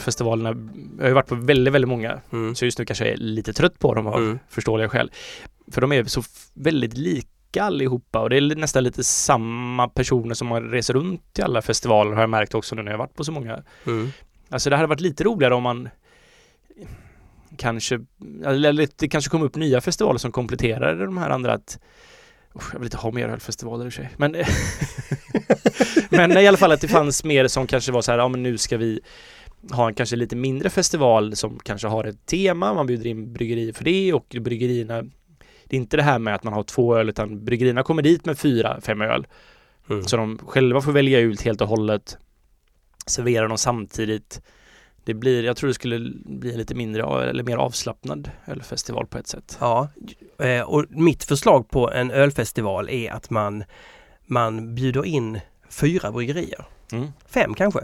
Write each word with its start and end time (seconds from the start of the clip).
ölfestivalerna, 0.00 0.48
jag 0.96 1.02
har 1.02 1.08
ju 1.08 1.14
varit 1.14 1.28
på 1.28 1.34
väldigt, 1.34 1.74
väldigt 1.74 1.88
många. 1.88 2.20
Mm. 2.32 2.54
Så 2.54 2.64
just 2.64 2.78
nu 2.78 2.84
kanske 2.84 3.04
jag 3.04 3.12
är 3.12 3.16
lite 3.16 3.52
trött 3.52 3.78
på 3.78 3.94
dem 3.94 4.06
av 4.06 4.16
Mm. 4.16 4.38
förståeliga 4.48 4.88
skäl. 4.88 5.10
För 5.72 5.80
de 5.80 5.92
är 5.92 6.04
så 6.04 6.22
väldigt 6.54 6.96
lika 6.96 7.62
allihopa 7.62 8.20
och 8.20 8.30
det 8.30 8.36
är 8.36 8.56
nästan 8.56 8.84
lite 8.84 9.04
samma 9.04 9.88
personer 9.88 10.34
som 10.34 10.50
har 10.50 10.60
reser 10.60 10.94
runt 10.94 11.38
i 11.38 11.42
alla 11.42 11.62
festivaler 11.62 12.12
har 12.12 12.20
jag 12.20 12.30
märkt 12.30 12.54
också 12.54 12.74
nu 12.74 12.82
när 12.82 12.90
jag 12.90 12.98
varit 12.98 13.14
på 13.14 13.24
så 13.24 13.32
många. 13.32 13.62
Mm. 13.86 14.08
Alltså 14.48 14.70
det 14.70 14.76
hade 14.76 14.88
varit 14.88 15.00
lite 15.00 15.24
roligare 15.24 15.54
om 15.54 15.62
man 15.62 15.88
kanske, 17.56 18.00
eller 18.44 18.88
det 18.96 19.08
kanske 19.08 19.30
kom 19.30 19.42
upp 19.42 19.56
nya 19.56 19.80
festivaler 19.80 20.18
som 20.18 20.32
kompletterade 20.32 21.04
de 21.04 21.18
här 21.18 21.30
andra 21.30 21.52
att 21.52 21.78
jag 22.72 22.78
vill 22.78 22.86
inte 22.86 22.96
ha 22.96 23.10
mer 23.10 23.28
ölfestivaler 23.28 23.84
i 23.84 23.88
och 23.88 23.92
för 23.92 24.02
sig. 24.02 24.10
Men, 24.16 24.36
men 26.10 26.38
i 26.38 26.46
alla 26.46 26.56
fall 26.56 26.72
att 26.72 26.80
det 26.80 26.88
fanns 26.88 27.24
mer 27.24 27.48
som 27.48 27.66
kanske 27.66 27.92
var 27.92 28.02
så 28.02 28.10
här, 28.10 28.18
ja 28.18 28.28
men 28.28 28.42
nu 28.42 28.58
ska 28.58 28.76
vi 28.76 29.00
ha 29.70 29.88
en 29.88 29.94
kanske 29.94 30.16
lite 30.16 30.36
mindre 30.36 30.70
festival 30.70 31.36
som 31.36 31.58
kanske 31.58 31.88
har 31.88 32.04
ett 32.04 32.26
tema, 32.26 32.74
man 32.74 32.86
bjuder 32.86 33.06
in 33.06 33.32
bryggerier 33.32 33.72
för 33.72 33.84
det 33.84 34.12
och 34.12 34.36
bryggerierna 34.40 35.04
det 35.70 35.76
är 35.76 35.80
inte 35.80 35.96
det 35.96 36.02
här 36.02 36.18
med 36.18 36.34
att 36.34 36.44
man 36.44 36.52
har 36.52 36.62
två 36.62 36.96
öl 36.96 37.08
utan 37.08 37.44
bryggerierna 37.44 37.82
kommer 37.82 38.02
dit 38.02 38.26
med 38.26 38.38
fyra, 38.38 38.80
fem 38.80 39.00
öl. 39.00 39.26
Mm. 39.90 40.04
Så 40.04 40.16
de 40.16 40.38
själva 40.38 40.80
får 40.80 40.92
välja 40.92 41.18
ut 41.18 41.42
helt 41.42 41.60
och 41.60 41.68
hållet. 41.68 42.18
Servera 43.06 43.48
dem 43.48 43.58
samtidigt. 43.58 44.42
Det 45.04 45.14
blir, 45.14 45.44
jag 45.44 45.56
tror 45.56 45.68
det 45.68 45.74
skulle 45.74 46.12
bli 46.24 46.52
en 46.52 46.58
lite 46.58 46.74
mindre 46.74 47.28
eller 47.28 47.42
mer 47.42 47.56
avslappnad 47.56 48.30
ölfestival 48.46 49.06
på 49.06 49.18
ett 49.18 49.26
sätt. 49.26 49.58
Ja, 49.60 49.88
eh, 50.38 50.62
och 50.62 50.84
mitt 50.88 51.24
förslag 51.24 51.70
på 51.70 51.90
en 51.90 52.10
ölfestival 52.10 52.88
är 52.88 53.10
att 53.10 53.30
man, 53.30 53.64
man 54.26 54.74
bjuder 54.74 55.04
in 55.04 55.40
fyra 55.68 56.12
bryggerier. 56.12 56.64
Mm. 56.92 57.08
Fem 57.26 57.54
kanske. 57.54 57.80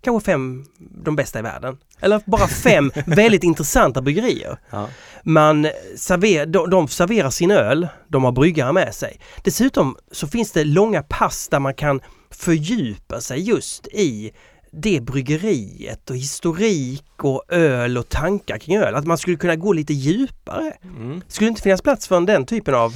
Kanske 0.00 0.24
fem 0.24 0.64
de 0.78 1.16
bästa 1.16 1.38
i 1.38 1.42
världen. 1.42 1.76
Eller 2.00 2.20
bara 2.26 2.48
fem 2.48 2.92
väldigt 3.06 3.44
intressanta 3.44 4.02
bryggerier. 4.02 4.58
Ja. 4.70 4.88
Man 5.22 5.68
server, 5.96 6.46
de, 6.46 6.70
de 6.70 6.88
serverar 6.88 7.30
sin 7.30 7.50
öl, 7.50 7.88
de 8.08 8.24
har 8.24 8.32
bryggare 8.32 8.72
med 8.72 8.94
sig. 8.94 9.20
Dessutom 9.44 9.96
så 10.12 10.26
finns 10.26 10.52
det 10.52 10.64
långa 10.64 11.02
pass 11.02 11.48
där 11.48 11.60
man 11.60 11.74
kan 11.74 12.00
fördjupa 12.30 13.20
sig 13.20 13.40
just 13.40 13.86
i 13.86 14.32
det 14.72 15.00
bryggeriet 15.00 16.10
och 16.10 16.16
historik 16.16 17.24
och 17.24 17.44
öl 17.48 17.98
och 17.98 18.08
tankar 18.08 18.58
kring 18.58 18.76
öl. 18.76 18.94
Att 18.94 19.06
man 19.06 19.18
skulle 19.18 19.36
kunna 19.36 19.56
gå 19.56 19.72
lite 19.72 19.92
djupare. 19.92 20.72
Mm. 20.82 21.22
Skulle 21.28 21.46
det 21.46 21.50
inte 21.50 21.62
finnas 21.62 21.82
plats 21.82 22.08
för 22.08 22.20
den 22.20 22.46
typen 22.46 22.74
av... 22.74 22.94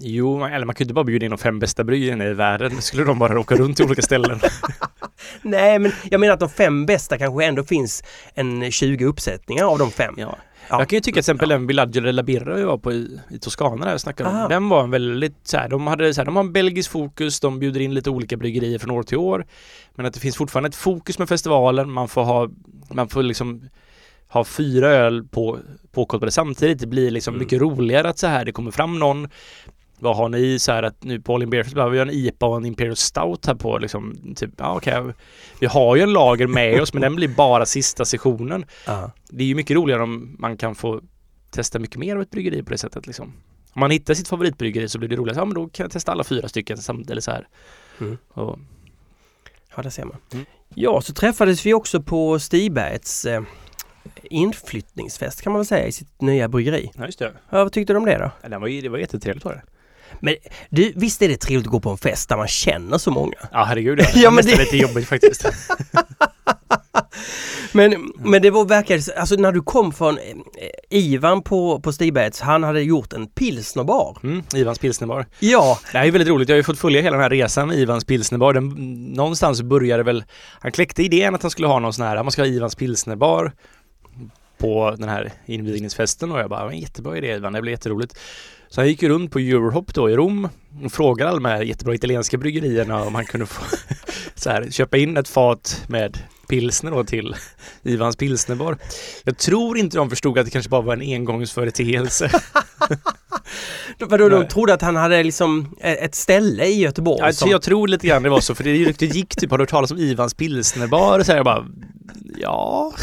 Jo, 0.00 0.38
man, 0.38 0.52
eller 0.52 0.66
man 0.66 0.74
inte 0.78 0.94
bara 0.94 1.04
bjuda 1.04 1.24
in 1.26 1.30
de 1.30 1.38
fem 1.38 1.58
bästa 1.58 1.84
bryggerierna 1.84 2.24
i 2.24 2.34
världen. 2.34 2.82
Skulle 2.82 3.04
de 3.04 3.18
bara 3.18 3.40
åka 3.40 3.54
runt 3.56 3.76
till 3.76 3.86
olika 3.86 4.02
ställen. 4.02 4.40
Nej, 5.42 5.78
men 5.78 5.92
jag 6.10 6.20
menar 6.20 6.34
att 6.34 6.40
de 6.40 6.48
fem 6.48 6.86
bästa 6.86 7.18
kanske 7.18 7.44
ändå 7.44 7.64
finns 7.64 8.02
en 8.34 8.70
20 8.70 9.04
uppsättningar 9.04 9.64
av 9.64 9.78
de 9.78 9.90
fem. 9.90 10.14
Ja. 10.16 10.38
Ja. 10.68 10.78
Jag 10.78 10.88
kan 10.88 10.96
ju 10.96 11.00
tycka 11.00 11.14
till 11.14 11.18
exempel 11.20 11.48
den 11.48 11.66
Villaggio 11.66 12.00
della 12.00 12.22
Birra 12.22 12.54
vi 12.54 12.62
var 12.62 12.78
på 12.78 12.92
i, 12.92 13.18
i 13.30 13.38
Toscana 13.38 13.84
där 13.84 13.90
jag 13.92 14.00
snackade 14.00 14.30
Aha. 14.30 14.42
om. 14.42 14.48
Den 14.48 14.68
var 14.68 14.82
en 14.84 14.90
väldigt 14.90 15.36
så 15.42 15.56
här, 15.56 15.68
de 15.68 15.86
hade 15.86 16.14
så 16.14 16.20
här, 16.20 16.26
de 16.26 16.36
har 16.36 16.44
en 16.44 16.52
belgisk 16.52 16.90
fokus, 16.90 17.40
de 17.40 17.58
bjuder 17.58 17.80
in 17.80 17.94
lite 17.94 18.10
olika 18.10 18.36
bryggerier 18.36 18.78
från 18.78 18.90
år 18.90 19.02
till 19.02 19.18
år. 19.18 19.46
Men 19.94 20.06
att 20.06 20.14
det 20.14 20.20
finns 20.20 20.36
fortfarande 20.36 20.68
ett 20.68 20.74
fokus 20.74 21.18
med 21.18 21.28
festivalen, 21.28 21.90
man 21.90 22.08
får 22.08 22.22
ha, 22.24 22.48
man 22.92 23.08
får 23.08 23.22
liksom 23.22 23.68
ha 24.28 24.44
fyra 24.44 24.88
öl 24.88 25.24
på, 25.24 25.58
påkopplade 25.92 26.32
samtidigt. 26.32 26.78
Det 26.78 26.86
blir 26.86 27.10
liksom 27.10 27.34
Mm. 27.34 27.42
mycket 27.44 27.60
roligare 27.60 28.08
att 28.08 28.18
så 28.18 28.26
här, 28.26 28.44
det 28.44 28.52
kommer 28.52 28.70
fram 28.70 28.98
någon 28.98 29.28
vad 29.98 30.16
har 30.16 30.28
ni 30.28 30.58
så 30.58 30.72
här 30.72 30.82
att 30.82 31.04
nu 31.04 31.20
på 31.20 31.34
All 31.34 31.42
In 31.42 31.50
Festival, 31.50 31.90
vi 31.90 31.98
en 31.98 32.10
IPA 32.10 32.46
och 32.46 32.56
en 32.56 32.64
Imperial 32.66 32.96
Stout 32.96 33.46
här 33.46 33.54
på 33.54 33.78
liksom, 33.78 34.34
typ, 34.36 34.50
ja 34.56 34.76
okej. 34.76 35.02
Vi 35.60 35.66
har 35.66 35.96
ju 35.96 36.02
en 36.02 36.12
lager 36.12 36.46
med 36.46 36.80
oss 36.82 36.92
men 36.92 37.02
den 37.02 37.16
blir 37.16 37.28
bara 37.28 37.66
sista 37.66 38.04
sessionen 38.04 38.64
Ja. 38.86 39.10
det 39.28 39.42
är 39.44 39.48
ju 39.48 39.54
mycket 39.54 39.76
roligare 39.76 40.02
om 40.02 40.36
man 40.38 40.56
kan 40.56 40.74
få 40.74 41.00
testa 41.50 41.78
mycket 41.78 41.96
mer 41.96 42.16
av 42.16 42.22
ett 42.22 42.30
bryggeri 42.30 42.62
på 42.62 42.70
det 42.70 42.78
sättet 42.78 43.06
liksom. 43.06 43.32
Om 43.72 43.80
man 43.80 43.90
hittar 43.90 44.14
sitt 44.14 44.28
favoritbryggeri 44.28 44.88
så 44.88 44.98
blir 44.98 45.08
det 45.08 45.16
roligare. 45.16 45.38
Ja 45.38 45.44
men 45.44 45.54
då 45.54 45.68
kan 45.68 45.84
jag 45.84 45.90
testa 45.92 46.12
alla 46.12 46.24
fyra 46.24 46.48
stycken 46.48 46.78
samtidigt 46.78 47.10
eller 47.10 47.20
så 47.20 47.30
här. 47.30 47.48
Mm. 48.00 48.18
Och, 48.28 48.58
Ja, 49.76 49.82
det 49.82 49.90
ser 49.90 50.04
man. 50.04 50.16
Mm. 50.32 50.44
Ja, 50.74 51.00
så 51.00 51.12
träffades 51.14 51.66
vi 51.66 51.74
också 51.74 52.02
på 52.02 52.38
Stibergs 52.38 53.24
eh, 53.24 53.42
inflyttningsfest 54.30 55.42
kan 55.42 55.52
man 55.52 55.60
väl 55.60 55.66
säga 55.66 55.86
i 55.86 55.92
sitt 55.92 56.20
nya 56.20 56.48
bryggeri. 56.48 56.90
ja 56.96 57.06
just 57.06 57.18
det. 57.18 57.32
Ja, 57.50 57.64
vad 57.64 57.72
tyckte 57.72 57.92
du 57.92 57.96
om 57.96 58.04
det 58.04 58.18
då? 58.18 58.30
Ja, 58.42 58.48
Den 58.48 58.60
var, 58.60 58.68
det 58.82 58.88
var 58.88 58.98
jättetrevligt 58.98 59.44
var 59.44 59.52
det. 59.52 59.62
Men 60.20 60.34
du, 60.70 60.92
visst 60.96 61.22
är 61.22 61.28
det 61.28 61.36
trevligt 61.36 61.66
att 61.66 61.72
gå 61.72 61.80
på 61.80 61.90
en 61.90 61.98
fest 61.98 62.28
där 62.28 62.36
man 62.36 62.48
känner 62.48 62.98
så 62.98 63.10
många? 63.10 63.34
Ja 63.52 63.64
herregud 63.64 64.00
ja. 64.00 64.04
Ja, 64.14 64.20
ja 64.22 64.30
men 64.30 64.44
men 64.44 64.54
det- 64.56 64.58
lite 64.64 64.76
jobbigt 64.76 65.08
faktiskt. 65.08 65.44
Men, 67.72 68.12
men 68.18 68.42
det 68.42 68.50
var 68.50 68.64
verkligen, 68.64 69.02
alltså 69.16 69.34
när 69.34 69.52
du 69.52 69.60
kom 69.62 69.92
från 69.92 70.18
eh, 70.18 70.24
Ivan 70.90 71.42
på, 71.42 71.80
på 71.80 71.92
Stibergs, 71.92 72.40
han 72.40 72.62
hade 72.62 72.82
gjort 72.82 73.12
en 73.12 73.26
pilsnerbar. 73.26 74.18
Mm, 74.22 74.42
Ivans 74.54 74.78
pilsnerbar. 74.78 75.26
Ja, 75.38 75.78
Det 75.92 75.98
här 75.98 76.06
är 76.06 76.10
väldigt 76.10 76.28
roligt. 76.28 76.48
Jag 76.48 76.54
har 76.54 76.58
ju 76.58 76.62
fått 76.62 76.78
följa 76.78 77.00
hela 77.00 77.16
den 77.16 77.22
här 77.22 77.30
resan 77.30 77.68
med 77.68 77.78
Ivans 77.78 78.04
pilsnerbar. 78.04 78.52
Den, 78.52 78.68
någonstans 79.12 79.62
började 79.62 80.02
väl, 80.02 80.24
han 80.60 80.72
kläckte 80.72 81.02
idén 81.02 81.34
att 81.34 81.42
han 81.42 81.50
skulle 81.50 81.68
ha 81.68 81.78
någon 81.78 81.92
sån 81.92 82.06
här, 82.06 82.22
man 82.22 82.30
ska 82.32 82.42
ha 82.42 82.46
Ivans 82.46 82.74
pilsnerbar 82.74 83.52
på 84.58 84.94
den 84.98 85.08
här 85.08 85.32
invigningsfesten 85.46 86.32
och 86.32 86.38
jag 86.38 86.50
bara, 86.50 86.66
"Men 86.66 86.78
jättebra 86.78 87.16
idé 87.18 87.34
Ivan, 87.34 87.52
det 87.52 87.62
blir 87.62 87.72
jätteroligt. 87.72 88.18
Så 88.74 88.80
han 88.80 88.88
gick 88.88 89.02
ju 89.02 89.08
runt 89.08 89.30
på 89.30 89.38
Eurohop 89.38 89.94
då 89.94 90.10
i 90.10 90.16
Rom 90.16 90.48
och 90.84 90.92
frågade 90.92 91.30
alla 91.30 91.40
de 91.40 91.44
här 91.44 91.62
jättebra 91.62 91.94
italienska 91.94 92.38
bryggerierna 92.38 93.02
om 93.02 93.14
han 93.14 93.24
kunde 93.24 93.46
få 93.46 93.64
så 94.34 94.50
här, 94.50 94.70
köpa 94.70 94.96
in 94.96 95.16
ett 95.16 95.28
fat 95.28 95.84
med 95.88 96.18
pilsner 96.48 96.90
då 96.90 97.04
till 97.04 97.36
Ivans 97.82 98.16
pilsnerbar. 98.16 98.78
Jag 99.24 99.38
tror 99.38 99.78
inte 99.78 99.96
de 99.96 100.10
förstod 100.10 100.38
att 100.38 100.44
det 100.44 100.50
kanske 100.50 100.70
bara 100.70 100.80
var 100.80 100.92
en 100.92 101.00
engångsföreteelse. 101.00 102.30
vadå, 103.98 104.28
de 104.28 104.48
trodde 104.48 104.74
att 104.74 104.82
han 104.82 104.96
hade 104.96 105.22
liksom 105.22 105.76
ett 105.80 106.14
ställe 106.14 106.64
i 106.64 106.80
Göteborg 106.80 107.22
Alltså, 107.22 107.40
som... 107.40 107.50
jag 107.50 107.62
tror 107.62 107.88
lite 107.88 108.06
grann 108.06 108.22
det 108.22 108.30
var 108.30 108.40
så, 108.40 108.54
för 108.54 108.64
det 108.64 108.72
ryktet 108.72 109.14
gick 109.14 109.36
typ, 109.36 109.50
har 109.50 109.58
du 109.58 109.62
hört 109.62 109.70
talas 109.70 109.90
om 109.90 109.98
Ivans 109.98 110.34
pilsnerbar? 110.34 111.22
Så 111.22 111.32
här, 111.32 111.36
jag 111.36 111.44
bara, 111.44 111.66
ja. 112.36 112.92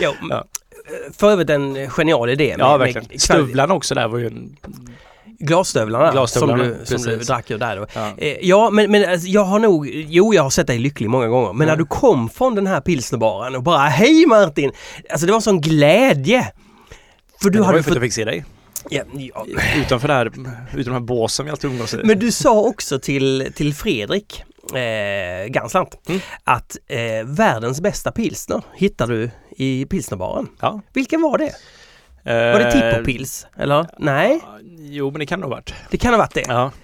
Ja, 0.00 0.14
Ja. 0.30 0.44
För 1.18 1.30
övrigt 1.30 1.50
en 1.50 1.90
genial 1.90 2.30
idé. 2.30 2.54
Ja, 2.58 2.70
med- 2.70 2.78
verkligen. 2.78 3.06
med 3.10 3.20
Stövlarna 3.20 3.74
också 3.74 3.94
där 3.94 4.08
var 4.08 4.18
ju 4.18 4.26
en... 4.26 4.56
Glasstövlarna, 5.38 6.12
Glasstövlarna, 6.12 6.64
som, 6.64 6.74
du, 6.78 6.86
som 6.86 7.02
du 7.02 7.16
drack 7.18 7.50
ur 7.50 7.58
där 7.58 7.76
då. 7.76 7.86
Ja. 7.94 8.12
Eh, 8.18 8.36
Ja, 8.42 8.70
men, 8.70 8.90
men 8.90 9.10
alltså, 9.10 9.26
jag 9.28 9.44
har 9.44 9.58
nog, 9.58 9.88
jo 10.08 10.34
jag 10.34 10.42
har 10.42 10.50
sett 10.50 10.66
dig 10.66 10.78
lycklig 10.78 11.10
många 11.10 11.28
gånger, 11.28 11.52
men 11.52 11.66
Ja. 11.68 11.72
när 11.72 11.78
du 11.78 11.86
kom 11.86 12.28
från 12.28 12.54
den 12.54 12.66
här 12.66 12.80
pilsnerbaren 12.80 13.54
och 13.56 13.62
bara 13.62 13.78
Hej 13.78 14.26
Martin! 14.26 14.72
Alltså 15.10 15.26
det 15.26 15.32
var 15.32 15.40
sån 15.40 15.60
glädje! 15.60 16.52
För 17.42 17.50
du 17.50 17.50
det 17.50 17.58
var 17.58 17.66
hade 17.66 17.78
ju 17.78 17.82
för 17.82 17.90
att 17.90 17.94
fått... 17.94 18.02
jag 18.02 18.02
fick 18.02 18.12
se 18.12 18.24
dig. 18.24 18.44
Ja, 18.90 19.02
ja. 19.12 19.46
Utanför 19.80 20.08
det 20.08 20.14
här, 20.14 20.26
utan 20.26 20.84
de 20.84 20.90
här 20.92 21.00
båsen 21.00 21.44
vi 21.46 21.50
alltid 21.50 21.70
umgås 21.70 21.94
i. 21.94 22.00
Men 22.04 22.18
du 22.18 22.32
sa 22.32 22.60
också 22.60 22.98
till, 22.98 23.52
till 23.54 23.74
Fredrik 23.74 24.44
eh, 24.74 25.46
Ganslant 25.48 26.08
Mm. 26.08 26.20
att 26.44 26.76
eh, 26.86 27.24
världens 27.24 27.80
bästa 27.80 28.12
pilsner 28.12 28.62
hittar 28.74 29.06
du 29.06 29.30
i 29.56 29.86
pilsnerbaren. 29.86 30.48
Ja. 30.60 30.80
Vilken 30.92 31.22
var 31.22 31.38
det? 31.38 31.52
Var 32.24 32.58
det 32.58 32.72
Tippopils? 32.72 33.46
Eller? 33.56 33.86
Nej, 33.98 34.40
Jo, 34.78 35.10
men 35.10 35.18
det 35.18 35.26
kan 35.26 35.40
nog 35.40 35.50
ha 35.50 35.56
varit. 35.56 35.74
det 35.90 35.96
kan 35.98 36.12
ha 36.12 36.18
varit 36.18 36.34
det. 36.34 36.44
Ja. 36.48 36.72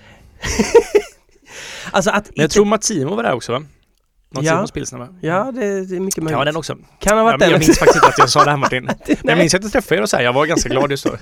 Alltså 1.90 2.10
att... 2.10 2.26
Men 2.26 2.42
jag 2.42 2.50
tror 2.50 2.64
Matsimo 2.64 3.14
var 3.14 3.22
där 3.22 3.32
också 3.32 3.52
va? 3.52 3.62
Matsimos 4.34 4.70
pilsner 4.72 4.98
va? 4.98 5.08
Ja, 5.20 5.52
det, 5.52 5.84
det 5.84 5.96
är 5.96 6.00
mycket 6.00 6.22
möjligt. 6.24 6.38
Ja, 6.38 6.44
den 6.44 6.56
också. 6.56 6.76
Kan 6.98 7.12
ha 7.12 7.18
Ja, 7.18 7.24
varit 7.24 7.32
men 7.32 7.38
den. 7.40 7.50
jag 7.50 7.58
minns 7.66 7.78
faktiskt 7.78 7.96
inte 7.96 8.06
att 8.08 8.18
jag 8.18 8.30
sa 8.30 8.44
det 8.44 8.50
här 8.50 8.56
Martin. 8.56 8.84
Nej. 9.06 9.18
Jag 9.22 9.38
minns 9.38 9.54
att 9.54 9.62
jag 9.62 9.72
träffade 9.72 9.98
er 9.98 10.02
och 10.02 10.10
så 10.10 10.16
här, 10.16 10.24
jag 10.24 10.32
var 10.32 10.46
ganska 10.46 10.68
glad 10.68 10.90
just 10.90 11.04
då. 11.04 11.10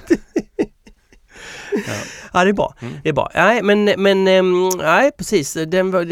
Ja, 1.86 1.92
det 2.32 2.38
är 2.38 2.52
bra. 2.52 2.74
Mm. 2.80 2.94
Det 3.02 3.08
är 3.08 3.12
bra. 3.12 3.30
Nej, 3.34 3.62
men, 3.62 3.84
men 3.84 4.28
ehm, 4.28 4.68
nej, 4.78 5.10
precis. 5.18 5.52
Den 5.66 5.90
var, 5.90 6.04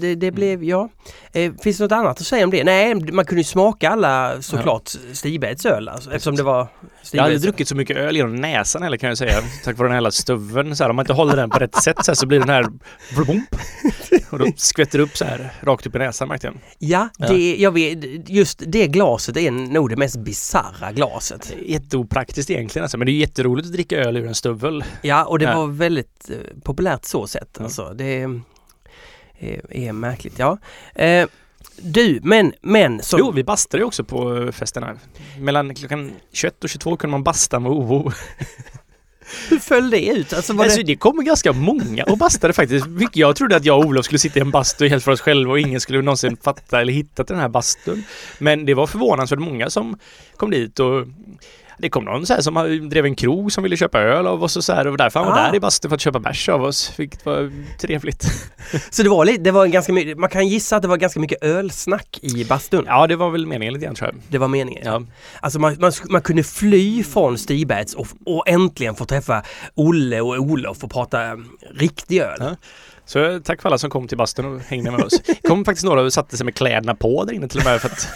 det, 0.00 0.14
det, 0.14 0.30
blev, 0.30 0.64
ja. 0.64 0.88
Eh, 1.32 1.52
finns 1.62 1.78
det 1.78 1.84
något 1.84 1.92
annat 1.92 2.20
att 2.20 2.26
säga 2.26 2.44
om 2.44 2.50
det? 2.50 2.64
Nej, 2.64 2.94
man 2.94 3.24
kunde 3.24 3.40
ju 3.40 3.44
smaka 3.44 3.90
alla 3.90 4.42
såklart 4.42 4.88
Stibergs 5.12 5.66
öl 5.66 5.88
alltså, 5.88 6.10
eftersom 6.10 6.36
det 6.36 6.42
var 6.42 6.54
Jag 6.56 6.62
har 6.62 7.24
aldrig 7.24 7.40
Stibergs. 7.40 7.42
druckit 7.42 7.68
så 7.68 7.76
mycket 7.76 7.96
öl 7.96 8.16
genom 8.16 8.36
näsan 8.36 8.82
heller 8.82 8.96
kan 8.96 9.08
jag 9.08 9.18
säga. 9.18 9.34
Tack 9.64 9.78
vare 9.78 9.88
den 9.88 9.92
här 9.92 9.96
hela 9.96 10.10
stöveln. 10.10 10.76
Så 10.76 10.84
här, 10.84 10.90
om 10.90 10.96
man 10.96 11.02
inte 11.02 11.12
håller 11.12 11.36
den 11.36 11.50
på 11.50 11.58
rätt 11.58 11.82
sätt 11.82 11.96
så, 12.04 12.10
här, 12.10 12.14
så 12.16 12.26
blir 12.26 12.38
den 12.40 12.48
här. 12.48 12.66
Och 14.30 14.38
då 14.38 14.46
skvätter 14.56 14.98
det 14.98 15.04
upp 15.04 15.16
så 15.16 15.24
här 15.24 15.52
rakt 15.60 15.86
upp 15.86 15.94
i 15.96 15.98
näsan 15.98 16.28
märkte 16.28 16.46
jag. 16.46 16.54
Ja, 16.78 17.08
Ja. 17.18 17.28
det, 17.28 17.56
jag 17.56 17.72
vet, 17.72 18.28
just 18.28 18.62
det 18.66 18.86
glaset 18.86 19.36
är 19.36 19.50
nog 19.50 19.90
det 19.90 19.96
mest 19.96 20.16
bisarra 20.16 20.92
glaset. 20.92 21.52
Jätteopraktiskt 21.66 22.50
egentligen 22.50 22.82
alltså. 22.84 22.98
Men 22.98 23.06
det 23.06 23.12
är 23.12 23.14
jätteroligt 23.14 23.66
att 23.66 23.72
dricka 23.72 23.96
öl 23.96 24.16
ur 24.16 24.26
en 24.26 24.34
stövel. 24.34 24.84
Ja, 25.02 25.24
och 25.24 25.38
det 25.38 25.44
Ja. 25.44 25.63
Var 25.66 25.74
väldigt 25.74 26.30
eh, 26.30 26.36
populärt 26.62 27.04
så 27.04 27.26
sett. 27.26 27.56
Mm. 27.56 27.64
Alltså, 27.64 27.94
det 27.94 28.22
är, 28.22 28.40
är, 29.38 29.76
är 29.76 29.92
märkligt. 29.92 30.38
Ja. 30.38 30.58
Eh, 30.94 31.28
du, 31.76 32.20
men, 32.22 32.52
men 32.60 33.02
som... 33.02 33.18
Jo, 33.18 33.30
vi 33.30 33.44
bastade 33.44 33.80
ju 33.80 33.86
också 33.86 34.04
på 34.04 34.52
festen 34.52 34.82
här. 34.82 34.98
Mellan 35.38 35.74
klockan 35.74 36.12
21 36.32 36.64
och 36.64 36.70
22 36.70 36.96
kunde 36.96 37.10
man 37.10 37.22
basta 37.22 37.60
med 37.60 37.72
OO. 37.72 38.12
Hur 39.48 39.58
föll 39.58 39.90
det 39.90 40.06
ut? 40.06 40.32
Alltså, 40.32 40.52
var 40.52 40.64
Alltså, 40.64 40.78
det... 40.78 40.84
det 40.84 40.96
kommer 40.96 41.22
ganska 41.22 41.52
många 41.52 42.04
och 42.04 42.18
bastade 42.18 42.52
faktiskt. 42.52 42.86
Jag 43.12 43.36
trodde 43.36 43.56
att 43.56 43.64
jag 43.64 43.78
och 43.78 43.84
Olof 43.84 44.04
skulle 44.04 44.18
sitta 44.18 44.38
i 44.38 44.42
en 44.42 44.50
bastu 44.50 44.88
helt 44.88 45.04
för 45.04 45.12
oss 45.12 45.20
själva 45.20 45.52
och 45.52 45.60
ingen 45.60 45.80
skulle 45.80 46.02
någonsin 46.02 46.36
fatta 46.42 46.80
eller 46.80 46.92
hitta 46.92 47.24
den 47.24 47.38
här 47.38 47.48
bastun. 47.48 48.04
Men 48.38 48.64
det 48.64 48.74
var 48.74 48.86
förvånansvärt 48.86 49.38
många 49.38 49.70
som 49.70 49.98
kom 50.36 50.50
dit 50.50 50.80
och 50.80 51.06
det 51.78 51.88
kom 51.88 52.04
någon 52.04 52.26
så 52.26 52.34
här 52.34 52.40
som 52.40 52.88
drev 52.88 53.04
en 53.04 53.14
krog 53.14 53.52
som 53.52 53.62
ville 53.62 53.76
köpa 53.76 54.00
öl 54.00 54.26
av 54.26 54.42
oss 54.42 54.56
och 54.56 54.64
så 54.64 54.72
här 54.72 54.86
och 54.86 54.96
därför 54.96 55.20
han 55.20 55.28
var 55.28 55.38
Ah. 55.38 55.46
där 55.46 55.54
i 55.54 55.60
bastun 55.60 55.88
för 55.88 55.94
att 55.94 56.00
köpa 56.00 56.18
bärs 56.18 56.48
av 56.48 56.62
oss. 56.62 56.92
Vilket 56.96 57.26
var 57.26 57.52
trevligt. 57.78 58.24
Så 58.90 59.02
det 59.02 59.08
var, 59.08 59.24
lite, 59.24 59.42
det 59.42 59.50
var 59.50 59.66
ganska 59.66 59.92
mycket, 59.92 60.18
man 60.18 60.30
kan 60.30 60.48
gissa 60.48 60.76
att 60.76 60.82
det 60.82 60.88
var 60.88 60.96
ganska 60.96 61.20
mycket 61.20 61.44
ölsnack 61.44 62.18
i 62.22 62.44
bastun. 62.44 62.84
Ja, 62.86 63.06
det 63.06 63.16
var 63.16 63.30
väl 63.30 63.46
meningen 63.46 63.74
lite 63.74 63.86
grann 63.86 63.94
tror 63.94 64.10
jag. 64.10 64.22
Det 64.28 64.38
var 64.38 64.48
meningen. 64.48 64.82
Ja. 64.84 65.02
Alltså 65.40 65.58
man, 65.58 65.76
man, 65.80 65.92
man 66.08 66.22
kunde 66.22 66.42
fly 66.42 67.02
från 67.04 67.38
Stigbäts 67.38 67.94
och, 67.94 68.06
och 68.26 68.48
äntligen 68.48 68.94
få 68.94 69.04
träffa 69.04 69.42
Olle 69.74 70.20
och 70.20 70.34
Olof 70.38 70.84
och 70.84 70.90
prata 70.90 71.24
eh, 71.26 71.34
riktig 71.74 72.18
öl. 72.20 72.36
Ja. 72.40 72.56
Så 73.06 73.24
eh, 73.24 73.38
tack 73.38 73.62
för 73.62 73.68
alla 73.68 73.78
som 73.78 73.90
kom 73.90 74.08
till 74.08 74.18
bastun 74.18 74.44
och 74.54 74.60
hängde 74.60 74.90
med 74.90 75.00
oss. 75.04 75.12
Kom 75.48 75.64
faktiskt 75.64 75.84
några 75.84 76.00
och 76.02 76.12
satte 76.12 76.36
sig 76.36 76.44
med 76.44 76.54
kläderna 76.54 76.94
på 76.94 77.24
där 77.24 77.32
inne 77.34 77.48
till 77.48 77.58
och 77.58 77.64
med 77.64 77.80
för 77.80 77.88
att 77.88 78.08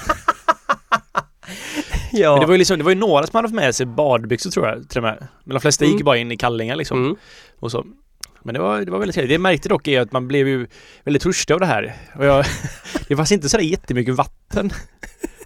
Ja. 2.18 2.32
Men 2.32 2.40
det 2.40 2.46
var 2.46 2.54
ju 2.54 2.58
liksom, 2.58 2.78
det 2.78 2.84
var 2.84 2.90
ju 2.90 2.98
några 2.98 3.26
som 3.26 3.36
hade 3.36 3.54
med 3.54 3.74
sig 3.74 3.86
badbyxor 3.86 4.50
tror 4.50 4.66
jag 4.68 4.88
till 4.88 4.98
och 4.98 5.02
med. 5.04 5.26
Men 5.44 5.54
de 5.54 5.60
flesta 5.60 5.84
gick 5.84 5.94
Mm. 5.94 6.04
bara 6.04 6.16
in 6.16 6.32
i 6.32 6.36
kallingar 6.36 6.76
liksom. 6.76 7.04
Mm. 7.04 7.16
Och 7.58 7.70
så. 7.70 7.86
Men 8.42 8.54
det 8.54 8.60
var, 8.60 8.80
det 8.80 8.90
var 8.90 8.98
väldigt 8.98 9.14
trevligt. 9.14 9.30
Det 9.30 9.34
jag 9.34 9.40
märkte 9.40 9.68
dock 9.68 9.88
är 9.88 10.00
att 10.00 10.12
man 10.12 10.28
blev 10.28 10.48
ju 10.48 10.66
väldigt 11.04 11.22
törstig 11.22 11.54
av 11.54 11.60
det 11.60 11.66
här. 11.66 11.94
Och 12.16 12.24
jag, 12.24 12.44
det 13.08 13.16
fanns 13.16 13.32
inte 13.32 13.48
sådär 13.48 13.64
jättemycket 13.64 14.14
vatten 14.14 14.70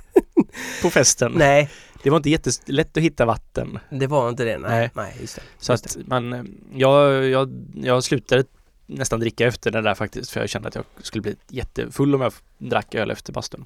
på 0.82 0.90
festen. 0.90 1.32
Nej, 1.36 1.70
Det 2.02 2.10
var 2.10 2.16
inte 2.16 2.30
jättelätt 2.30 2.96
att 2.96 3.02
hitta 3.02 3.24
vatten. 3.24 3.78
det 3.90 4.06
var 4.06 4.28
inte 4.28 4.44
det. 4.44 4.58
Nej, 4.58 4.70
nej. 4.70 4.90
Nej. 4.94 5.16
just 5.20 5.36
det. 5.36 5.42
Så 5.58 5.72
Just 5.72 5.86
att 5.86 6.06
man, 6.06 6.54
jag, 6.74 7.24
jag, 7.24 7.50
jag 7.74 8.04
slutade 8.04 8.44
nästan 8.86 9.20
dricka 9.20 9.46
efter 9.46 9.70
det 9.70 9.80
där 9.80 9.94
faktiskt. 9.94 10.30
För 10.30 10.40
jag 10.40 10.48
kände 10.48 10.68
att 10.68 10.74
jag 10.74 10.84
skulle 11.02 11.22
bli 11.22 11.36
jättefull 11.48 12.14
om 12.14 12.20
jag 12.20 12.32
drack 12.58 12.94
öl 12.94 13.10
efter 13.10 13.32
bastun. 13.32 13.64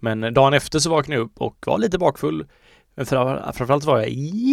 Men 0.00 0.34
dagen 0.34 0.54
efter 0.54 0.78
så 0.78 0.90
vaknade 0.90 1.18
jag 1.20 1.24
upp 1.24 1.40
och 1.40 1.56
var 1.66 1.78
lite 1.78 1.98
bakfull. 1.98 2.46
Men 2.94 3.06
framför- 3.06 3.52
framförallt 3.52 3.84
var 3.84 3.98
jag 3.98 4.08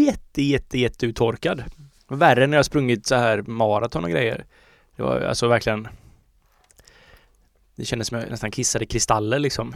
jätte, 0.05 0.41
jätte, 0.41 0.79
jätte 0.79 1.05
uttorkad. 1.05 1.63
Värre 2.07 2.47
när 2.47 2.57
jag 2.57 2.65
sprungit 2.65 3.07
så 3.07 3.15
här 3.15 3.41
maraton 3.41 4.03
och 4.03 4.09
grejer. 4.09 4.45
Det 4.95 5.03
var 5.03 5.19
alltså 5.21 5.47
verkligen 5.47 5.88
Det 7.75 7.85
kändes 7.85 8.07
som 8.07 8.17
jag 8.19 8.29
nästan 8.29 8.51
kissade 8.51 8.85
kristaller 8.85 9.39
liksom. 9.39 9.75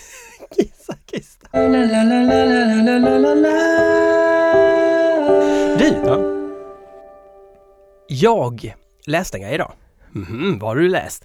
Kissa, 0.56 0.94
kissa. 1.06 1.46
Du, 5.78 5.88
Ja. 6.04 6.18
jag 8.08 8.74
läste 9.06 9.36
en 9.36 9.42
grej 9.42 9.54
idag. 9.54 9.72
Mhm, 10.10 10.58
vad 10.58 10.70
har 10.70 10.76
du 10.76 10.88
läst? 10.88 11.24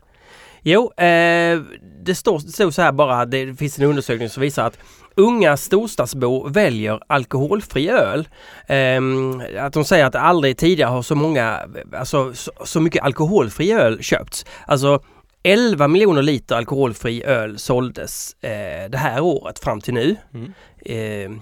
Jo, 0.61 0.91
eh, 0.97 1.59
det 2.05 2.15
står, 2.15 2.39
det 2.39 2.51
står 2.51 2.71
så 2.71 2.81
här 2.81 2.91
bara, 2.91 3.25
det 3.25 3.55
finns 3.55 3.79
en 3.79 3.85
undersökning 3.85 4.29
som 4.29 4.41
visar 4.41 4.65
att 4.65 4.79
unga 5.15 5.57
storstadsbor 5.57 6.49
väljer 6.49 6.99
alkoholfri 7.07 7.89
öl. 7.89 8.27
Ehm, 8.67 9.41
att 9.59 9.73
de 9.73 9.85
säger 9.85 10.05
att 10.05 10.15
aldrig 10.15 10.57
tidigare 10.57 10.89
har 10.89 11.01
så 11.01 11.15
många, 11.15 11.59
alltså 11.93 12.33
så, 12.33 12.51
så 12.65 12.81
mycket 12.81 13.03
alkoholfri 13.03 13.71
öl 13.71 14.03
köpts. 14.03 14.45
Alltså 14.65 15.03
11 15.43 15.87
miljoner 15.87 16.21
liter 16.21 16.55
alkoholfri 16.55 17.23
öl 17.23 17.59
såldes 17.59 18.33
eh, 18.43 18.89
det 18.89 18.97
här 18.97 19.21
året 19.21 19.59
fram 19.59 19.81
till 19.81 19.93
nu. 19.93 20.15
Mm. 20.33 20.53
Eh, 20.85 21.37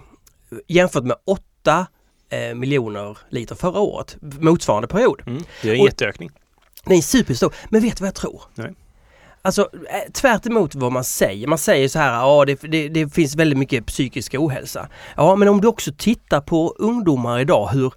jämfört 0.67 1.03
med 1.03 1.17
8 1.25 1.87
eh, 2.29 2.55
miljoner 2.55 3.17
liter 3.29 3.55
förra 3.55 3.79
året, 3.79 4.17
motsvarande 4.21 4.87
period. 4.87 5.21
Mm. 5.27 5.43
Det 5.61 5.69
är 5.69 5.73
en 5.73 5.83
jätteökning. 5.83 6.29
Det 6.85 6.93
är 6.95 7.01
superstor. 7.01 7.53
Men 7.69 7.81
vet 7.81 7.97
du 7.97 8.01
vad 8.01 8.07
jag 8.07 8.15
tror? 8.15 8.41
Nej. 8.55 8.73
Alltså 9.45 9.61
eh, 9.61 10.11
tvärt 10.13 10.45
emot 10.45 10.75
vad 10.75 10.91
man 10.91 11.03
säger. 11.03 11.47
Man 11.47 11.57
säger 11.57 11.87
så 11.87 11.99
här, 11.99 12.13
ja 12.13 12.45
det, 12.45 12.61
det, 12.61 12.89
det 12.89 13.09
finns 13.13 13.35
väldigt 13.35 13.59
mycket 13.59 13.85
psykisk 13.85 14.35
ohälsa. 14.37 14.87
Ja 15.15 15.35
men 15.35 15.47
om 15.47 15.61
du 15.61 15.67
också 15.67 15.91
tittar 15.97 16.41
på 16.41 16.75
ungdomar 16.79 17.39
idag, 17.39 17.67
hur 17.67 17.93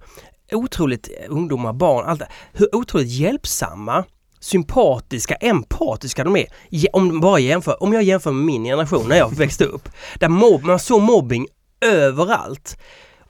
otroligt, 0.51 1.07
eh, 1.07 1.25
ungdomar, 1.29 1.73
barn, 1.73 2.05
allt 2.05 2.19
det, 2.19 2.27
hur 2.53 2.75
otroligt 2.75 3.09
hjälpsamma 3.09 4.03
sympatiska, 4.39 5.35
empatiska 5.35 6.23
de 6.23 6.35
är. 6.35 6.45
Om, 6.93 7.19
bara 7.19 7.39
jämför, 7.39 7.83
om 7.83 7.93
jag 7.93 8.03
jämför 8.03 8.31
med 8.31 8.45
min 8.45 8.63
generation 8.63 9.07
när 9.07 9.17
jag 9.17 9.35
växte 9.35 9.65
upp. 9.65 9.89
Där 10.19 10.29
mobb, 10.29 10.63
man 10.63 10.79
såg 10.79 11.01
mobbing 11.01 11.47
överallt. 11.81 12.77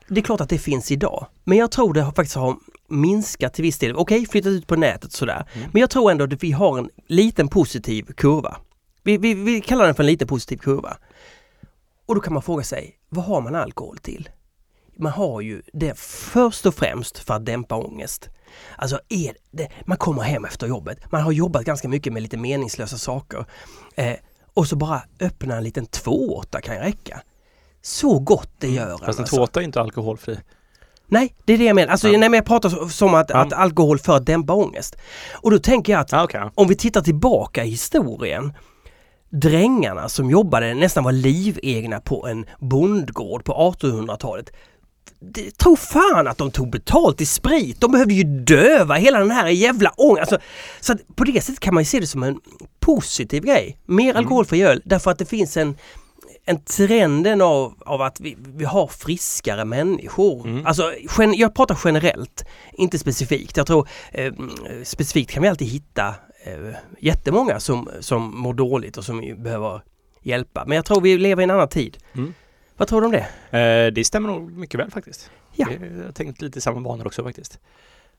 Det 0.08 0.20
är 0.20 0.24
klart 0.24 0.42
att 0.42 0.50
det 0.50 0.58
finns 0.58 0.92
idag. 0.92 1.26
Men 1.44 1.58
jag 1.58 1.72
tror 1.72 1.94
det 1.94 2.06
faktiskt 2.16 2.36
har 2.36 2.56
minskat 2.90 3.54
till 3.54 3.64
viss 3.64 3.80
del. 3.80 3.96
Okej, 3.96 4.26
flyttat 4.26 4.50
ut 4.50 4.68
på 4.68 4.76
nätet 4.76 5.12
sådär. 5.12 5.46
Mm. 5.54 5.70
Men 5.74 5.80
jag 5.80 5.90
tror 5.90 6.12
ändå 6.12 6.24
att 6.26 6.44
vi 6.44 6.52
har 6.52 6.78
en 6.78 6.90
liten 7.08 7.48
positiv 7.48 8.04
kurva. 8.04 8.58
Vi, 9.04 9.18
vi, 9.18 9.34
vi 9.34 9.62
kallar 9.62 9.86
den 9.86 9.96
för 9.96 10.04
en 10.04 10.08
liten 10.08 10.28
positiv 10.28 10.58
kurva. 10.58 10.98
Och 12.06 12.16
då 12.16 12.22
kan 12.22 12.34
man 12.34 12.44
fråga 12.44 12.64
sig, 12.64 12.96
vad 13.10 13.26
har 13.26 13.42
man 13.42 13.56
alkohol 13.56 13.98
till? 13.98 14.30
Man 14.98 15.12
har 15.12 15.42
ju 15.42 15.62
det 15.74 16.00
först 16.00 16.66
och 16.66 16.76
främst 16.76 17.18
för 17.20 17.34
att 17.34 17.46
dämpa 17.46 17.76
ångest. 17.76 18.30
Alltså 18.76 19.00
är 19.10 19.34
det, 19.52 19.70
man 19.86 19.98
kommer 19.98 20.22
hem 20.22 20.46
efter 20.46 20.68
jobbet, 20.68 21.12
man 21.12 21.22
har 21.22 21.32
jobbat 21.32 21.66
ganska 21.66 21.90
mycket 21.90 22.14
med 22.14 22.22
lite 22.22 22.38
meningslösa 22.38 22.98
saker. 22.98 23.46
Eh, 23.96 24.16
och 24.54 24.68
så 24.68 24.76
bara 24.76 25.02
öppna 25.20 25.58
en 25.58 25.64
liten 25.64 25.86
2-8 25.86 26.62
kan 26.62 26.76
räcka. 26.76 27.22
Så 27.82 28.20
gott 28.20 28.52
det 28.58 28.70
gör 28.70 28.86
Mm. 28.86 28.98
Fast 28.98 29.20
en 29.20 29.24
alltså. 29.24 29.36
tårta 29.36 29.60
är 29.60 29.64
inte 29.64 29.82
alkoholfri. 29.82 30.38
Nej, 31.10 31.36
det 31.46 31.54
är 31.54 31.58
det 31.58 31.64
jag 31.64 31.76
menar. 31.76 31.92
Alltså, 31.92 32.08
Ja. 32.10 32.18
nej, 32.20 32.30
men 32.30 32.38
jag 32.38 32.46
pratar 32.46 32.90
som 32.90 33.14
att, 33.14 33.30
Ja. 33.30 33.38
att 33.38 33.54
alkohol 33.54 34.00
för 34.00 34.16
att 34.18 34.26
dämpa 34.26 34.54
ångest. 34.54 34.96
Och 35.34 35.52
då 35.52 35.60
tänker 35.60 35.94
jag 35.94 36.00
att 36.00 36.14
Ah, 36.14 36.24
okay. 36.24 36.50
om 36.56 36.68
vi 36.68 36.76
tittar 36.76 37.02
tillbaka 37.02 37.66
i 37.66 37.70
historien 37.70 38.54
Drängarna 39.32 40.10
som 40.10 40.30
jobbade 40.30 40.74
nästan 40.74 41.04
var 41.04 41.12
livegna 41.12 42.00
på 42.02 42.28
en 42.28 42.46
bondgård 42.60 43.44
på 43.44 43.54
1800-talet. 43.54 44.50
Det, 45.22 45.58
tro 45.58 45.76
fan 45.76 46.28
att 46.28 46.38
de 46.38 46.52
tog 46.52 46.72
betalt 46.72 47.22
i 47.22 47.26
sprit. 47.26 47.82
De 47.82 47.92
behövde 47.92 48.14
ju 48.14 48.24
döva 48.24 48.96
hela 48.96 49.20
den 49.20 49.32
här 49.32 49.48
jävla 49.48 49.90
ångesten. 49.98 50.20
Alltså, 50.22 50.48
så 50.80 51.14
på 51.16 51.24
det 51.24 51.42
sättet 51.42 51.60
kan 51.60 51.74
man 51.74 51.82
ju 51.84 51.86
se 51.86 52.00
det 52.00 52.08
som 52.08 52.24
en 52.24 52.40
positiv 52.80 53.44
grej. 53.44 53.78
Mer 53.86 54.14
alkoholfri 54.14 54.62
öl 54.64 54.82
därför 54.86 55.12
att 55.12 55.18
det 55.20 55.26
finns 55.26 55.58
en 55.58 55.76
en 56.50 56.62
trenden 56.64 57.42
av, 57.42 57.74
av 57.86 58.02
att 58.02 58.20
vi, 58.20 58.38
vi 58.40 58.66
har 58.66 58.88
friskare 58.88 59.66
människor. 59.66 60.48
Mm. 60.48 60.66
Alltså, 60.66 60.94
gen, 61.18 61.34
jag 61.34 61.56
pratar 61.56 61.80
generellt, 61.86 62.46
inte 62.74 63.00
specifikt. 63.00 63.58
Jag 63.58 63.68
tror 63.68 63.88
eh, 64.12 64.34
specifikt 64.84 65.32
kan 65.32 65.44
vi 65.44 65.50
alltid 65.50 65.68
hitta 65.68 66.08
eh, 66.44 66.76
jättemånga 67.00 67.60
som, 67.60 67.90
som 68.00 68.40
mår 68.42 68.54
dåligt 68.54 68.98
och 68.98 69.06
som 69.06 69.44
behöver 69.44 69.82
hjälpa. 70.22 70.64
Men 70.68 70.76
jag 70.76 70.86
tror 70.86 71.02
vi 71.02 71.18
lever 71.18 71.42
i 71.42 71.44
en 71.44 71.52
annan 71.52 71.70
tid. 71.70 71.98
Mm. 72.14 72.34
Vad 72.78 72.88
tror 72.88 73.02
du 73.02 73.06
om 73.08 73.12
det? 73.12 73.58
Eh, 73.60 73.94
det 73.94 74.04
stämmer 74.04 74.30
nog 74.30 74.52
mycket 74.52 74.80
väl 74.80 74.92
faktiskt. 74.92 75.32
Ja. 75.56 75.68
Jag 75.72 76.06
har 76.06 76.12
tänkt 76.12 76.42
lite 76.42 76.58
i 76.58 76.62
samma 76.62 76.82
banor 76.82 77.08
också 77.08 77.24
faktiskt. 77.24 77.60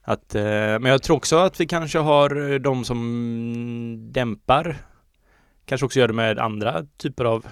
Att, 0.02 0.34
eh, 0.34 0.42
men 0.42 0.84
jag 0.84 1.02
tror 1.02 1.16
också 1.16 1.36
att 1.36 1.60
vi 1.60 1.66
kanske 1.66 1.98
har 1.98 2.52
eh, 2.52 2.58
de 2.58 2.84
som 2.84 4.08
dämpar 4.12 4.76
Kanske 5.70 5.86
också 5.86 6.00
gör 6.00 6.08
det 6.08 6.14
med 6.14 6.38
andra 6.38 6.86
typer 6.96 7.24
av 7.24 7.46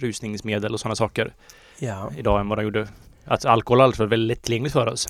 rusningsmedel 0.00 0.74
och 0.74 0.80
sådana 0.80 0.96
saker 0.96 1.34
Ja. 1.78 2.12
idag 2.16 2.40
än 2.40 2.48
vad 2.48 2.58
de 2.58 2.62
gjorde. 2.64 2.88
Att 3.24 3.44
alkohol 3.44 3.78
har 3.78 3.84
alltid 3.84 4.08
väldigt 4.08 4.38
lättillgängligt 4.38 4.72
för 4.72 4.86
oss. 4.86 5.08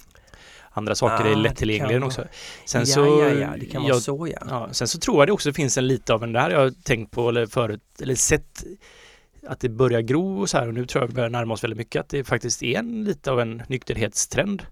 Andra 0.70 0.94
saker 0.94 1.24
Ah, 1.24 1.28
är 1.28 1.78
kan 1.78 2.02
också. 2.02 2.24
Sen 2.64 2.80
ja, 2.80 2.86
så, 2.86 3.00
ja, 3.00 3.28
ja, 3.28 3.48
det 3.60 3.66
kan 3.66 3.82
vara 3.82 3.92
jag, 3.92 4.02
så 4.02 4.28
ja. 4.32 4.46
Ja, 4.50 4.68
sen 4.72 4.88
så 4.88 4.98
tror 4.98 5.18
jag 5.18 5.28
det 5.28 5.32
också 5.32 5.52
finns 5.52 5.78
en 5.78 5.86
lite 5.86 6.14
av 6.14 6.22
en, 6.24 6.32
det 6.32 6.40
här 6.40 6.50
har 6.50 6.62
jag 6.62 6.84
tänkt 6.84 7.10
på 7.10 7.28
eller 7.28 7.46
förut, 7.46 7.82
eller 8.02 8.14
sett 8.14 8.64
att 9.46 9.60
det 9.60 9.68
börjar 9.68 10.00
gro 10.00 10.40
och 10.40 10.50
så 10.50 10.58
här 10.58 10.68
och 10.68 10.74
nu 10.74 10.86
tror 10.86 11.02
jag 11.02 11.08
vi 11.08 11.14
börjar 11.14 11.30
närma 11.30 11.54
oss 11.54 11.64
väldigt 11.64 11.78
mycket 11.78 12.00
att 12.00 12.08
det 12.08 12.24
faktiskt 12.24 12.62
är 12.62 12.78
en 12.78 13.04
lite 13.04 13.30
av 13.30 13.40
en 13.40 13.62
nykterhetstrend 13.68 14.62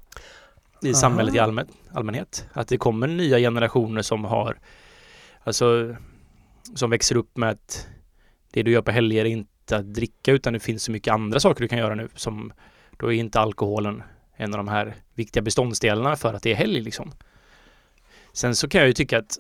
i 0.83 0.89
Aha. 0.89 0.95
samhället 0.95 1.35
i 1.35 1.39
allmän, 1.39 1.67
allmänhet. 1.93 2.47
Att 2.53 2.69
det 2.69 2.77
kommer 2.79 3.07
nya 3.07 3.39
generationer 3.39 4.03
som 4.03 4.25
har, 4.25 4.59
alltså 5.45 5.97
som 6.75 6.91
växer 6.91 7.17
upp 7.17 7.37
med 7.37 7.51
att 7.51 7.89
det 8.53 8.63
du 8.63 8.71
gör 8.71 8.83
på 8.83 8.91
helger 8.91 9.25
är 9.25 9.29
inte 9.29 9.52
att 9.71 9.95
dricka 9.95 10.33
utan 10.33 10.53
det 10.53 10.61
finns 10.61 10.83
så 10.83 10.93
mycket 10.93 11.13
andra 11.13 11.41
saker 11.41 11.63
du 11.63 11.69
kan 11.69 11.79
göra 11.79 11.95
nu 11.95 12.09
som 12.15 12.53
då 12.99 13.13
är 13.13 13.17
inte 13.17 13.41
alkoholen 13.41 14.03
en 14.37 14.55
av 14.55 14.59
de 14.59 14.69
här 14.69 14.95
viktiga 15.15 15.43
beståndsdelarna 15.43 16.17
för 16.17 16.35
att 16.35 16.43
det 16.43 16.51
är 16.51 16.55
helg 16.55 16.81
liksom. 16.81 17.13
Sen 18.33 18.57
så 18.57 18.69
kan 18.69 18.79
jag 18.79 18.89
ju 18.89 18.95
tycka 18.95 19.19
att, 19.19 19.39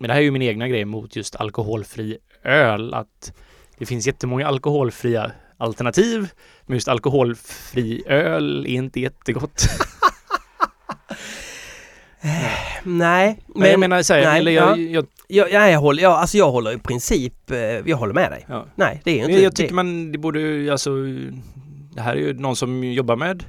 men 0.00 0.08
det 0.08 0.14
här 0.14 0.20
är 0.20 0.24
ju 0.24 0.30
min 0.30 0.42
egna 0.42 0.68
grej 0.68 0.84
mot 0.84 1.16
just 1.16 1.36
alkoholfri 1.36 2.18
öl, 2.42 2.94
att 2.94 3.32
det 3.78 3.86
finns 3.86 4.06
jättemånga 4.06 4.46
alkoholfria 4.46 5.32
alternativ, 5.56 6.28
men 6.62 6.76
just 6.76 6.88
alkoholfri 6.88 8.02
öl 8.06 8.66
är 8.66 8.70
inte 8.70 9.00
jättegott. 9.00 9.62
Nej, 12.84 13.38
Men, 13.46 13.70
jag 13.70 13.80
menar 13.80 14.02
så 14.02 14.14
här, 14.14 14.24
nej, 14.24 14.38
eller 14.38 14.52
ja. 14.52 14.76
jag, 14.76 14.78
jag, 14.78 15.06
jag, 15.28 15.52
jag, 15.52 15.70
jag, 15.70 15.80
håller, 15.80 16.02
ja, 16.02 16.16
alltså 16.16 16.36
jag 16.38 16.50
håller 16.50 16.72
i 16.72 16.78
princip, 16.78 17.50
eh, 17.50 17.58
jag 17.58 17.96
håller 17.96 18.14
med 18.14 18.30
dig. 18.30 18.44
ja. 18.48 18.66
Nej, 18.74 19.00
det 19.04 19.10
är 19.10 19.14
ju 19.14 19.20
inte 19.20 19.32
Men 19.32 19.42
jag 19.42 19.52
det. 19.52 19.56
tycker 19.56 19.74
man, 19.74 20.12
det 20.12 20.18
borde, 20.18 20.72
alltså, 20.72 20.90
det 21.94 22.00
här 22.00 22.12
är 22.16 22.20
ju 22.20 22.32
någon 22.32 22.56
som 22.56 22.84
jobbar 22.84 23.16
med 23.16 23.44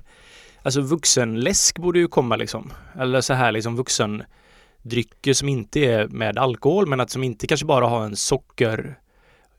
Alltså 0.66 0.82
vuxenläsk 0.82 1.80
borde 1.80 2.00
ju 2.00 2.08
komma 2.08 2.36
liksom. 2.36 2.72
Eller 3.00 3.22
så 3.22 3.34
här 3.34 3.52
liksom 3.52 3.76
vuxendrycker 3.76 5.34
som 5.34 5.50
inte 5.50 5.80
är 5.80 6.08
med 6.08 6.38
alkohol 6.38 6.88
men 6.88 7.00
att 7.00 7.10
som 7.10 7.24
inte 7.24 7.48
kanske 7.48 7.66
bara 7.66 7.88
har 7.88 8.06
en 8.06 8.16
socker 8.16 8.96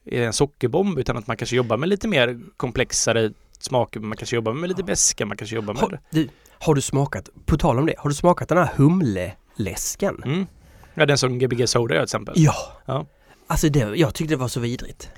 en 0.04 0.32
sockerbomb 0.32 0.98
utan 0.98 1.16
att 1.16 1.26
man 1.26 1.36
kanske 1.36 1.56
jobbar 1.56 1.76
med 1.76 1.88
lite 1.88 2.08
mer 2.08 2.40
komplexare 2.56 3.30
smaker. 3.58 4.00
Man 4.00 4.16
kanske 4.16 4.36
jobbar 4.36 4.52
med 4.52 4.68
lite 4.68 4.82
beska, 4.82 5.26
man 5.26 5.36
kanske 5.36 5.56
jobbar 5.56 5.74
med... 5.74 5.98
Du, 6.10 6.28
har 6.58 6.74
du 6.74 6.80
smakat, 6.80 7.28
på 7.46 7.58
tal 7.58 7.78
om 7.78 7.86
det, 7.86 7.94
har 7.98 8.10
du 8.10 8.14
smakat 8.14 8.48
den 8.48 8.58
här 8.58 8.70
humleläsken? 8.76 10.22
Mm. 10.24 10.46
Ja, 10.94 11.06
den 11.06 11.18
som 11.18 11.38
Gbg 11.38 11.68
Soda 11.68 11.94
gör 11.94 12.00
till 12.00 12.04
exempel. 12.04 12.34
Ja. 12.36 12.54
Ja. 12.86 13.06
Alltså 13.48 13.68
det, 13.68 13.78
jag 13.78 14.14
tyckte 14.14 14.34
det 14.34 14.38
var 14.38 14.48
så 14.48 14.60
vidrigt. 14.60 15.10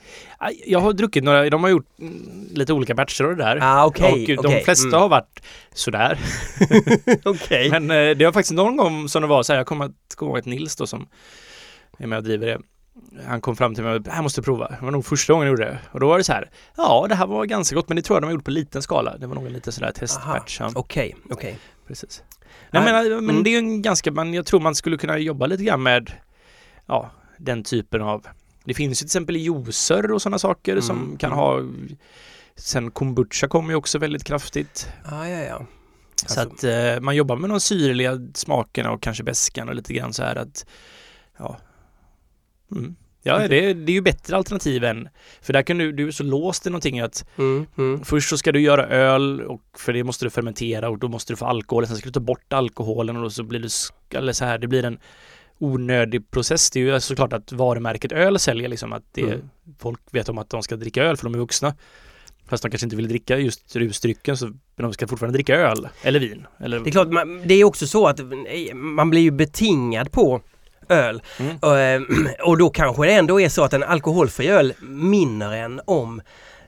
Jag 0.67 0.81
har 0.81 0.93
druckit 0.93 1.25
några, 1.25 1.51
de 1.51 1.63
har 1.63 1.71
gjort 1.71 1.99
mm, 1.99 2.49
lite 2.53 2.73
olika 2.73 2.95
batcher 2.95 3.25
av 3.25 3.37
det 3.37 3.45
där. 3.45 3.59
Ah, 3.63 3.87
okej, 3.87 4.37
och 4.37 4.43
de 4.43 4.49
okej, 4.49 4.65
flesta 4.65 4.89
mm. 4.89 5.01
har 5.01 5.09
varit 5.09 5.43
sådär. 5.75 6.19
Okej. 7.25 7.71
Men 7.71 7.91
eh, 7.91 8.17
det 8.17 8.25
var 8.25 8.33
faktiskt 8.33 8.55
någon 8.55 8.77
gång 8.77 9.09
som 9.09 9.23
det 9.23 9.29
var 9.29 9.43
så 9.43 9.53
här, 9.53 9.61
jag 9.61 9.67
kommer 9.67 9.85
att 9.85 10.15
kommer 10.17 10.31
ihåg 10.31 10.39
att 10.39 10.47
Nils 10.47 10.77
då 10.77 10.87
som 10.87 11.09
är 11.99 12.07
med 12.07 12.19
och 12.19 12.25
driver 12.25 12.47
det. 12.47 12.59
Han 13.27 13.41
kom 13.41 13.57
fram 13.57 13.75
till 13.75 13.85
mig 13.85 13.95
och 13.95 14.03
det 14.03 14.11
här 14.11 14.23
måste 14.23 14.43
prova. 14.43 14.69
Det 14.69 14.85
var 14.85 14.91
nog 14.91 15.07
första 15.07 15.33
gången 15.33 15.47
jag 15.47 15.53
gjorde 15.53 15.65
det. 15.65 15.79
Och 15.93 16.01
då 16.01 16.09
var 16.09 16.19
det 16.19 16.25
så 16.25 16.33
här, 16.33 16.51
ja 16.77 17.07
det 17.09 17.15
här 17.15 17.27
var 17.27 17.45
ganska 17.45 17.77
gott 17.77 17.89
men 17.89 17.97
det 17.97 18.03
tror 18.03 18.17
jag 18.17 18.23
de 18.23 18.27
har 18.27 18.33
gjort 18.33 18.45
på 18.45 18.51
liten 18.51 18.83
skala. 18.83 19.17
Det 19.19 19.27
var 19.27 19.35
nog 19.35 19.47
en 19.47 19.53
liten 19.53 19.73
sådär 19.73 19.93
testbatch. 19.93 20.61
Okej, 20.75 21.17
okej. 21.31 21.59
precis. 21.87 22.23
Nej, 22.71 22.85
men, 22.85 23.09
men 23.09 23.31
mm. 23.31 23.43
det 23.43 23.51
är 23.51 23.53
ju 23.53 23.59
en 23.59 23.83
ganska, 23.83 24.13
man, 24.13 24.35
jag 24.35 24.47
tror 24.47 24.61
man 24.61 24.75
skulle 24.75 24.97
kunna 24.97 25.19
jobba 25.19 25.47
lite 25.47 25.65
grann 25.65 25.83
med 25.83 26.13
ja, 26.87 27.11
den 27.39 27.63
typen 27.63 28.03
av 28.03 28.27
Det 28.65 28.75
finns 28.75 28.93
ju 28.93 28.97
till 28.97 29.07
exempel 29.07 29.37
juicer 29.37 30.13
och 30.13 30.23
sådana 30.23 30.39
saker 30.39 30.81
som 30.81 30.97
Mm, 30.97 31.17
kan 31.17 31.33
mm. 31.33 31.39
ha 31.39 31.63
Sen 32.57 32.91
kombucha 32.91 33.49
kommer 33.49 33.71
ju 33.71 33.77
också 33.77 33.99
väldigt 33.99 34.25
kraftigt. 34.25 34.89
Ah, 35.05 35.27
ja, 35.27 35.39
ja. 35.39 35.67
Så 36.27 36.41
Alltså- 36.41 36.57
att 36.57 36.65
eh, 36.65 37.01
man 37.01 37.17
jobbar 37.17 37.37
med 37.37 37.51
de 37.51 37.61
syrliga 37.61 38.21
smakerna 38.35 38.91
och 38.91 39.03
kanske 39.03 39.23
beskan 39.23 39.69
och 39.69 39.75
lite 39.75 39.95
grann 39.95 40.13
så 40.13 40.23
här 40.23 40.37
att 40.37 40.67
Ja 41.39 41.59
mm. 42.73 42.97
Ja, 43.23 43.39
det, 43.39 43.73
det 43.75 43.93
är 43.93 43.95
ju 43.95 44.01
bättre 44.01 44.37
alternativ 44.37 44.85
än 44.85 45.09
För 45.41 45.53
där 45.53 45.63
kan 45.63 45.79
du, 45.79 45.93
du 45.93 46.09
är 46.09 46.11
så 46.13 46.23
låst 46.23 46.67
i 46.67 46.71
någonting 46.71 47.01
att 47.01 47.25
Mm, 47.39 47.67
mm. 47.79 48.05
Först 48.05 48.29
så 48.29 48.39
ska 48.39 48.53
du 48.53 48.61
göra 48.61 48.87
öl 48.87 49.41
och 49.41 49.63
för 49.77 49.93
det 49.93 50.05
måste 50.05 50.25
du 50.25 50.31
fermentera 50.31 50.89
och 50.89 50.99
då 50.99 51.09
måste 51.09 51.33
du 51.33 51.37
få 51.37 51.47
alkohol. 51.47 51.87
Sen 51.87 51.97
ska 51.97 52.07
du 52.09 52.13
ta 52.13 52.21
bort 52.21 52.53
alkoholen 52.53 53.17
och 53.17 53.23
då 53.23 53.31
så 53.31 53.43
blir 53.43 53.61
det 53.61 53.71
eller 54.19 54.33
så 54.33 54.45
här, 54.45 54.59
det 54.59 54.67
blir 54.69 54.85
en 54.85 54.99
onödig 55.59 56.31
process. 56.31 56.71
Det 56.71 56.81
är 56.81 56.95
ju 56.95 57.01
såklart 57.01 57.33
att 57.33 57.53
varumärket 57.53 58.13
öl 58.13 58.39
säljer 58.39 58.69
liksom 58.69 58.93
att 58.93 59.05
det, 59.13 59.23
Mm. 59.23 59.51
folk 59.79 60.01
vet 60.11 60.29
om 60.29 60.39
att 60.39 60.51
de 60.51 60.63
ska 60.63 60.77
dricka 60.77 61.03
öl 61.03 61.17
för 61.17 61.25
de 61.25 61.35
är 61.35 61.39
vuxna. 61.39 61.75
Fast 62.49 62.63
de 62.63 62.71
kanske 62.71 62.87
inte 62.87 62.97
vill 62.97 63.09
dricka 63.09 63.39
just 63.39 63.77
rusdrycken 63.77 64.37
så 64.37 64.47
men 64.47 64.57
de 64.77 64.93
ska 64.93 65.07
fortfarande 65.07 65.37
dricka 65.37 65.55
öl 65.55 65.89
eller 66.03 66.21
vin. 66.21 66.47
Eller, 66.61 66.81
Det 66.81 66.91
är 66.91 66.93
klart, 66.93 67.09
man, 67.09 67.43
det 67.49 67.55
är 67.55 67.65
också 67.65 67.87
så 67.87 68.07
att 68.07 68.21
man 68.75 69.11
blir 69.11 69.21
ju 69.21 69.31
betingad 69.31 70.13
på 70.13 70.41
öl. 70.89 71.23
Mm. 71.39 71.57
Och, 71.63 71.79
eh, 71.79 72.01
och 72.45 72.59
då 72.59 72.71
kanske 72.71 73.07
det 73.07 73.13
ändå 73.13 73.41
är 73.41 73.49
så 73.49 73.65
att 73.65 73.73
en 73.73 73.83
alkoholfri 73.85 74.49
öl 74.49 74.75
minner 74.81 75.53
en 75.53 75.81
om 75.85 76.21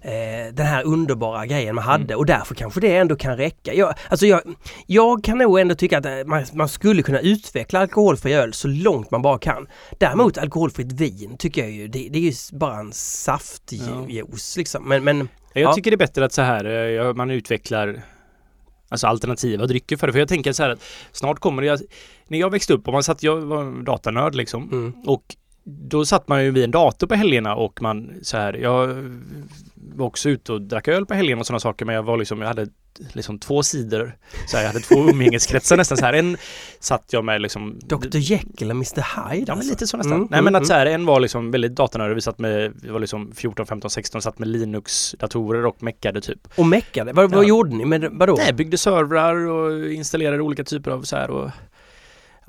eh, 0.02 0.54
den 0.54 0.66
här 0.66 0.84
underbara 0.84 1.46
grejen 1.46 1.74
man 1.74 1.84
hade 1.84 2.04
Mm. 2.04 2.18
och 2.18 2.26
därför 2.26 2.54
kanske 2.54 2.80
det 2.80 2.96
ändå 2.96 3.16
kan 3.16 3.36
räcka. 3.36 3.74
Jag, 3.74 3.94
alltså 4.08 4.26
jag, 4.26 4.40
jag 4.86 5.24
kan 5.24 5.38
nog 5.38 5.60
ändå 5.60 5.74
tycka 5.74 5.98
att 5.98 6.06
eh, 6.06 6.12
man, 6.26 6.44
man 6.52 6.68
skulle 6.68 7.02
kunna 7.02 7.20
utveckla 7.20 7.80
alkoholfri 7.80 8.32
öl 8.34 8.52
så 8.54 8.68
långt 8.68 9.10
man 9.10 9.22
bara 9.22 9.38
kan. 9.38 9.66
Däremot 9.98 10.38
alkoholfritt 10.38 10.92
vin 10.92 11.36
tycker 11.38 11.60
jag 11.62 11.70
ju, 11.70 11.88
det, 11.88 12.08
det 12.10 12.18
är 12.18 12.22
ju 12.22 12.32
bara 12.52 12.78
en 12.78 12.92
saftjuice 12.92 14.56
liksom. 14.56 14.88
Men, 14.88 15.04
men 15.04 15.28
Jag 15.52 15.62
Ja. 15.62 15.72
tycker 15.74 15.90
det 15.90 15.94
är 15.94 15.98
bättre 15.98 16.24
att 16.24 16.32
så 16.32 16.42
här, 16.42 16.64
eh, 16.64 16.70
ja, 16.72 17.12
man 17.12 17.30
utvecklar 17.30 18.02
Alltså 18.92 19.06
alternativa 19.06 19.66
drycker 19.66 19.96
för 19.96 20.06
det. 20.06 20.12
För 20.12 20.18
jag 20.20 20.28
tänker 20.28 20.52
så 20.52 20.62
här 20.62 20.70
att 20.70 20.82
snart 21.12 21.38
kommer 21.38 21.62
det, 21.62 21.80
när 22.30 22.38
jag 22.38 22.50
växte 22.50 22.72
upp 22.72 22.87
och 22.87 22.92
man 22.92 23.02
satt, 23.02 23.22
jag 23.22 23.37
var 23.37 23.82
datanörd 23.84 24.34
liksom. 24.34 24.68
mm, 24.72 24.92
Och 25.06 25.37
då 25.64 26.04
satt 26.04 26.28
man 26.28 26.44
ju 26.44 26.50
vid 26.50 26.64
en 26.64 26.70
dator 26.70 27.06
på 27.06 27.14
helgerna 27.14 27.54
och 27.54 27.82
man 27.82 28.10
så 28.22 28.37
här, 28.37 28.52
jag 28.54 28.87
var 29.75 30.06
också 30.06 30.28
ute 30.30 30.52
och 30.52 30.62
drack 30.62 30.88
öl 30.88 31.06
på 31.06 31.14
helgerna 31.14 31.40
och 31.40 31.46
sådana 31.46 31.60
saker 31.60 31.84
men 31.84 31.94
jag 31.94 32.02
var 32.02 32.16
liksom, 32.16 32.40
jag 32.40 32.49
hade 32.49 32.66
liksom 33.12 33.38
två 33.38 33.62
sidor. 33.62 34.16
Så 34.46 34.56
här, 34.56 34.64
jag 34.64 34.72
hade 34.72 34.84
två 34.84 34.94
umgängeskretsar 35.10 35.76
nästan 35.76 35.99
så 35.99 36.04
här. 36.04 36.12
En 36.12 36.37
satt 36.80 37.12
jag 37.12 37.25
med 37.25 37.42
liksom 37.42 37.78
Dr 37.82 38.16
Jekyll 38.18 38.70
och 38.70 38.76
Mr 38.76 39.30
Hyde 39.30 39.40
Ja 39.40 39.44
men 39.46 39.56
alltså. 39.56 39.70
lite 39.70 39.87
så 39.87 39.96
nästan. 39.96 40.12
Mm, 40.12 40.28
Nej 40.30 40.38
mm, 40.38 40.52
men 40.52 40.62
att 40.62 40.66
så 40.66 40.72
mm. 40.72 40.87
här, 40.87 40.94
en 40.94 41.06
var 41.06 41.20
liksom 41.20 41.50
väldigt 41.50 41.75
datanördig. 41.75 42.14
Vi 42.14 42.20
satt 42.20 42.38
med, 42.38 42.72
vi 42.82 42.88
var 42.88 43.00
liksom 43.00 43.32
14, 43.34 43.66
15, 43.66 43.90
16 43.90 44.22
satt 44.22 44.38
med 44.38 44.49
Linux-datorer 44.49 45.66
och 45.66 45.82
meckade 45.82 46.20
typ. 46.20 46.49
Och 46.56 46.66
meckade, 46.66 47.12
vad, 47.12 47.30
vad 47.30 47.44
Ja. 47.44 47.49
gjorde 47.49 47.76
ni 47.76 47.84
med 47.84 48.08
vadå? 48.12 48.34
Nej, 48.38 48.52
byggde 48.52 48.78
servrar 48.78 49.34
och 49.49 49.92
installerade 49.92 50.42
olika 50.42 50.64
typer 50.64 50.90
av 50.90 51.02
så 51.02 51.16
här 51.16 51.30
och 51.30 51.50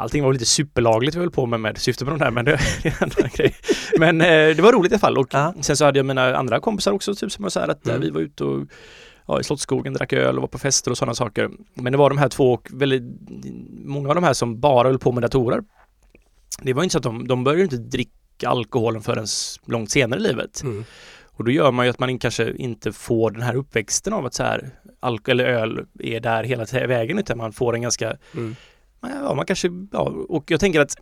Allting 0.01 0.23
var 0.23 0.33
lite 0.33 0.45
superlagligt 0.45 1.15
vi 1.15 1.19
höll 1.19 1.31
på 1.31 1.45
med 1.45 1.59
med 1.59 1.77
syftet 1.77 2.07
med 2.07 2.19
de 2.19 2.23
där 2.23 2.31
men 2.31 2.45
det 2.45 2.51
det 2.83 2.89
är 2.89 3.03
en 3.03 3.11
annan 3.17 3.29
grej. 3.33 3.55
Men 3.97 4.21
eh, 4.21 4.27
det 4.55 4.59
var 4.61 4.73
roligt 4.73 4.91
i 4.91 4.95
alla 4.95 4.99
fall 4.99 5.17
och 5.17 5.27
Ja. 5.31 5.53
sen 5.61 5.77
så 5.77 5.85
hade 5.85 5.99
jag 5.99 6.05
mina 6.05 6.35
andra 6.37 6.59
kompisar 6.59 6.91
också 6.91 7.15
typ 7.15 7.31
som 7.31 7.43
var 7.43 7.49
så 7.49 7.59
här 7.59 7.67
att 7.67 7.87
eh, 7.87 7.93
Mm. 7.95 8.01
vi 8.07 8.09
var 8.09 8.21
ute 8.21 8.43
och 8.43 8.67
ja, 9.27 9.39
i 9.39 9.43
Slottsskogen, 9.43 9.93
drack 9.93 10.13
öl 10.13 10.35
och 10.35 10.41
var 10.41 10.47
på 10.47 10.57
fester 10.59 10.91
och 10.91 10.97
sådana 10.97 11.15
saker. 11.15 11.49
Men 11.73 11.91
det 11.91 11.97
var 11.97 12.09
de 12.09 12.17
här 12.17 12.29
två 12.29 12.53
och 12.53 12.67
väldigt 12.71 13.03
många 13.85 14.09
av 14.09 14.15
de 14.15 14.23
här 14.23 14.33
som 14.33 14.59
bara 14.59 14.87
höll 14.87 14.99
på 14.99 15.11
med 15.11 15.23
datorer. 15.23 15.61
Det 16.61 16.73
var 16.73 16.83
inte 16.83 16.91
så 16.93 16.97
att 16.97 17.03
de, 17.03 17.27
de 17.27 17.43
började 17.43 17.63
inte 17.63 17.77
dricka 17.77 18.49
alkoholen 18.49 19.01
förrän 19.01 19.25
långt 19.67 19.91
senare 19.91 20.19
i 20.19 20.23
livet. 20.23 20.61
Mm. 20.63 20.85
Och 21.33 21.43
då 21.45 21.51
gör 21.51 21.71
man 21.71 21.85
ju 21.85 21.89
att 21.89 21.99
man 21.99 22.19
kanske 22.19 22.51
inte 22.53 22.91
får 22.91 23.31
den 23.31 23.41
här 23.41 23.55
uppväxten 23.55 24.13
av 24.13 24.25
att 24.25 24.33
så 24.33 24.43
här 24.43 24.69
alk 24.99 25.27
eller 25.27 25.45
öl 25.45 25.85
är 25.99 26.19
där 26.19 26.43
hela 26.43 26.65
vägen 26.87 27.19
utan 27.19 27.37
man 27.37 27.53
får 27.53 27.75
en 27.75 27.81
ganska 27.81 28.17
Mm. 28.33 28.55
Ja, 29.01 29.33
man 29.33 29.45
kanske, 29.45 29.69
ja, 29.91 29.99
och 30.29 30.51
jag 30.51 30.59
tänker 30.59 30.79
att 30.79 30.95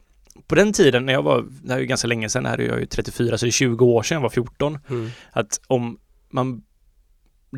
på 0.48 0.56
den 0.56 0.74
tiden 0.74 1.06
när 1.06 1.13
jag 1.13 1.24
var, 1.24 1.46
det 1.63 1.70
här 1.70 1.77
är 1.77 1.82
ju 1.82 1.88
ganska 1.88 2.08
länge 2.08 2.29
sedan, 2.29 2.44
det 2.44 2.50
här 2.50 2.62
är 2.62 2.68
jag 2.68 2.79
ju 2.79 2.86
34, 2.86 3.38
så 3.38 3.46
det 3.46 3.50
är 3.50 3.51
20 3.51 3.86
år 3.86 4.03
sedan 4.03 4.15
jag 4.15 4.22
var 4.22 4.29
14, 4.29 4.79
Mm. 4.89 5.10
att 5.32 5.62
om 5.68 6.00
man, 6.29 6.63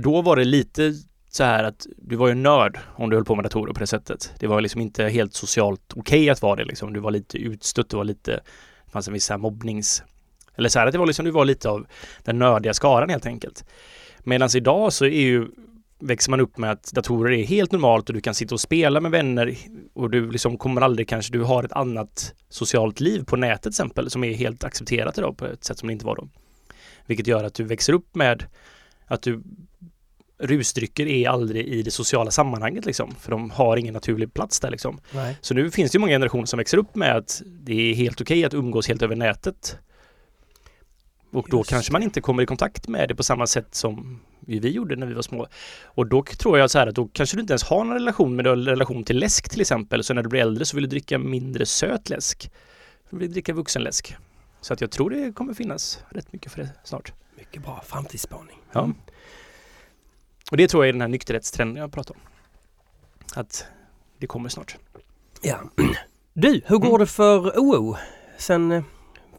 då 0.04 0.22
var 0.22 0.36
det 0.36 0.44
lite 0.44 0.94
så 1.30 1.44
här 1.44 1.64
att 1.64 1.88
du 1.98 2.16
var 2.16 2.28
ju 2.28 2.34
nörd 2.34 2.80
om 2.96 3.10
du 3.10 3.16
höll 3.16 3.26
på 3.26 3.36
med 3.36 3.46
datorer 3.46 3.74
på 3.74 3.80
det 3.80 3.88
sättet. 3.88 4.34
Det 4.40 4.48
var 4.48 4.62
liksom 4.62 4.82
inte 4.82 5.04
helt 5.04 5.34
socialt 5.34 5.94
okej 5.96 6.30
att 6.30 6.42
vara 6.42 6.56
det 6.56 6.66
liksom. 6.66 6.94
Du 6.94 7.00
var 7.00 7.12
lite 7.12 7.38
utstött, 7.38 7.90
du 7.90 7.98
var 7.98 8.04
lite, 8.04 8.32
det 8.86 8.92
fanns 8.92 9.08
en 9.08 9.14
viss 9.14 9.30
här 9.30 9.38
mobbnings, 9.38 10.04
eller 10.56 10.70
så 10.70 10.80
här 10.80 10.86
att 10.88 10.92
det 10.92 10.98
var 11.00 11.06
liksom, 11.06 11.26
du 11.26 11.32
var 11.32 11.46
lite 11.46 11.70
av 11.70 11.86
den 12.24 12.40
nördiga 12.40 12.74
skaran 12.74 13.10
helt 13.10 13.26
enkelt. 13.26 13.66
Medan 14.20 14.50
idag 14.56 14.94
så 14.94 15.06
är 15.06 15.22
ju 15.22 15.48
växer 16.02 16.30
man 16.30 16.40
upp 16.40 16.58
med 16.58 16.72
att 16.72 16.92
datorer 16.92 17.32
är 17.32 17.44
helt 17.44 17.72
normalt 17.72 18.10
och 18.10 18.16
du 18.16 18.22
kan 18.22 18.36
sitta 18.36 18.56
och 18.56 18.62
spela 18.62 19.02
med 19.02 19.12
vänner 19.12 19.58
och 19.94 20.10
du 20.10 20.32
liksom 20.32 20.58
kommer 20.58 20.82
aldrig 20.82 21.08
kanske, 21.08 21.34
du 21.34 21.44
har 21.44 21.64
ett 21.64 21.72
annat 21.72 22.34
socialt 22.50 23.00
liv 23.00 23.24
på 23.24 23.36
nätet 23.36 23.62
till 23.62 23.70
exempel 23.70 24.10
som 24.10 24.24
är 24.24 24.34
helt 24.34 24.64
accepterat 24.64 25.18
idag 25.18 25.38
på 25.38 25.46
ett 25.46 25.64
sätt 25.64 25.80
som 25.80 25.88
det 25.88 25.94
inte 25.94 26.06
var 26.06 26.16
då. 26.16 26.28
Vilket 27.06 27.28
gör 27.28 27.44
att 27.44 27.54
du 27.54 27.64
växer 27.64 27.94
upp 27.94 28.16
med 28.16 28.44
att 29.08 29.22
du 29.22 29.44
rusdrycker 30.40 31.08
är 31.08 31.30
aldrig 31.30 31.68
i 31.68 31.82
det 31.82 31.92
sociala 31.92 32.32
sammanhanget 32.32 32.86
liksom, 32.86 33.16
för 33.20 33.32
de 33.32 33.50
har 33.50 33.78
ingen 33.78 33.94
naturlig 33.94 34.34
plats 34.34 34.60
där 34.60 34.72
liksom. 34.72 35.00
Så 35.42 35.54
nu 35.54 35.72
finns 35.72 35.92
det 35.92 35.96
ju 35.96 36.00
många 36.00 36.14
generationer 36.14 36.46
som 36.46 36.58
växer 36.58 36.78
upp 36.78 36.96
med 36.96 37.16
att 37.16 37.42
det 37.46 37.92
är 37.92 37.94
helt 37.96 38.22
okej 38.22 38.46
att 38.46 38.54
umgås 38.54 38.88
helt 38.88 39.02
över 39.02 39.16
nätet. 39.16 39.78
Och 41.32 41.48
då 41.50 41.58
Just 41.58 41.70
kanske 41.70 41.92
man 41.92 42.04
inte 42.04 42.22
kommer 42.22 42.44
i 42.44 42.46
kontakt 42.46 42.88
med 42.88 43.10
det 43.10 43.16
på 43.16 43.24
samma 43.24 43.48
sätt 43.48 43.76
som 43.76 44.20
vi 44.40 44.70
gjorde 44.70 44.96
när 44.96 45.08
vi 45.08 45.14
var 45.14 45.22
små. 45.22 45.48
Och 45.86 46.08
då 46.08 46.24
tror 46.24 46.60
jag 46.60 46.72
så 46.72 46.80
här 46.80 46.88
att 46.88 46.96
då 46.96 47.10
kanske 47.14 47.38
du 47.38 47.42
inte 47.42 47.54
ens 47.54 47.64
har 47.64 47.84
någon 47.84 47.94
relation 47.94 48.36
med 48.36 48.48
en 48.48 48.66
relation 48.66 49.04
till 49.04 49.20
läsk 49.20 49.50
till 49.50 49.62
exempel. 49.62 50.04
Så 50.04 50.14
när 50.14 50.24
du 50.24 50.30
blir 50.30 50.42
äldre 50.42 50.66
så 50.66 50.78
vill 50.78 50.84
du 50.84 50.90
dricka 50.90 51.18
mindre 51.18 51.66
söt 51.66 52.10
läsk. 52.10 52.52
Du 53.10 53.18
vill 53.18 53.32
dricka 53.32 53.54
vuxenläsk. 53.54 54.16
Så 54.62 54.74
att 54.74 54.82
jag 54.82 54.92
tror 54.92 55.10
det 55.10 55.34
kommer 55.36 55.54
finnas 55.54 56.00
rätt 56.10 56.34
mycket 56.34 56.52
för 56.52 56.62
det 56.62 56.70
snart. 56.84 57.14
Mycket 57.38 57.64
bra 57.64 57.84
framtidsspaning. 57.86 58.58
Ja. 58.72 58.90
Och 60.52 60.58
det 60.58 60.68
tror 60.68 60.84
jag 60.84 60.90
är 60.90 60.94
den 60.94 61.02
här 61.02 61.08
nykterhetstrenden 61.08 61.82
jag 61.82 61.92
pratar 61.92 62.16
om. 62.16 62.22
Att 63.36 63.66
det 64.18 64.28
kommer 64.28 64.50
snart. 64.50 64.78
Ja. 65.42 65.60
Du, 66.34 66.62
hur 66.66 66.78
går 66.78 66.88
Mm. 66.88 67.00
det 67.00 67.06
för 67.08 67.60
OO? 67.60 67.96
Sen... 68.38 68.84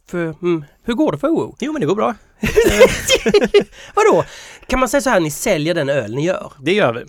För, 0.07 0.35
mm, 0.43 0.65
hur 0.83 0.95
går 0.95 1.13
det 1.13 1.19
för 1.19 1.29
OO? 1.29 1.57
Jo 1.61 1.73
men 1.73 1.81
det 1.81 1.87
går 1.87 1.95
bra. 1.95 2.15
Vadå? 3.95 4.25
Kan 4.67 4.81
man 4.81 4.89
säga 4.89 5.01
så 5.01 5.11
här, 5.11 5.21
ni 5.21 5.31
säljer 5.31 5.75
den 5.75 5.89
öl 5.89 6.15
ni 6.15 6.25
gör? 6.25 6.53
Det 6.61 6.73
gör 6.73 6.95
vi. 6.95 7.05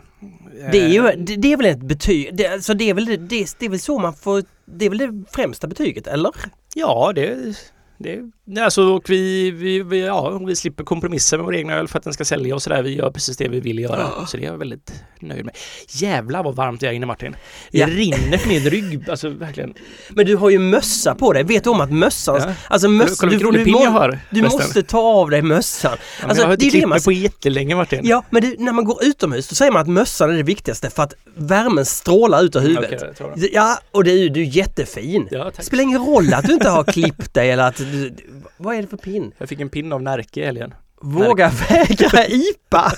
Det 0.71 0.81
är, 0.81 0.87
ju, 0.87 1.07
Eh, 1.07 1.17
det, 1.17 1.35
det 1.35 1.53
är 1.53 1.57
väl 1.57 1.65
ett 1.65 1.83
betyg, 1.83 2.35
det, 2.35 2.47
alltså 2.47 2.73
det 2.73 2.89
är 2.89 2.93
väl 2.93 3.05
det, 3.05 3.17
det, 3.17 3.55
det 3.59 3.65
är 3.65 3.69
väl 3.69 3.79
så 3.79 3.99
man 3.99 4.13
får, 4.13 4.43
det 4.65 4.85
är 4.85 4.89
väl 4.89 4.97
det 4.97 5.23
främsta 5.31 5.67
betyget, 5.67 6.07
eller? 6.07 6.31
Ja, 6.75 7.11
det, 7.15 7.55
det, 7.97 8.31
nej, 8.45 8.63
alltså, 8.63 8.83
och 8.83 9.09
vi, 9.09 9.51
vi, 9.51 9.83
vi, 9.83 10.05
ja, 10.05 10.37
vi 10.47 10.55
slipper 10.55 10.83
kompromissa 10.83 11.37
med 11.37 11.45
vår 11.45 11.55
egna 11.55 11.73
öl 11.73 11.87
för 11.87 11.97
att 11.97 12.03
den 12.03 12.13
ska 12.13 12.25
sälja 12.25 12.55
och 12.55 12.61
sådär. 12.61 12.83
Vi 12.83 12.95
gör 12.95 13.11
precis 13.11 13.37
det 13.37 13.47
vi 13.47 13.59
vill 13.59 13.79
göra. 13.79 14.09
Ja. 14.19 14.25
Så 14.25 14.37
det 14.37 14.43
är 14.43 14.47
jag 14.51 14.57
väldigt 14.57 14.93
nöjd 15.19 15.45
med. 15.45 15.55
Jävlar 15.89 16.43
vad 16.43 16.55
varmt 16.55 16.79
det 16.79 16.87
är 16.87 16.91
inne 16.91 17.05
Martin. 17.05 17.35
Det 17.71 17.77
Ja. 17.77 17.87
rinner 17.87 18.37
för 18.37 18.47
min 18.49 18.69
rygg, 18.69 19.09
alltså 19.09 19.29
verkligen. 19.29 19.73
Men 20.09 20.25
du 20.25 20.35
har 20.35 20.49
ju 20.49 20.59
mössa 20.59 21.15
på 21.15 21.33
dig. 21.33 21.43
Vet 21.43 21.63
du 21.63 21.69
om 21.69 21.81
att 21.81 21.91
mössan... 21.91 22.35
Ja. 22.41 22.53
Alltså 22.67 22.87
mössa... 22.89 23.15
Kolla 23.27 23.37
rolig 23.39 23.61
du, 23.61 23.65
pin 23.65 23.73
må- 23.73 23.83
jag 23.83 23.91
har. 23.91 24.19
du 24.29 24.41
måste 24.41 24.83
ta 24.83 24.99
av 24.99 25.29
dig 25.29 25.41
mössan. 25.41 25.97
Ja, 26.21 26.27
Alltså, 26.27 26.41
jag 26.43 26.47
har 26.49 26.49
det 26.49 26.53
inte 26.53 26.65
det 26.65 26.69
klippt 26.69 26.83
man... 26.87 26.89
mig 26.95 27.03
på 27.03 27.11
jättelänge 27.11 27.75
Martin. 27.75 27.99
Ja, 28.03 28.23
men 28.29 28.41
det, 28.41 28.55
när 28.59 28.71
man 28.73 28.85
går 28.85 29.03
utomhus 29.03 29.47
då 29.49 29.55
säger 29.55 29.71
man 29.71 29.81
att 29.81 29.87
mössan 29.87 30.29
är 30.31 30.33
det 30.37 30.43
viktigaste 30.43 30.89
för 30.89 31.03
att 31.03 31.13
värmen 31.35 31.85
strålar 31.85 32.43
ut 32.43 32.55
ur 32.55 32.59
huvudet. 32.59 33.01
Jag 33.01 33.15
tar 33.17 33.29
den. 33.35 33.49
Ja, 33.53 33.79
och 33.91 34.03
det 34.03 34.11
är 34.11 34.17
ju, 34.17 34.29
du 34.29 34.41
är 34.41 34.45
jättefin. 34.45 35.27
Ja, 35.31 35.43
Det 35.45 35.51
tack. 35.51 35.65
spelar 35.65 35.83
ingen 35.83 36.05
roll 36.05 36.33
att 36.33 36.45
du 36.45 36.53
inte 36.53 36.69
har 36.69 36.83
klippt 36.93 37.33
dig 37.33 37.51
eller 37.51 37.63
att 37.67 37.77
du, 37.77 38.13
Vad 38.57 38.75
är 38.75 38.81
det 38.81 38.87
för 38.87 38.97
pin? 38.97 39.33
Jag 39.37 39.49
fick 39.49 39.59
en 39.59 39.69
pin 39.69 39.93
av 39.93 40.01
Närke 40.01 40.41
i 40.41 40.45
helgen. 40.45 40.73
Våga 41.01 41.51
vägra 41.69 42.27
IPA! 42.29 42.91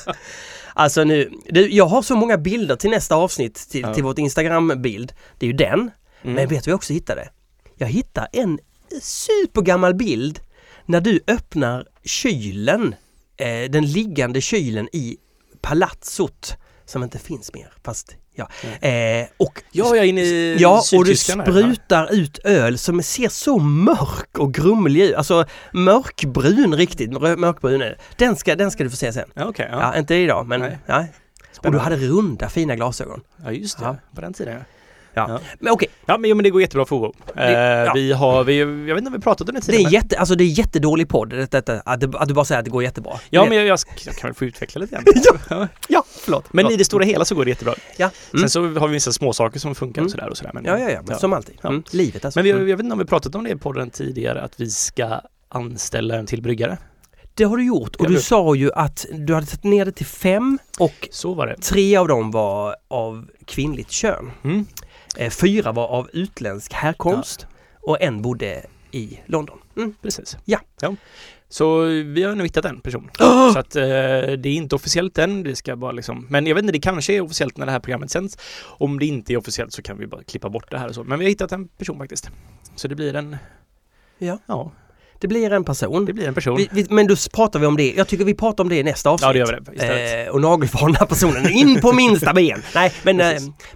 Alltså 0.73 1.03
nu, 1.03 1.31
du, 1.45 1.69
jag 1.69 1.85
har 1.85 2.01
så 2.01 2.15
många 2.15 2.37
bilder 2.37 2.75
till 2.75 2.89
nästa 2.89 3.15
avsnitt 3.15 3.55
till, 3.69 3.81
Ja. 3.81 3.93
till 3.93 4.03
vårt 4.03 4.17
Instagram-bild. 4.19 5.13
Det 5.37 5.45
är 5.45 5.47
ju 5.47 5.57
den. 5.57 5.79
Mm. 5.79 5.91
Men 6.21 6.35
vet 6.35 6.49
du 6.49 6.55
vad 6.55 6.67
jag 6.67 6.75
också 6.75 6.93
hittade? 6.93 7.29
Jag 7.75 7.87
hittade 7.87 8.27
en 8.31 8.59
supergammal 9.01 9.93
bild 9.95 10.39
när 10.85 11.01
du 11.01 11.19
öppnar 11.27 11.87
kylen, 12.03 12.95
eh, 13.37 13.71
den 13.71 13.85
liggande 13.91 14.41
kylen 14.41 14.89
i 14.93 15.17
palatsot 15.61 16.53
som 16.85 17.03
inte 17.03 17.19
finns 17.19 17.53
mer. 17.53 17.73
Fast 17.83 18.15
ja. 18.35 18.49
Eh, 18.87 19.27
och 19.37 19.63
Ja, 19.71 19.85
jag 19.95 19.97
är 19.97 20.03
inne 20.03 20.21
i 20.21 20.57
Ja, 20.59 20.69
och 20.69 21.05
du 21.05 21.15
Sydtyskland 21.15 21.41
här. 21.41 21.47
sprutar 21.51 22.13
ut 22.13 22.39
öl 22.43 22.77
som 22.77 23.03
ser 23.03 23.29
så 23.29 23.59
mörk 23.59 24.37
och 24.37 24.53
grumlig 24.53 25.01
ut. 25.03 25.15
Alltså 25.15 25.45
mörkbrun 25.71 26.75
riktigt, 26.75 27.11
mör- 27.11 27.35
mörkbrun 27.37 27.79
det. 27.79 27.95
Den 28.17 28.35
ska, 28.35 28.55
den 28.55 28.71
ska 28.71 28.83
du 28.83 28.89
få 28.89 28.95
se 28.95 29.13
sen. 29.13 29.29
Ja, 29.33 29.45
okej. 29.45 29.67
Ja, 29.71 29.79
Ja. 29.93 29.99
inte 29.99 30.15
idag 30.15 30.47
men 30.47 30.59
Nej. 30.59 30.77
nej. 30.85 31.11
Och 31.63 31.71
du 31.71 31.77
hade 31.77 31.95
runda 31.97 32.49
fina 32.49 32.75
glasögon. 32.75 33.21
ja, 33.43 33.51
just 33.51 33.79
det. 33.79 33.85
Ja. 33.85 33.95
På 34.15 34.21
den 34.21 34.33
tiden 34.33 34.53
ja. 34.53 34.59
Ja. 35.15 35.25
Ja. 35.29 35.39
Men 35.59 35.73
okej, 35.73 35.87
Ja, 36.05 36.17
men, 36.17 36.29
jo, 36.29 36.35
men 36.35 36.43
det 36.43 36.49
går 36.49 36.61
jättebra 36.61 36.85
för 36.85 36.95
OO. 36.95 37.13
Eh, 37.35 37.51
ja. 37.51 37.91
Vi 37.95 38.11
har, 38.11 38.43
vi, 38.43 38.59
jag 38.59 38.65
vet 38.67 38.97
inte 38.97 39.07
om 39.07 39.13
vi 39.13 39.19
pratat 39.19 39.49
om 39.49 39.55
det 39.55 39.61
det 39.61 39.65
tidigare. 39.65 39.89
är, 39.89 39.93
jätte, 39.93 40.19
alltså, 40.19 40.35
det 40.35 40.43
är 40.43 40.59
jättedålig 40.59 41.09
podd 41.09 41.29
det, 41.29 41.51
det, 41.51 41.81
att, 41.85 41.99
du, 42.01 42.11
att 42.17 42.27
du 42.27 42.33
bara 42.33 42.45
säger 42.45 42.59
att 42.59 42.65
det 42.65 42.71
går 42.71 42.83
jättebra. 42.83 43.13
Ja, 43.29 43.43
Det- 43.43 43.49
men 43.49 43.57
jag, 43.57 43.67
jag, 43.67 43.79
jag 44.05 44.15
kan 44.15 44.27
väl 44.27 44.35
få 44.35 44.45
utveckla 44.45 44.81
lite 44.81 44.95
grann. 44.95 45.39
ja. 45.49 45.67
ja, 45.87 46.03
förlåt. 46.19 46.53
Men 46.53 46.63
förlåt. 46.63 46.73
i 46.73 46.77
det 46.77 46.85
stora 46.85 47.05
hela 47.05 47.25
så 47.25 47.35
går 47.35 47.45
det 47.45 47.49
jättebra. 47.49 47.73
Ja, 47.97 48.09
mm. 48.33 48.39
Sen 48.41 48.49
så 48.49 48.79
har 48.79 48.87
vi 48.87 48.93
vissa 48.93 49.11
små 49.11 49.33
saker 49.33 49.59
som 49.59 49.75
funkar 49.75 50.01
Mm. 50.01 50.05
och 50.05 50.11
sådär 50.11 50.29
och 50.29 50.37
sådär. 50.37 50.51
Men, 50.53 50.65
ja, 50.65 50.79
ja, 50.79 51.01
ja, 51.07 51.17
som 51.17 51.33
alltid. 51.33 51.55
Mm. 51.63 51.83
Livet 51.91 52.25
alltså. 52.25 52.37
men 52.39 52.43
vi, 52.43 52.49
Mm. 52.51 52.67
jag 52.69 52.77
vet 52.77 52.83
inte 52.83 52.93
om 52.93 52.99
vi 52.99 53.05
pratat 53.05 53.35
om 53.35 53.43
det 53.43 53.57
på 53.57 53.71
den 53.71 53.89
tidigare, 53.89 54.41
att 54.41 54.59
vi 54.59 54.69
ska 54.69 55.21
anställa 55.49 56.15
en 56.15 56.25
till 56.25 56.41
bryggare. 56.41 56.77
Det 57.33 57.43
har 57.43 57.57
du 57.57 57.65
gjort 57.65 57.95
och 57.95 58.09
du 58.09 58.19
sa 58.19 58.55
ju 58.55 58.71
att 58.73 59.05
du 59.13 59.33
hade 59.33 59.45
tagit 59.47 59.63
ner 59.63 59.85
det 59.85 59.91
till 59.91 60.05
fem 60.05 60.59
och 60.79 61.07
det. 61.47 61.55
tre 61.61 61.95
av 61.95 62.07
dem 62.07 62.31
var 62.31 62.75
av 62.87 63.27
kvinnligt 63.45 63.91
kön. 63.91 64.31
Mm. 64.43 64.65
Eh, 65.17 65.29
Fyra 65.29 65.71
var 65.71 65.87
av 65.87 66.09
utländsk 66.13 66.73
härkomst 66.73 67.47
och 67.81 68.01
en 68.01 68.21
bodde 68.21 68.65
i 68.91 69.19
London. 69.25 69.57
Mm. 69.77 69.95
Precis. 70.01 70.37
Ja. 70.45 70.59
ja. 70.81 70.95
Så 71.49 71.81
vi 71.85 72.23
har 72.23 72.35
nu 72.35 72.43
hittat 72.43 72.65
en 72.65 72.81
person. 72.81 73.09
Oh! 73.19 73.53
Så 73.53 73.59
att 73.59 73.75
eh, 73.75 73.83
det 73.83 74.49
är 74.49 74.55
inte 74.55 74.75
officiellt 74.75 75.17
än, 75.17 75.43
det 75.43 75.55
ska 75.55 75.75
bara 75.75 75.91
liksom 75.91 76.27
Men 76.29 76.47
jag 76.47 76.55
vet 76.55 76.61
inte, 76.61 76.71
det 76.71 76.79
kanske 76.79 77.13
är 77.13 77.21
officiellt 77.21 77.57
när 77.57 77.65
det 77.65 77.71
här 77.71 77.79
programmet 77.79 78.11
sänds. 78.11 78.37
Om 78.63 78.99
det 78.99 79.05
inte 79.05 79.33
är 79.33 79.37
officiellt 79.37 79.73
så 79.73 79.81
kan 79.81 79.97
vi 79.97 80.07
bara 80.07 80.23
klippa 80.23 80.49
bort 80.49 80.71
det 80.71 80.77
här 80.77 80.89
och 80.89 80.95
så. 80.95 81.03
Men 81.03 81.19
vi 81.19 81.25
har 81.25 81.29
hittat 81.29 81.51
en 81.51 81.67
person 81.67 81.97
faktiskt. 81.97 82.29
Så 82.75 82.87
det 82.87 82.95
blir 82.95 83.15
en... 83.15 83.37
Ja. 84.17 84.39
Ja, 84.45 84.71
Det 85.25 85.29
blir 85.29 85.53
en 85.53 85.63
person. 85.63 86.05
det 86.05 86.13
blir 86.13 86.27
en 86.27 86.33
person. 86.33 86.57
Vi, 86.57 86.69
vi, 86.71 86.85
men 86.89 87.07
då 87.07 87.15
pratar 87.33 87.59
vi 87.59 87.65
om 87.65 87.77
det. 87.77 87.93
Jag 87.97 88.07
tycker 88.07 88.25
vi 88.25 88.33
pratar 88.33 88.63
om 88.63 88.69
det 88.69 88.75
i 88.75 88.83
nästa 88.83 89.09
avsnitt. 89.09 89.27
Ja, 89.27 89.33
det 89.33 89.39
gör 89.39 89.61
vi 89.71 89.77
det. 89.77 90.23
Eh, 90.25 90.29
och 90.29 90.41
nagelfar 90.41 90.85
den 90.87 90.95
här 90.95 91.05
personen 91.05 91.51
in 91.51 91.81
på 91.81 91.93
minsta 92.01 92.33
ben. 92.33 92.63
Nej, 92.75 92.93
men, 93.03 93.19
eh, 93.19 93.27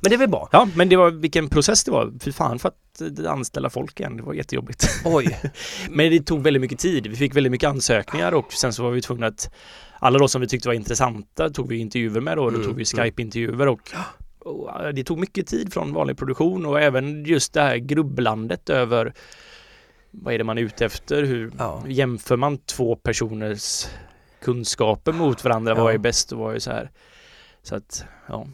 men 0.02 0.10
det 0.10 0.14
är 0.14 0.18
väl 0.18 0.30
bra. 0.30 0.50
Ja, 0.52 0.68
men 0.76 0.90
det 0.90 0.96
var 0.96 1.12
vilken 1.12 1.50
process 1.50 1.84
det 1.84 1.92
var. 1.92 2.14
Fy 2.22 2.32
fan 2.32 2.60
för 2.60 2.70
att 2.70 3.20
eh, 3.26 3.32
anställa 3.32 3.70
folk 3.70 4.00
igen. 4.00 4.18
Det 4.18 4.24
var 4.24 4.34
jättejobbigt. 4.34 4.90
Oj. 5.06 5.40
Men 5.90 6.12
det 6.12 6.20
tog 6.20 6.44
väldigt 6.44 6.62
mycket 6.62 6.80
tid. 6.80 7.08
Vi 7.08 7.16
fick 7.16 7.36
väldigt 7.36 7.52
mycket 7.52 7.70
ansökningar 7.70 8.32
och 8.32 8.54
sen 8.54 8.74
så 8.74 8.84
var 8.84 8.92
vi 8.92 9.02
tvungna 9.02 9.28
att 9.28 9.52
alla 10.00 10.20
då 10.20 10.28
som 10.28 10.42
vi 10.42 10.48
tyckte 10.48 10.68
var 10.68 10.74
intressanta 10.76 11.50
tog 11.50 11.68
vi 11.70 11.78
intervjuer 11.78 12.22
med 12.22 12.38
då. 12.38 12.50
Då 12.50 12.56
Mm, 12.56 12.68
tog 12.68 12.76
vi 12.76 12.86
mm. 12.94 13.06
Skype-intervjuer 13.06 13.68
och, 13.68 13.80
och 14.40 14.86
eh, 14.86 14.90
det 14.94 15.04
tog 15.04 15.20
mycket 15.20 15.48
tid 15.48 15.74
från 15.74 15.94
vanlig 15.94 16.18
produktion 16.18 16.66
och 16.66 16.82
även 16.82 17.26
just 17.26 17.54
det 17.54 17.62
här 17.62 17.78
grubblandet 17.78 18.70
över 18.70 19.14
vad 20.12 20.34
är 20.34 20.38
det 20.38 20.44
man 20.44 20.58
är 20.58 20.62
ute 20.62 20.86
efter? 20.86 21.24
Hur 21.24 21.52
Ja. 21.58 21.84
jämför 21.88 22.38
man 22.38 22.58
två 22.58 22.96
personers 22.96 23.88
kunskaper 24.42 25.12
mot 25.14 25.44
varandra? 25.44 25.74
Ja. 25.78 25.84
Vad 25.84 25.94
är 25.94 25.98
bäst 25.98 26.32
och 26.32 26.40
vad 26.40 26.56
är 26.56 26.60
så 26.60 26.72
här? 26.72 26.92
Så 27.64 27.76
att, 27.76 28.04
ja. 28.28 28.48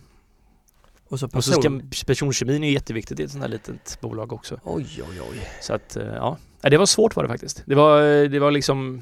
Och 1.08 1.20
så 1.20 1.26
Och 1.34 1.44
så 1.44 1.52
ska, 1.52 1.62
person. 1.62 1.90
personkemin 2.08 2.64
är 2.64 2.72
jätteviktigt 2.72 3.20
i 3.20 3.24
ett 3.24 3.32
sånt 3.32 3.44
här 3.44 3.50
litet 3.52 3.98
bolag 4.02 4.34
också. 4.34 4.60
Oj, 4.64 4.88
oj, 5.10 5.22
oj. 5.32 5.50
Så 5.62 5.74
att, 5.74 5.96
eh, 5.96 6.06
ja. 6.08 6.38
Ja, 6.62 6.70
Det 6.70 6.78
var 6.78 6.86
svårt 6.86 7.16
var 7.16 7.24
det 7.24 7.30
faktiskt. 7.30 7.64
Det 7.66 7.76
var, 7.76 8.02
det 8.28 8.40
var 8.40 8.52
liksom 8.52 9.02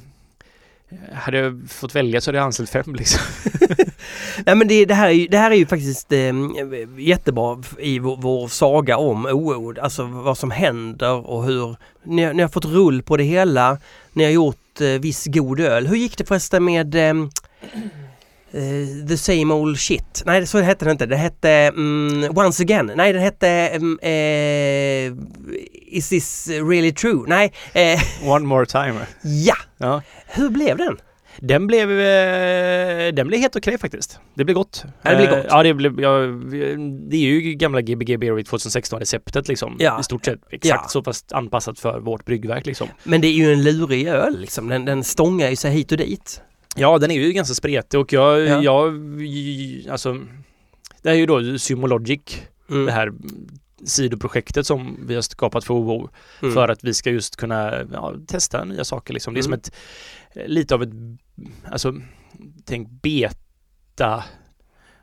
hade 1.13 1.38
jag 1.38 1.62
fått 1.69 1.95
välja 1.95 2.21
så 2.21 2.27
hade 2.29 2.38
jag 2.38 2.45
anställt 2.45 2.69
fem 2.69 2.95
liksom. 2.95 3.21
Nej 4.45 4.56
men 4.56 4.67
det, 4.67 4.86
det, 4.86 4.93
här 4.93 5.08
är 5.08 5.12
ju, 5.13 5.27
det 5.27 5.38
här 5.38 5.51
är 5.51 5.56
ju 5.56 5.65
faktiskt 5.65 6.12
eh, 6.12 6.34
jättebra 6.97 7.63
i 7.79 7.99
vår, 7.99 8.17
vår 8.17 8.47
saga 8.47 8.97
om 8.97 9.25
OO, 9.25 9.73
alltså 9.82 10.03
vad 10.03 10.38
som 10.38 10.51
händer 10.51 11.29
och 11.29 11.43
hur 11.45 11.75
ni, 12.03 12.23
har- 12.23 12.34
ni 12.34 12.41
har 12.41 12.49
fått 12.49 12.65
rull 12.65 13.01
på 13.03 13.17
det 13.17 13.23
hela. 13.23 13.77
Ni 14.13 14.23
har 14.23 14.32
gjort 14.32 14.82
eh, 14.82 14.88
viss 14.88 15.25
god 15.25 15.60
öl. 15.60 15.88
Hur 15.88 15.95
gick 15.97 16.17
det 16.17 16.25
förresten 16.25 16.63
med 16.65 16.95
eh, 16.95 17.13
eh, 18.53 19.07
The 19.07 19.17
same 19.17 19.53
old 19.53 19.77
shit? 19.79 20.23
Nej 20.25 20.47
så 20.47 20.59
hette 20.59 20.85
den 20.85 20.91
inte. 20.91 21.05
Det 21.05 21.15
hette 21.15 21.49
mm, 21.49 22.37
Once 22.37 22.63
again. 22.63 22.91
Nej 22.95 23.13
den 23.13 23.21
hette 23.21 23.47
mm, 23.49 23.99
eh, 24.01 25.13
Is 25.97 26.09
this 26.09 26.47
really 26.49 26.91
true? 26.91 27.23
Nej. 27.27 27.53
Eh, 27.73 27.99
One 28.29 28.45
more 28.45 28.65
time. 28.65 28.95
ja! 29.23 29.55
Ja. 29.77 30.01
Hur 30.27 30.49
blev 30.49 30.77
den? 30.77 30.97
Den 31.39 31.67
blev, 31.67 31.87
den 33.15 33.27
blev 33.27 33.39
helt 33.39 33.55
okej 33.55 33.77
faktiskt. 33.77 34.19
Det 34.35 34.45
blev 34.45 34.55
gott. 34.55 34.83
Ja, 35.01 35.09
det 35.11 35.17
blev 35.17 35.29
gott. 35.29 35.45
Ja, 35.49 35.63
det 35.63 35.73
blev, 35.73 36.01
ja, 36.01 36.09
det 37.09 37.17
är 37.17 37.21
ju 37.21 37.53
gamla 37.53 37.81
Gbg 37.81 38.19
Beer 38.19 38.33
Week 38.33 38.47
2016 38.47 38.99
receptet 38.99 39.47
liksom. 39.47 39.75
Ja. 39.79 39.99
I 39.99 40.03
stort 40.03 40.25
sett 40.25 40.39
exakt 40.51 40.83
Ja. 40.83 40.89
så 40.89 41.03
fast 41.03 41.31
anpassat 41.31 41.79
för 41.79 41.99
vårt 41.99 42.25
bryggverk 42.25 42.65
liksom. 42.65 42.87
Men 43.03 43.21
det 43.21 43.27
är 43.27 43.31
ju 43.31 43.53
en 43.53 43.63
lurig 43.63 44.07
öl 44.07 44.39
liksom. 44.39 44.67
Den, 44.69 44.85
den 44.85 45.03
stångar 45.03 45.49
ju 45.49 45.55
sig 45.55 45.71
hit 45.71 45.91
och 45.91 45.97
dit. 45.97 46.41
Ja, 46.75 46.97
den 46.97 47.12
är 47.12 47.15
ju 47.19 47.31
ganska 47.33 47.53
spretig 47.55 47.99
och 47.99 48.13
jag, 48.13 48.39
Ja. 48.47 48.62
jag 48.63 48.93
alltså 49.91 50.19
det 51.01 51.09
är 51.09 51.13
ju 51.13 51.25
då 51.25 51.57
Symologic, 51.57 52.41
Mm. 52.69 52.86
det 52.86 52.91
här 52.91 53.12
sidoprojektet 53.86 54.67
som 54.67 54.99
vi 55.07 55.15
har 55.15 55.21
skapat 55.21 55.63
för 55.63 55.73
OO 55.73 56.09
Mm. 56.41 56.53
för 56.53 56.69
att 56.69 56.83
vi 56.83 56.93
ska 56.93 57.09
just 57.12 57.36
kunna 57.36 57.73
ja, 57.93 58.15
testa 58.27 58.63
nya 58.65 58.83
saker 58.83 59.13
liksom. 59.13 59.33
Det 59.33 59.39
är 59.39 59.41
som 59.41 59.53
Mm. 59.53 59.59
ett 59.59 59.71
lite 60.49 60.75
av 60.75 60.83
ett, 60.83 60.89
alltså 61.71 61.93
tänk 62.65 62.89
beta 62.89 64.23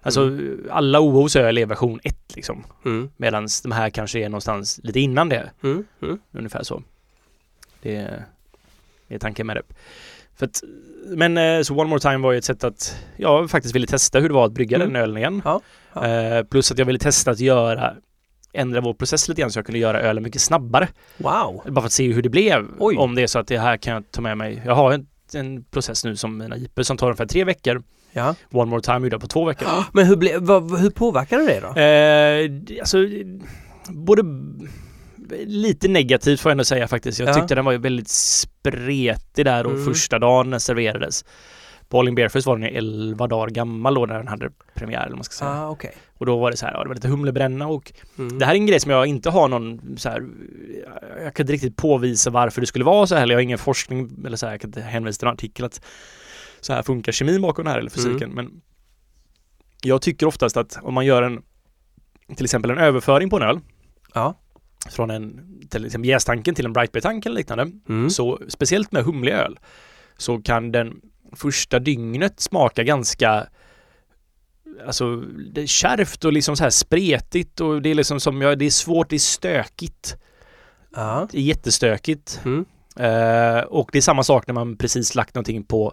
Alltså 0.02 0.38
alla 0.70 1.00
OOs 1.00 1.36
öl 1.36 1.58
är 1.58 1.66
version 1.66 2.00
1 2.04 2.36
liksom. 2.36 2.64
Mm. 2.84 3.10
Medan 3.16 3.48
de 3.62 3.72
här 3.72 3.90
kanske 3.90 4.18
är 4.18 4.28
någonstans 4.28 4.80
lite 4.82 5.00
innan 5.00 5.28
det. 5.28 5.50
Mm. 5.62 5.84
Mm. 6.02 6.18
Ungefär 6.32 6.62
så. 6.62 6.82
Det 7.82 7.96
är, 7.96 8.24
det 9.08 9.14
är 9.14 9.18
tanken 9.18 9.46
med 9.46 9.56
det. 9.56 9.62
För 10.40 10.46
att, 10.46 10.62
men 11.06 11.38
eh, 11.38 11.62
så 11.62 11.74
One 11.74 11.90
More 11.90 12.00
Time 12.00 12.16
var 12.18 12.32
ju 12.32 12.38
ett 12.38 12.44
sätt 12.44 12.64
att 12.64 12.96
jag 13.16 13.50
faktiskt 13.50 13.74
ville 13.74 13.86
testa 13.86 14.18
hur 14.20 14.28
det 14.28 14.34
var 14.34 14.46
att 14.46 14.52
brygga 14.52 14.76
Mm. 14.76 14.92
den 14.92 15.02
ölen 15.02 15.16
igen. 15.16 15.42
Ja, 15.44 15.60
ja. 15.94 16.06
Eh, 16.06 16.44
plus 16.44 16.72
att 16.72 16.78
jag 16.78 16.86
ville 16.86 16.98
testa 16.98 17.30
att 17.30 17.40
göra 17.40 17.94
ändra 18.52 18.80
vår 18.80 18.94
process 18.94 19.28
lite 19.28 19.40
grann 19.40 19.50
så 19.50 19.58
jag 19.58 19.66
kunde 19.66 19.78
göra 19.78 20.00
ölen 20.00 20.22
mycket 20.22 20.40
snabbare. 20.40 20.88
Wow! 21.16 21.62
Bara 21.66 21.80
för 21.80 21.86
att 21.86 21.92
se 21.92 22.12
hur 22.12 22.22
det 22.22 22.28
blev. 22.28 22.66
Oj. 22.78 22.96
Om 22.96 23.14
det 23.14 23.22
är 23.22 23.26
så 23.26 23.38
att 23.38 23.46
det 23.46 23.58
här 23.58 23.76
kan 23.76 23.94
jag 23.94 24.10
ta 24.10 24.20
med 24.20 24.38
mig. 24.38 24.62
Jag 24.66 24.74
har 24.74 24.92
en, 24.92 25.06
en 25.34 25.64
process 25.64 26.04
nu 26.04 26.16
som 26.16 26.36
mina 26.38 26.56
IPer 26.56 26.82
som 26.82 26.96
tar 26.96 27.06
ungefär 27.06 27.26
tre 27.26 27.44
veckor. 27.44 27.82
Ja. 28.12 28.34
One 28.50 28.70
More 28.70 28.80
Time 28.82 28.98
gjorde 28.98 29.14
jag 29.14 29.20
på 29.20 29.26
två 29.26 29.44
veckor. 29.44 29.68
Men 29.92 30.06
hur, 30.06 30.16
ble, 30.16 30.38
vad, 30.38 30.80
hur 30.80 30.90
påverkade 30.90 31.46
det 31.46 31.60
då? 31.60 31.80
Eh, 31.80 32.80
alltså, 32.80 32.98
både 33.88 34.22
lite 35.46 35.88
negativt 35.88 36.40
får 36.40 36.50
jag 36.50 36.54
ändå 36.54 36.64
säga 36.64 36.88
faktiskt. 36.88 37.18
Jag 37.20 37.28
Ja. 37.28 37.34
tyckte 37.34 37.54
den 37.54 37.64
var 37.64 37.72
ju 37.72 37.78
väldigt 37.78 38.08
spretig 38.08 39.44
där 39.44 39.66
och 39.66 39.72
Mm. 39.72 39.84
första 39.84 40.18
dagen 40.18 40.50
den 40.50 40.60
serverades. 40.60 41.24
Bowling 41.88 42.14
Beerfest 42.14 42.46
var 42.46 42.56
den 42.58 42.68
ju 42.70 42.76
11 42.76 43.26
dagar 43.26 43.50
gammal 43.50 43.94
då 43.94 44.06
när 44.06 44.14
den 44.18 44.28
hade 44.28 44.50
premiär 44.74 45.06
eller 45.06 45.14
man 45.16 45.24
ska 45.24 45.32
säga. 45.34 45.50
Ah, 45.50 45.68
okej. 45.70 45.92
Och 46.18 46.26
då 46.26 46.38
var 46.38 46.50
det 46.50 46.56
så 46.56 46.66
här, 46.66 46.72
ja, 46.72 46.82
det 46.82 46.88
var 46.88 46.94
lite 46.94 47.08
humlebränna 47.08 47.66
och 47.68 47.92
Mm. 48.18 48.38
det 48.38 48.44
här 48.46 48.52
är 48.52 48.56
en 48.56 48.66
grej 48.66 48.80
som 48.80 48.90
jag 48.90 49.06
inte 49.06 49.30
har 49.30 49.48
någon 49.48 49.96
så 49.98 50.08
här, 50.08 50.22
jag 51.24 51.34
kan 51.34 51.44
inte 51.44 51.52
riktigt 51.52 51.76
påvisa 51.76 52.30
varför 52.30 52.60
det 52.60 52.66
skulle 52.66 52.84
vara 52.84 53.06
så 53.06 53.14
här, 53.14 53.22
eller 53.22 53.34
jag 53.34 53.38
har 53.38 53.42
ingen 53.42 53.58
forskning 53.58 54.10
eller 54.26 54.36
så 54.36 54.46
här, 54.46 54.52
jag 54.52 54.60
kan 54.60 54.68
inte 54.68 54.80
hänvisa 54.80 55.18
till 55.18 55.28
en 55.28 55.34
artikel 55.34 55.64
att 55.64 55.80
så 56.60 56.72
här 56.72 56.82
funkar 56.82 57.12
kemin 57.12 57.42
bakom 57.42 57.64
det 57.64 57.70
här 57.70 57.78
eller 57.78 57.90
fysiken, 57.90 58.30
men 58.30 58.60
jag 59.82 60.02
tycker 60.02 60.26
oftast 60.26 60.56
att 60.56 60.78
om 60.82 60.94
man 60.94 61.06
gör 61.06 61.22
en 61.22 61.42
till 62.36 62.44
exempel 62.44 62.70
en 62.70 62.78
överföring 62.78 63.30
på 63.30 63.36
en 63.36 63.42
öl 63.42 63.60
Ja. 64.14 64.38
Från 64.90 65.10
en 65.10 65.40
till 65.70 65.86
exempel 65.86 66.08
jästanken 66.08 66.54
till 66.54 66.66
en 66.66 66.72
brightbeer-tank 66.72 67.26
eller 67.26 67.36
liknande. 67.36 67.70
Mm. 67.88 68.10
Så 68.10 68.40
speciellt 68.48 68.92
med 68.92 69.04
humlig 69.04 69.32
öl 69.32 69.58
så 70.16 70.38
kan 70.38 70.72
den 70.72 71.00
första 71.32 71.78
dygnet 71.78 72.40
smaka 72.40 72.82
ganska 72.82 73.46
Alltså 74.86 75.16
det 75.52 75.62
är 75.62 75.66
kärvt 75.66 76.24
och 76.24 76.32
liksom 76.32 76.56
så 76.56 76.62
här 76.62 76.70
spretigt 76.70 77.60
och 77.60 77.82
det 77.82 77.88
är 77.88 77.94
liksom 77.94 78.20
som 78.20 78.42
jag, 78.42 78.58
det 78.58 78.64
är 78.64 78.70
svårt, 78.70 79.10
det 79.10 79.16
är 79.16 79.18
stökigt. 79.18 80.16
Ja. 80.94 81.28
Det 81.30 81.38
är 81.38 81.42
jättestökigt. 81.42 82.40
Mm. 82.44 82.64
Eh, 82.96 83.60
och 83.60 83.88
det 83.92 83.98
är 83.98 84.02
samma 84.02 84.22
sak 84.22 84.46
när 84.46 84.54
man 84.54 84.76
precis 84.76 85.14
lagt 85.14 85.34
någonting 85.34 85.64
på 85.64 85.92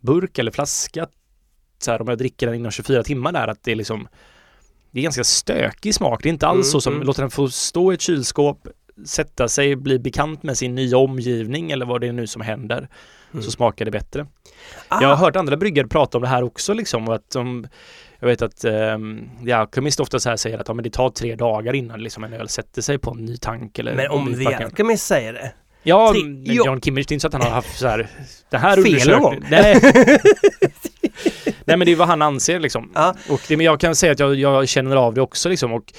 burk 0.00 0.38
eller 0.38 0.50
flaska. 0.50 1.06
Så 1.78 1.90
här, 1.90 2.02
om 2.02 2.08
jag 2.08 2.18
dricker 2.18 2.46
den 2.46 2.56
inom 2.56 2.70
24 2.70 3.02
timmar 3.02 3.32
där 3.32 3.48
att 3.48 3.62
det 3.62 3.72
är 3.72 3.76
liksom 3.76 4.08
Det 4.92 5.00
är 5.00 5.02
ganska 5.02 5.24
stökig 5.24 5.94
smak. 5.94 6.22
Det 6.22 6.28
är 6.28 6.30
inte 6.30 6.46
alls 6.46 6.54
Mm, 6.66 6.70
så 6.72 6.80
som 6.80 6.94
mm. 6.94 7.06
låter 7.06 7.22
den 7.22 7.30
få 7.30 7.48
stå 7.48 7.92
i 7.92 7.94
ett 7.94 8.00
kylskåp 8.00 8.68
sätta 9.06 9.48
sig, 9.48 9.76
bli 9.76 9.98
bekant 9.98 10.42
med 10.42 10.58
sin 10.58 10.74
nya 10.74 10.98
omgivning 10.98 11.70
eller 11.70 11.86
vad 11.86 12.00
det 12.00 12.06
är 12.08 12.12
nu 12.12 12.26
som 12.26 12.42
händer 12.42 12.88
Mm. 13.32 13.42
så 13.44 13.50
smakar 13.50 13.84
det 13.84 13.90
bättre. 13.90 14.26
Ah, 14.88 15.02
Jag 15.02 15.08
har 15.08 15.16
hört 15.16 15.36
andra 15.36 15.56
bryggare 15.56 15.88
prata 15.88 16.18
om 16.18 16.22
det 16.22 16.28
här 16.28 16.42
också 16.42 16.72
liksom 16.74 17.08
och 17.08 17.14
att 17.14 17.30
de 17.30 17.66
jag 18.18 18.26
vet 18.28 18.42
att 18.42 18.64
um, 18.64 19.30
The 19.44 19.52
Alchemist 19.52 20.00
ofta 20.00 20.20
så 20.20 20.28
här 20.28 20.36
säger 20.36 20.58
att 20.58 20.68
ja, 20.68 20.74
men 20.74 20.82
det 20.82 20.90
tar 20.90 21.10
tre 21.10 21.34
dagar 21.36 21.72
innan 21.74 22.00
liksom 22.02 22.24
en 22.24 22.32
öl 22.32 22.48
sätter 22.48 22.82
sig 22.82 22.98
på 22.98 23.10
en 23.10 23.24
ny 23.24 23.36
tank 23.36 23.78
eller 23.78 23.94
men 23.94 24.10
om 24.10 24.34
The. 24.34 24.54
Alchemist 24.54 25.06
säger 25.06 25.32
det. 25.32 25.52
Ja, 25.82 26.12
Tre- 26.12 26.22
men. 26.24 26.44
John 26.44 26.80
Kimmich, 26.80 27.06
det 27.06 27.12
är 27.12 27.14
inte 27.14 27.20
så 27.20 27.26
att 27.26 27.32
han 27.32 27.42
har 27.42 27.50
haft 27.50 27.78
så 27.78 27.86
här 27.88 28.08
Det 28.50 28.58
här 28.58 28.76
Fel 28.76 28.84
undersökning- 28.84 29.10
någon 29.12 29.22
gång. 29.22 29.44
Nej. 29.50 29.80
Nej 31.64 31.76
men 31.76 31.80
det 31.80 31.92
är 31.92 31.96
vad 31.96 32.08
han 32.08 32.22
anser 32.22 32.60
liksom. 32.60 32.90
Ja. 32.94 33.14
Och 33.30 33.40
det, 33.48 33.56
men 33.56 33.66
jag 33.66 33.80
kan 33.80 33.96
säga 33.96 34.12
att 34.12 34.18
jag, 34.20 34.34
jag 34.34 34.68
känner 34.68 34.96
av 34.96 35.14
det 35.14 35.20
också 35.20 35.48
liksom 35.48 35.72
och 35.72 35.92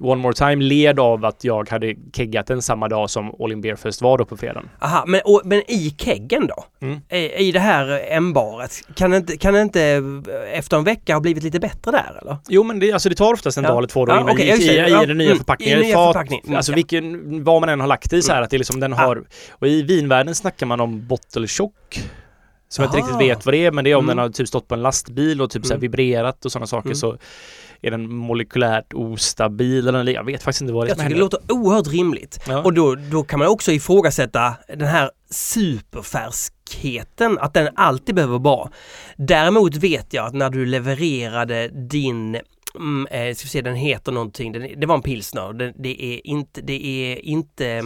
One 0.00 0.22
More 0.22 0.34
Time 0.34 0.56
led 0.64 1.00
av 1.00 1.24
att 1.24 1.44
jag 1.44 1.70
hade 1.70 1.94
keggat 2.16 2.46
den 2.46 2.62
samma 2.62 2.88
dag 2.88 3.10
som 3.10 3.34
All 3.42 3.52
In 3.52 3.60
Beer 3.60 3.76
Fest 3.76 4.02
var 4.02 4.18
då 4.18 4.24
på 4.24 4.36
fredagen. 4.36 4.68
Aha, 4.80 5.04
men, 5.06 5.20
och, 5.24 5.42
men 5.44 5.70
i 5.70 5.94
keggen 5.98 6.46
då? 6.46 6.64
Mm. 6.86 7.00
I, 7.10 7.48
I 7.48 7.52
det 7.52 7.60
här 7.60 8.00
M-baret, 8.10 8.80
kan 8.94 9.10
det, 9.10 9.16
inte, 9.16 9.36
kan 9.36 9.54
det 9.54 9.62
inte 9.62 10.02
efter 10.52 10.76
en 10.76 10.84
vecka 10.84 11.12
ha 11.14 11.20
blivit 11.20 11.42
lite 11.42 11.60
bättre 11.60 11.90
där 11.90 12.18
eller? 12.22 12.36
Jo 12.48 12.62
men 12.62 12.78
det, 12.78 12.92
alltså 12.92 13.08
det 13.08 13.14
tar 13.14 13.32
oftast 13.32 13.58
en 13.58 13.64
Ja. 13.64 13.70
dag 13.70 13.78
eller 13.78 13.88
två 13.88 14.06
dagar 14.06 14.20
Ja, 14.26 14.32
okej, 14.32 14.46
i, 14.48 14.70
i, 14.70 14.90
Ja. 14.90 15.02
i 15.02 15.06
den 15.06 15.18
nya 15.18 15.26
Mm. 15.26 15.38
förpackningen. 15.38 15.78
I 15.78 15.82
nya 15.82 15.94
Fat, 15.94 16.14
förpackning. 16.14 16.40
Mm, 16.44 16.56
Alltså 16.56 16.72
vilken, 16.72 17.44
vad 17.44 17.60
man 17.60 17.68
än 17.68 17.80
har 17.80 17.86
lagt 17.86 18.12
i 18.12 18.22
så 18.22 18.32
här 18.32 18.42
att 18.42 18.50
det 18.50 18.58
liksom 18.58 18.80
den 18.80 18.92
har 18.92 19.22
Och 19.50 19.66
i 19.68 19.82
vinvärlden 19.82 20.34
snackar 20.34 20.66
man 20.66 20.80
om 20.80 21.06
bottle 21.06 21.46
shock 21.48 22.00
Som 22.68 22.82
jag 22.82 22.88
inte 22.88 22.98
riktigt 22.98 23.20
vet 23.20 23.46
vad 23.46 23.54
det 23.54 23.66
är 23.66 23.72
men 23.72 23.84
det 23.84 23.90
är 23.90 23.94
om 23.96 24.04
Mm. 24.04 24.16
den 24.16 24.22
har 24.22 24.28
typ 24.30 24.48
stått 24.48 24.68
på 24.68 24.74
en 24.74 24.82
lastbil 24.82 25.42
och 25.42 25.50
typ 25.50 25.66
så 25.66 25.72
Mm. 25.74 25.80
vibrerat 25.80 26.44
och 26.44 26.52
sådana 26.52 26.66
saker 26.66 26.88
Mm. 26.88 26.96
så 26.96 27.18
är 27.82 27.90
den 27.90 28.14
molekylärt 28.16 28.94
ostabil 28.94 29.88
eller 29.88 30.12
jag 30.12 30.24
vet 30.24 30.42
faktiskt 30.42 30.60
inte 30.60 30.72
vad 30.74 30.86
det 30.86 30.86
är 30.86 30.90
Jag 30.90 30.96
som 30.98 31.06
tycker 31.06 31.16
det 31.16 31.22
händer. 31.22 31.38
låter 31.40 31.54
oerhört 31.68 31.86
rimligt. 31.86 32.40
Ja. 32.48 32.62
Och 32.62 32.72
då, 32.72 32.94
då 32.94 33.22
kan 33.22 33.38
man 33.38 33.48
också 33.48 33.72
ifrågasätta 33.72 34.54
den 34.68 34.88
här 34.88 35.10
superfärskheten, 35.30 37.38
att 37.38 37.54
den 37.54 37.68
alltid 37.76 38.14
behöver 38.14 38.38
vara. 38.38 38.70
Däremot 39.16 39.76
vet 39.76 40.12
jag 40.12 40.26
att 40.26 40.34
när 40.34 40.50
du 40.50 40.66
levererade 40.66 41.68
din 41.68 42.38
Mm, 42.78 43.06
eh, 43.10 43.34
ska 43.34 43.48
se, 43.48 43.60
den 43.62 43.74
heter 43.74 44.12
någonting, 44.12 44.52
den, 44.52 44.80
det 44.80 44.86
var 44.86 44.94
en 44.94 45.02
pilsner. 45.02 45.52
Det, 45.52 45.72
det 45.78 46.04
är 46.04 46.26
inte, 46.26 46.60
det 46.60 46.86
är 46.86 47.24
inte 47.24 47.82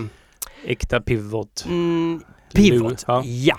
Äkta 0.66 1.00
pivot. 1.00 1.64
mm, 1.68 2.20
Pivot. 2.54 3.04
Ja. 3.06 3.22
Ja. 3.24 3.56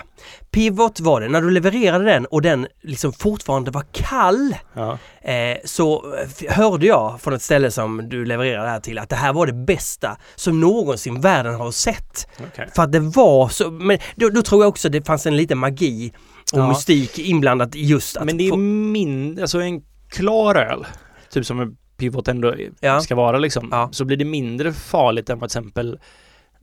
Pivot 0.51 0.99
var 0.99 1.21
det. 1.21 1.27
När 1.29 1.41
du 1.41 1.49
levererade 1.49 2.05
den 2.05 2.25
och 2.25 2.41
den 2.41 2.67
liksom 2.81 3.13
fortfarande 3.13 3.71
var 3.71 3.83
kall 3.91 4.55
Ja. 4.73 4.97
eh, 5.21 5.57
så 5.65 6.13
f- 6.25 6.45
hörde 6.49 6.85
jag 6.85 7.21
från 7.21 7.33
ett 7.33 7.41
ställe 7.41 7.71
som 7.71 8.09
du 8.09 8.25
levererade 8.25 8.69
här 8.69 8.79
till 8.79 8.97
att 8.99 9.09
det 9.09 9.15
här 9.15 9.33
var 9.33 9.45
det 9.47 9.53
bästa 9.53 10.17
som 10.35 10.59
någonsin 10.59 11.21
världen 11.21 11.55
har 11.55 11.71
sett. 11.71 12.27
okej. 12.39 12.69
För 12.75 12.83
att 12.83 12.91
det 12.91 12.99
var 12.99 13.49
så, 13.49 13.71
men 13.71 13.97
då, 14.15 14.29
då 14.29 14.41
tror 14.41 14.61
jag 14.63 14.69
också 14.69 14.89
det 14.89 15.05
fanns 15.07 15.25
en 15.25 15.37
liten 15.37 15.57
magi 15.57 16.13
och 16.53 16.59
Ja. 16.59 16.67
mystik 16.69 17.19
inblandat 17.19 17.75
just 17.75 18.17
att 18.17 18.25
Men 18.25 18.37
det 18.37 18.47
är 18.47 18.49
få, 18.49 18.57
min, 18.57 19.39
alltså 19.41 19.61
en 19.61 19.81
klar 20.09 20.55
öl, 20.55 20.85
typ 21.33 21.45
som 21.45 21.59
en 21.59 21.75
pivot 21.97 22.27
ändå 22.27 22.55
Ja. 22.79 23.01
ska 23.01 23.15
vara 23.15 23.37
liksom, 23.37 23.89
så 23.91 24.05
blir 24.05 24.17
det 24.17 24.25
mindre 24.25 24.73
farligt 24.73 25.29
än 25.29 25.37
till 25.39 25.45
exempel 25.45 25.99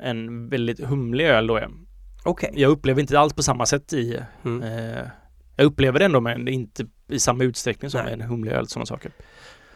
en 0.02 0.48
väldigt 0.48 0.80
humlig 0.80 1.24
öl 1.26 1.46
då 1.46 1.56
är. 1.56 1.68
Okej. 2.24 2.50
Jag 2.54 2.70
upplever 2.70 3.00
inte 3.00 3.18
alls 3.20 3.32
på 3.32 3.42
samma 3.42 3.66
sätt 3.66 3.92
i, 3.92 4.20
Mm. 4.44 4.62
eh, 4.62 5.04
jag 5.56 5.64
upplever 5.64 5.98
det 5.98 6.04
ändå 6.04 6.20
men 6.20 6.48
inte 6.48 6.86
i 7.08 7.18
samma 7.20 7.44
utsträckning 7.44 7.90
som 7.90 8.04
Nej. 8.04 8.12
en 8.12 8.20
humlig 8.20 8.52
öl, 8.52 8.68
sådana 8.68 8.86
saker. 8.86 9.12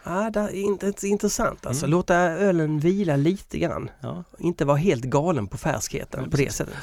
Ah, 0.03 0.29
det 0.29 0.39
är 0.39 0.47
int- 0.49 1.05
intressant 1.05 1.65
alltså. 1.65 1.85
Mm. 1.85 1.91
Låta 1.91 2.15
ölen 2.15 2.79
vila 2.79 3.15
lite 3.15 3.59
grann. 3.59 3.89
Ja. 4.01 4.23
Inte 4.39 4.65
vara 4.65 4.77
helt 4.77 5.03
galen 5.03 5.47
på 5.47 5.57
färskheten 5.57 6.23
Ja, 6.23 6.29
på 6.31 6.37
det 6.37 6.53
sättet. 6.53 6.75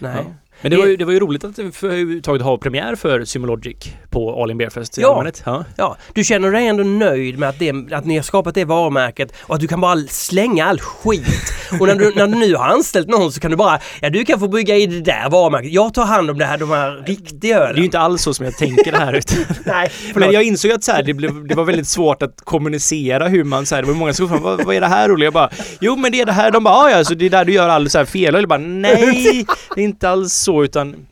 Nej. 0.00 0.24
Ja. 0.26 0.34
Men 0.60 0.70
det 0.70 0.76
var, 0.76 0.86
ju, 0.86 0.96
det 0.96 1.04
var 1.04 1.12
ju 1.12 1.20
roligt 1.20 1.44
att 1.44 1.54
för- 1.56 1.86
överhuvudtaget 1.86 2.42
ha 2.42 2.58
premiär 2.58 2.94
för 2.94 3.24
Symologic 3.24 3.76
på 4.10 4.42
All 4.42 4.50
In 4.50 4.68
Ja. 4.96 5.24
Ja. 5.44 5.64
Ja, 5.76 5.96
du 6.14 6.24
känner 6.24 6.50
dig 6.52 6.66
ändå 6.66 6.84
nöjd 6.84 7.38
med 7.38 7.48
att, 7.48 7.58
det, 7.58 7.72
att 7.92 8.04
ni 8.04 8.16
har 8.16 8.22
skapat 8.22 8.54
det 8.54 8.64
varumärket 8.64 9.32
och 9.42 9.54
att 9.54 9.60
du 9.60 9.66
kan 9.68 9.80
bara 9.80 9.96
slänga 10.08 10.64
all 10.66 10.80
skit. 10.80 11.52
Och 11.80 11.86
när 11.86 11.94
du, 11.94 12.12
när 12.16 12.26
du 12.26 12.34
nu 12.34 12.54
har 12.54 12.64
anställt 12.66 13.08
någon 13.08 13.32
så 13.32 13.40
kan 13.40 13.50
du 13.50 13.56
bara, 13.56 13.78
ja 14.00 14.10
du 14.10 14.24
kan 14.24 14.40
få 14.40 14.48
bygga 14.48 14.76
i 14.76 14.86
det 14.86 15.00
där 15.00 15.30
varumärket. 15.30 15.72
Jag 15.72 15.94
tar 15.94 16.04
hand 16.04 16.30
om 16.30 16.38
det 16.38 16.44
här, 16.44 16.58
de 16.58 16.70
här 16.70 17.04
riktiga 17.06 17.38
Det 17.58 17.62
är 17.62 17.66
ju 17.66 17.70
ölen. 17.70 17.84
inte 17.84 17.98
alls 17.98 18.22
så 18.22 18.34
som 18.34 18.44
jag 18.44 18.56
tänker 18.56 18.92
det 18.92 18.98
här 18.98 19.12
ut. 19.16 19.32
Nej, 19.66 19.88
förlåt. 19.90 20.16
Men 20.26 20.32
jag 20.32 20.42
insåg 20.42 20.70
att 20.70 20.84
så 20.84 20.92
här, 20.92 21.02
det, 21.02 21.14
blev, 21.14 21.46
det 21.46 21.54
var 21.54 21.64
väldigt 21.64 21.88
svårt 21.88 22.22
att 22.22 22.40
kommunicera 22.44 23.28
hur 23.28 23.44
man 23.44 23.66
så 23.66 23.74
här, 23.74 23.82
det 23.82 23.88
var 23.88 23.94
många 23.94 24.12
som 24.12 24.28
frågade 24.28 24.44
vad, 24.56 24.64
vad 24.66 24.76
är 24.76 24.80
det 24.80 24.86
här 24.86 25.12
Olle? 25.12 25.24
Jag 25.24 25.32
bara 25.32 25.50
Jo 25.80 25.96
men 25.96 26.12
det 26.12 26.20
är 26.20 26.26
det 26.26 26.32
här. 26.32 26.50
De 26.50 26.64
bara 26.64 26.74
"Ah, 26.74 26.90
ja, 26.90 27.04
så 27.04 27.14
det 27.14 27.26
är 27.26 27.30
där 27.30 27.44
du 27.44 27.52
gör 27.52 27.68
all 27.68 27.90
så 27.90 27.98
här 27.98 28.04
fel. 28.04 28.34
Och 28.34 28.40
jag 28.40 28.48
bara 28.48 28.58
nej, 28.58 29.44
det 29.74 29.80
är 29.80 29.84
inte 29.84 30.08
alls 30.10 30.32
så 30.48 30.64
utan 30.64 31.06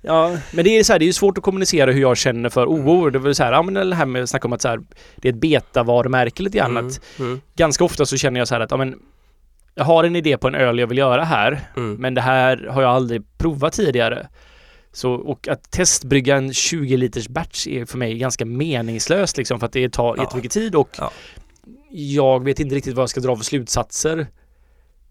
Ja, 0.00 0.36
men 0.52 0.64
det 0.64 0.78
är 0.78 0.84
så 0.84 0.92
här, 0.92 0.98
det 0.98 1.04
är 1.04 1.06
ju 1.06 1.12
svårt 1.12 1.38
att 1.38 1.44
kommunicera 1.44 1.92
hur 1.92 2.00
jag 2.00 2.16
känner 2.16 2.48
för 2.48 2.66
OO. 2.66 3.10
Det 3.10 3.18
var 3.18 3.32
så 3.32 3.42
här, 3.44 3.52
ja 3.52 3.62
men 3.62 3.74
det 3.90 3.94
här 3.94 4.06
med 4.06 4.22
att 4.22 4.30
snacka 4.30 4.48
om 4.48 4.52
att 4.52 4.62
så 4.62 4.68
här, 4.68 4.80
det 5.16 5.28
är 5.28 5.32
ett 5.32 5.38
betavarumärke 5.40 6.42
lite 6.42 6.58
grann. 6.58 6.76
Mm, 6.76 6.90
mm, 7.18 7.40
ganska 7.56 7.84
ofta 7.84 8.06
så 8.06 8.16
känner 8.16 8.40
jag 8.40 8.48
så 8.48 8.54
här 8.54 8.60
att, 8.60 8.70
ja 8.70 8.76
men 8.76 8.98
jag 9.74 9.84
har 9.84 10.04
en 10.04 10.16
idé 10.16 10.38
på 10.38 10.48
en 10.48 10.54
öl 10.54 10.78
jag 10.78 10.86
vill 10.86 10.98
göra 10.98 11.24
här. 11.24 11.60
mm. 11.76 11.94
Men 11.94 12.14
det 12.14 12.20
här 12.20 12.66
har 12.70 12.82
jag 12.82 12.90
aldrig 12.90 13.22
provat 13.38 13.72
tidigare. 13.72 14.28
Så, 14.92 15.12
och 15.12 15.48
att 15.48 15.70
testbrygga 15.70 16.36
en 16.36 16.52
20 16.54 16.96
liters 16.96 17.28
batch 17.28 17.66
är 17.66 17.84
för 17.84 17.98
mig 17.98 18.18
ganska 18.18 18.44
meningslöst 18.44 19.36
liksom 19.36 19.58
för 19.60 19.66
att 19.66 19.72
det 19.72 19.92
tar 19.92 20.16
Ja. 20.16 20.22
jättemycket 20.22 20.52
tid 20.52 20.74
och 20.74 20.88
Ja. 20.98 21.10
jag 21.90 22.44
vet 22.44 22.60
inte 22.60 22.74
riktigt 22.74 22.94
vad 22.94 23.02
jag 23.02 23.10
ska 23.10 23.20
dra 23.20 23.36
för 23.36 23.44
slutsatser 23.44 24.26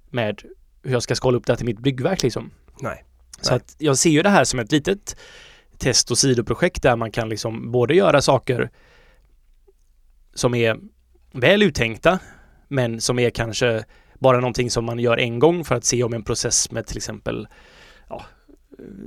med 0.09 0.41
hur 0.83 0.91
jag 0.91 1.03
ska 1.03 1.15
skala 1.15 1.37
upp 1.37 1.45
det 1.45 1.51
här 1.53 1.57
till 1.57 1.65
mitt 1.65 1.79
bryggverk 1.79 2.23
liksom. 2.23 2.51
Nej. 2.79 3.03
Så 3.41 3.51
Nej. 3.51 3.57
att 3.57 3.75
jag 3.77 3.97
ser 3.97 4.09
ju 4.09 4.21
det 4.21 4.29
här 4.29 4.43
som 4.43 4.59
ett 4.59 4.71
litet 4.71 5.15
test 5.77 6.11
och 6.11 6.17
sidoprojekt 6.17 6.83
där 6.83 6.95
man 6.95 7.11
kan 7.11 7.29
liksom 7.29 7.71
både 7.71 7.95
göra 7.95 8.21
saker 8.21 8.69
som 10.33 10.55
är 10.55 10.77
väl 11.31 11.63
uttänkta 11.63 12.19
men 12.67 13.01
som 13.01 13.19
är 13.19 13.29
kanske 13.29 13.83
bara 14.19 14.39
någonting 14.39 14.71
som 14.71 14.85
man 14.85 14.99
gör 14.99 15.17
en 15.17 15.39
gång 15.39 15.65
för 15.65 15.75
att 15.75 15.85
se 15.85 16.03
om 16.03 16.13
en 16.13 16.23
process 16.23 16.71
med 16.71 16.87
till 16.87 16.97
exempel 16.97 17.47
ja, 18.09 18.25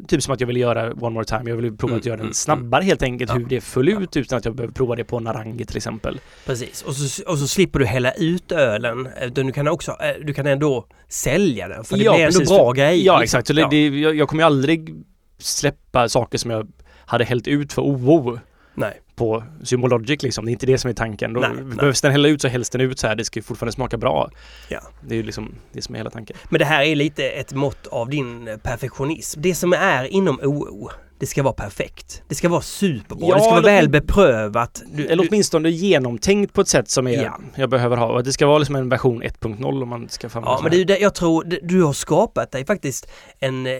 Typ 0.09 0.22
som 0.22 0.35
att 0.35 0.40
jag 0.40 0.46
vill 0.46 0.57
göra 0.57 0.92
One 0.92 1.11
More 1.11 1.24
Time, 1.24 1.50
jag 1.50 1.57
vill 1.57 1.76
prova 1.76 1.90
Mm, 1.92 1.98
att 2.00 2.07
göra 2.07 2.16
den 2.16 2.24
mm, 2.26 2.35
snabbare 2.35 2.85
helt 2.85 3.02
enkelt 3.02 3.31
Ja. 3.31 3.37
hur 3.37 3.44
det 3.46 3.61
föll 3.61 3.88
ut 3.88 4.16
utan 4.16 4.38
att 4.38 4.44
jag 4.44 4.54
behöver 4.54 4.74
prova 4.74 4.96
det 4.96 5.04
på 5.04 5.20
Narangi 5.20 5.64
till 5.64 5.76
exempel. 5.76 6.20
Precis, 6.46 6.83
och 6.83 6.94
så, 6.96 7.22
och 7.31 7.38
så 7.38 7.48
slipper 7.48 7.78
du 7.78 7.85
hälla 7.87 8.12
ut 8.12 8.52
ölen. 8.52 9.09
Utan 9.22 9.46
du 9.46 9.52
kan 9.52 9.68
också, 9.68 9.90
eh, 9.90 10.24
du 10.26 10.35
kan 10.35 10.46
ändå 10.46 10.87
sälja 11.09 11.68
den 11.68 11.85
för 11.85 11.96
det 11.96 12.02
Ja, 12.04 12.12
blir 12.14 12.24
ändå 12.24 12.38
precis, 12.38 12.48
bra 12.57 12.72
grejer. 12.72 13.04
Ja 13.07 13.20
liksom. 13.20 13.22
exakt, 13.38 13.46
så 13.48 13.61
Ja. 13.61 13.68
det, 13.70 13.88
jag, 13.88 14.14
jag 14.16 14.28
kommer 14.28 14.42
ju 14.42 14.46
aldrig 14.46 14.94
släppa 15.38 16.09
saker 16.09 16.38
som 16.38 16.50
jag 16.50 16.68
hade 17.07 17.24
hällt 17.24 17.48
ut 17.48 17.72
för 17.72 17.83
OO 17.83 18.38
Nej. 18.74 19.00
På 19.18 19.44
Symologic 19.62 20.22
liksom. 20.22 20.44
Det 20.44 20.50
är 20.50 20.52
inte 20.52 20.66
det 20.66 20.78
som 20.78 20.90
är 20.90 20.94
tanken. 20.94 21.33
Då 21.33 21.40
Nej, 21.40 21.50
nej. 21.54 21.76
behövs 21.76 22.00
den 22.00 22.12
hälla 22.12 22.28
ut 22.28 22.42
så 22.42 22.48
hälls 22.48 22.70
den 22.70 22.81
ut 22.81 22.98
så 22.98 23.07
här. 23.07 23.16
Det 23.16 23.24
ska 23.24 23.38
ju 23.38 23.42
fortfarande 23.42 23.72
smaka 23.72 23.96
bra. 23.98 24.31
Ja. 24.68 24.81
Det 25.09 25.14
är 25.14 25.16
ju 25.16 25.22
liksom 25.22 25.54
det 25.72 25.83
som 25.83 25.94
är 25.94 25.98
hela 25.98 26.11
tanken. 26.11 26.37
Men 26.50 26.59
det 26.59 26.64
här 26.64 26.83
är 26.83 26.96
lite 26.96 27.24
ett 27.31 27.52
mått 27.52 27.87
av 27.87 28.11
din 28.11 28.48
eh, 28.48 28.57
perfektionism. 28.57 29.40
Det 29.42 29.54
som 29.54 29.72
är 29.72 30.04
inom 30.04 30.40
OO, 30.42 30.90
det 31.20 31.26
ska 31.26 31.42
vara 31.42 31.54
perfekt. 31.54 32.22
Det 32.28 32.35
ska 32.35 32.48
vara 32.48 32.61
superbra. 32.61 33.28
Ja, 33.28 33.35
det 33.35 33.40
ska 33.40 33.50
vara 33.50 33.61
väl 33.61 33.88
beprövat. 33.88 34.83
Du, 34.92 35.07
Eller 35.07 35.22
du, 35.22 35.28
åtminstone 35.28 35.70
genomtänkt 35.70 36.52
på 36.52 36.61
ett 36.61 36.68
sätt 36.68 36.88
som 36.90 37.07
är, 37.07 37.22
Ja. 37.24 37.38
jag 37.54 37.70
behöver 37.70 37.96
ha. 37.96 38.22
Det 38.22 38.33
ska 38.33 38.46
vara 38.46 38.59
liksom 38.59 38.76
en 38.76 38.88
version 38.88 39.22
1.0 39.22 39.83
om 39.83 39.88
man 39.88 40.09
ska 40.09 40.28
få 40.28 40.42
ja, 40.44 40.61
men 40.62 40.70
det 40.72 40.81
är 40.81 40.85
det 40.85 40.98
jag 40.98 41.14
tror, 41.14 41.44
du 41.62 41.83
har 41.83 41.92
skapat 41.92 42.52
dig 42.52 42.66
faktiskt 42.66 43.11
en 43.38 43.66
eh, 43.66 43.78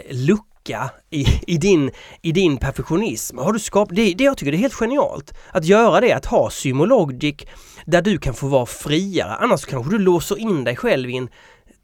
lucka 0.69 0.91
i, 1.11 1.27
i, 1.47 1.59
din, 1.59 1.91
i 2.23 2.33
din 2.33 2.57
perfektionism. 2.57 3.39
Har 3.39 3.53
du 3.53 3.59
skapat, 3.59 3.97
det, 3.97 4.15
det 4.15 4.25
jag 4.25 4.37
tycker 4.37 4.53
det 4.53 4.59
är 4.59 4.61
helt 4.61 4.75
genialt. 4.75 5.35
Att 5.53 5.65
göra 5.65 6.01
det, 6.01 6.13
att 6.13 6.27
ha 6.27 6.51
Symologic 6.51 7.37
där 7.87 8.03
du 8.03 8.19
kan 8.19 8.35
få 8.35 8.47
vara 8.47 8.67
friare. 8.67 9.35
Annars 9.35 9.65
kanske 9.65 9.91
du 9.91 9.99
låser 9.99 10.39
in 10.39 10.65
dig 10.65 10.77
själv 10.77 11.11
i 11.11 11.17
en 11.17 11.29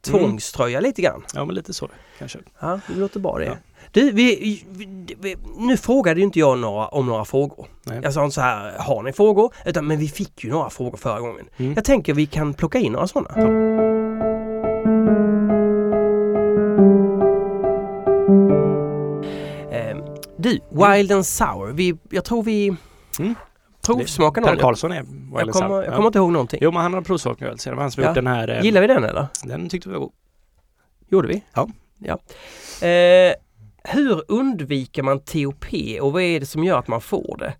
tvångströja 0.04 0.80
lite 0.80 1.02
grann. 1.02 1.22
Ja 1.34 1.44
men 1.44 1.54
lite 1.54 1.74
så 1.74 1.90
kanske. 2.18 2.38
Ja, 2.60 2.80
det 2.88 3.00
låter 3.00 3.20
bra 3.20 3.38
det. 3.38 3.44
Ja. 3.44 3.56
Du, 3.92 4.10
vi, 4.10 4.64
vi, 4.70 5.16
vi, 5.20 5.36
nu 5.58 5.76
frågade 5.76 6.20
ju 6.20 6.26
inte 6.26 6.38
jag 6.38 6.58
några, 6.58 6.88
om 6.88 7.06
några 7.06 7.24
frågor. 7.24 7.66
Nej. 7.82 8.00
Jag 8.02 8.12
sa 8.12 8.24
inte 8.24 8.34
så 8.34 8.40
här, 8.40 8.78
har 8.78 9.02
ni 9.02 9.12
frågor? 9.12 9.54
Utan, 9.66 9.86
men 9.86 9.98
vi 9.98 10.08
fick 10.08 10.44
ju 10.44 10.50
några 10.50 10.70
frågor 10.70 10.98
förra 10.98 11.20
gången. 11.20 11.46
Mm. 11.56 11.72
Jag 11.74 11.84
tänker 11.84 12.14
vi 12.14 12.26
kan 12.26 12.54
plocka 12.54 12.78
in 12.78 12.92
några 12.92 13.06
sådana. 13.06 13.28
Eh, 13.36 13.74
du, 20.44 20.60
Wild 20.70 21.12
and 21.12 21.26
Sour. 21.26 21.72
Vi, 21.72 21.94
jag 22.10 22.24
tror 22.24 22.42
vi 22.42 22.76
Mm. 23.18 23.34
provsmakar 23.86 24.42
Per 24.42 24.50
någon. 24.50 24.58
Karlsson 24.60 24.92
är 24.92 25.02
Wild 25.02 25.12
Jag 25.32 25.40
and 25.42 25.52
kommer, 25.52 25.68
Sour. 25.68 25.84
jag 25.84 25.94
kommer 25.94 26.06
inte 26.06 26.18
ihåg 26.18 26.32
någonting. 26.32 26.58
Jo 26.62 26.70
men 26.72 26.82
han 26.82 26.94
har 26.94 27.00
provsmakat 27.00 27.48
öl. 27.48 27.56
Det 27.64 27.70
var 27.70 27.80
han 27.82 27.90
som 27.90 28.02
Ja. 28.02 28.08
gjort 28.08 28.14
den 28.14 28.26
här. 28.26 28.48
eh, 28.48 28.62
Gillar 28.64 28.80
vi 28.80 28.86
den 28.86 29.04
eller? 29.04 29.26
Den 29.44 29.68
tyckte 29.68 29.88
vi 29.88 29.92
var 29.92 30.00
god. 30.00 30.12
Gjorde 31.08 31.28
vi? 31.28 31.42
Ja. 31.54 31.68
ja. 31.98 32.18
Eh, 32.88 33.34
hur 33.84 34.22
undviker 34.28 35.02
man 35.02 35.20
TOP 35.20 35.64
och 36.00 36.12
vad 36.12 36.22
är 36.22 36.40
det 36.40 36.46
som 36.46 36.64
gör 36.64 36.78
att 36.78 36.88
man 36.88 37.00
får 37.00 37.36
det? 37.38 37.54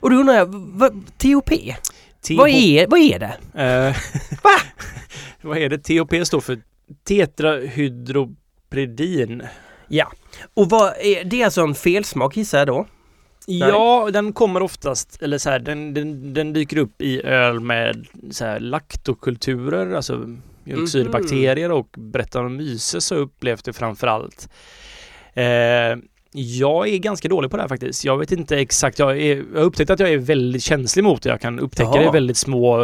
Och 0.00 0.10
då 0.10 0.16
undrar 0.16 0.34
jag, 0.34 0.46
vad, 0.54 1.02
TOP? 1.18 1.50
Vad 2.30 2.48
är, 2.48 2.86
vad 2.86 3.00
är 3.00 3.18
det? 3.18 3.36
Eh, 3.64 3.96
Va? 4.42 4.50
vad 5.42 5.58
är 5.58 5.68
det? 5.68 5.78
THP 5.78 6.24
står 6.26 6.40
för 6.40 6.58
tetrahydropredin. 7.08 9.42
Ja. 9.88 10.12
Och 10.54 10.70
vad 10.70 10.88
är, 10.88 11.24
det 11.24 11.40
är 11.40 11.44
alltså 11.44 11.60
en 11.60 11.74
felsmak 11.74 12.36
gissar 12.36 12.58
jag 12.58 12.66
då? 12.66 12.86
Ja, 13.46 14.08
den 14.12 14.32
kommer 14.32 14.62
oftast, 14.62 15.22
eller 15.22 15.38
så 15.38 15.50
här, 15.50 15.58
den, 15.58 15.94
den, 15.94 16.34
den 16.34 16.52
dyker 16.52 16.78
upp 16.78 17.02
i 17.02 17.22
öl 17.22 17.60
med 17.60 18.06
så 18.30 18.44
här 18.44 18.60
laktokulturer, 18.60 19.94
alltså 19.94 20.36
mjölksyrebakterier 20.64 21.72
och 21.72 21.88
Brettanomyces 21.96 23.10
har 23.10 23.16
jag 23.16 23.24
upplevt 23.24 23.64
det 23.64 23.72
framförallt. 23.72 24.48
Eh, 25.34 25.44
jag 26.32 26.88
är 26.88 26.98
ganska 26.98 27.28
dålig 27.28 27.50
på 27.50 27.56
det 27.56 27.62
här 27.62 27.68
faktiskt. 27.68 28.04
Jag 28.04 28.18
vet 28.18 28.32
inte 28.32 28.56
exakt, 28.56 28.98
jag, 28.98 29.18
är, 29.18 29.44
jag 29.52 29.60
har 29.60 29.66
upptäckt 29.66 29.90
att 29.90 30.00
jag 30.00 30.12
är 30.12 30.18
väldigt 30.18 30.62
känslig 30.62 31.02
mot 31.02 31.22
det. 31.22 31.28
Jag 31.28 31.40
kan 31.40 31.60
upptäcka 31.60 31.90
Jaha. 31.92 32.02
det 32.02 32.08
i 32.08 32.10
väldigt 32.10 32.36
små, 32.36 32.78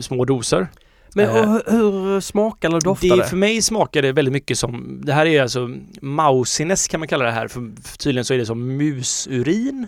små 0.00 0.24
doser. 0.24 0.68
Men 1.14 1.28
Eh, 1.28 1.54
och 1.54 1.72
hur, 1.72 2.20
smakar 2.20 2.68
eller 2.68 2.80
doftar 2.80 3.08
Det, 3.08 3.16
det? 3.16 3.24
för 3.28 3.36
mig 3.36 3.62
smakar 3.62 4.02
det 4.02 4.12
väldigt 4.12 4.32
mycket 4.32 4.58
som, 4.58 5.00
det 5.04 5.12
här 5.12 5.26
är 5.26 5.42
alltså 5.42 5.70
mousiness 6.02 6.88
kan 6.88 7.00
man 7.00 7.08
kalla 7.08 7.24
det 7.24 7.30
här, 7.30 7.48
för, 7.48 7.72
tydligen 7.98 8.24
så 8.24 8.34
är 8.34 8.38
det 8.38 8.46
som 8.46 8.76
musurin. 8.76 9.86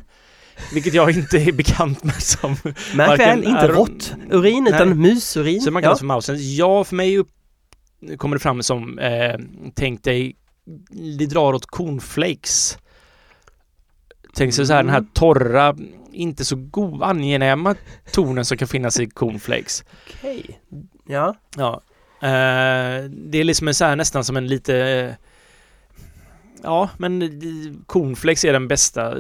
Vilket 0.75 0.95
jag 0.95 1.11
inte 1.11 1.39
är 1.39 1.53
bekant 1.53 2.05
med 2.05 2.23
som... 2.23 2.57
Märk 2.95 3.21
väl, 3.21 3.39
inte 3.45 3.61
är- 3.61 3.69
råtturin 3.69 4.65
Nej. 4.65 4.73
utan 4.75 5.01
musurin. 5.01 5.61
Så 5.61 5.71
man 5.71 5.83
ja. 5.83 5.87
kallas 5.87 5.99
för 5.99 6.07
mousiness. 6.07 6.43
Ja, 6.43 6.85
för 6.85 6.97
mig 6.97 7.19
upp, 7.19 7.29
kommer 8.17 8.37
det 8.37 8.41
fram 8.41 8.63
som, 8.63 8.99
eh, 8.99 9.41
tänk 9.75 10.03
dig, 10.05 10.37
det 11.19 11.27
drar 11.27 11.53
åt 11.55 11.67
cornflakes. 11.67 12.79
Tänk 14.35 14.55
sig 14.55 14.67
så 14.67 14.73
här 14.73 14.83
den 14.83 14.91
här 14.91 14.99
Mm. 14.99 15.11
torra, 15.15 15.77
inte 16.13 16.45
så 16.45 16.57
god, 16.57 17.03
angenäma 17.03 17.75
tonen 18.13 18.45
som 18.45 18.59
kan 18.59 18.69
finnas 18.69 19.01
i 19.01 19.07
cornflakes. 19.07 19.85
Okej. 20.19 20.61
Ja. 21.13 21.35
Ja. 21.57 21.83
Eh, 22.23 23.05
det 23.11 23.39
är 23.39 23.45
liksom 23.45 23.69
en 23.69 23.75
så 23.75 23.85
här 23.85 23.97
nästan 23.97 24.25
som 24.25 24.37
en 24.37 24.47
lite... 24.47 24.77
eh, 24.77 25.15
Ja, 26.65 26.89
men 26.97 27.31
cornflakes 27.87 28.45
är 28.45 28.53
den 28.53 28.69
bästa 28.69 29.15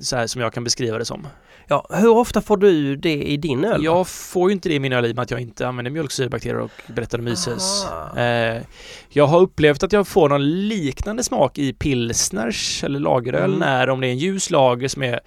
så 0.00 0.16
här 0.16 0.26
som 0.26 0.40
jag 0.40 0.52
kan 0.52 0.64
beskriva 0.64 0.98
det 0.98 1.04
som. 1.04 1.26
ja. 1.68 1.86
Hur 1.90 2.08
ofta 2.16 2.40
får 2.40 2.56
du 2.56 2.96
det 2.96 3.22
i 3.22 3.36
din 3.36 3.64
öl? 3.64 3.84
Jag 3.84 4.08
får 4.08 4.50
ju 4.50 4.52
inte 4.54 4.68
det 4.68 4.74
i 4.74 4.78
min 4.80 4.92
öl 4.92 5.06
i 5.06 5.12
och 5.12 5.16
med 5.16 5.22
att 5.22 5.30
jag 5.30 5.40
inte 5.40 5.68
använder 5.68 5.90
mjölksyrebakterier 5.90 6.58
och 6.60 6.70
Brettanomyces. 6.86 7.86
Eh, 8.16 8.62
jag 9.08 9.26
har 9.26 9.40
upplevt 9.40 9.82
att 9.82 9.92
jag 9.92 10.08
får 10.08 10.28
någon 10.28 10.68
liknande 10.68 11.22
smak 11.24 11.58
i 11.58 11.72
pilsners 11.72 12.84
eller 12.84 13.00
lageröl 13.00 13.44
Mm. 13.54 13.58
när 13.58 13.90
om 13.90 14.00
det 14.00 14.06
är 14.06 14.10
en 14.12 14.18
ljus 14.18 14.50
lager 14.50 14.88
som 14.88 15.02
är 15.02 15.20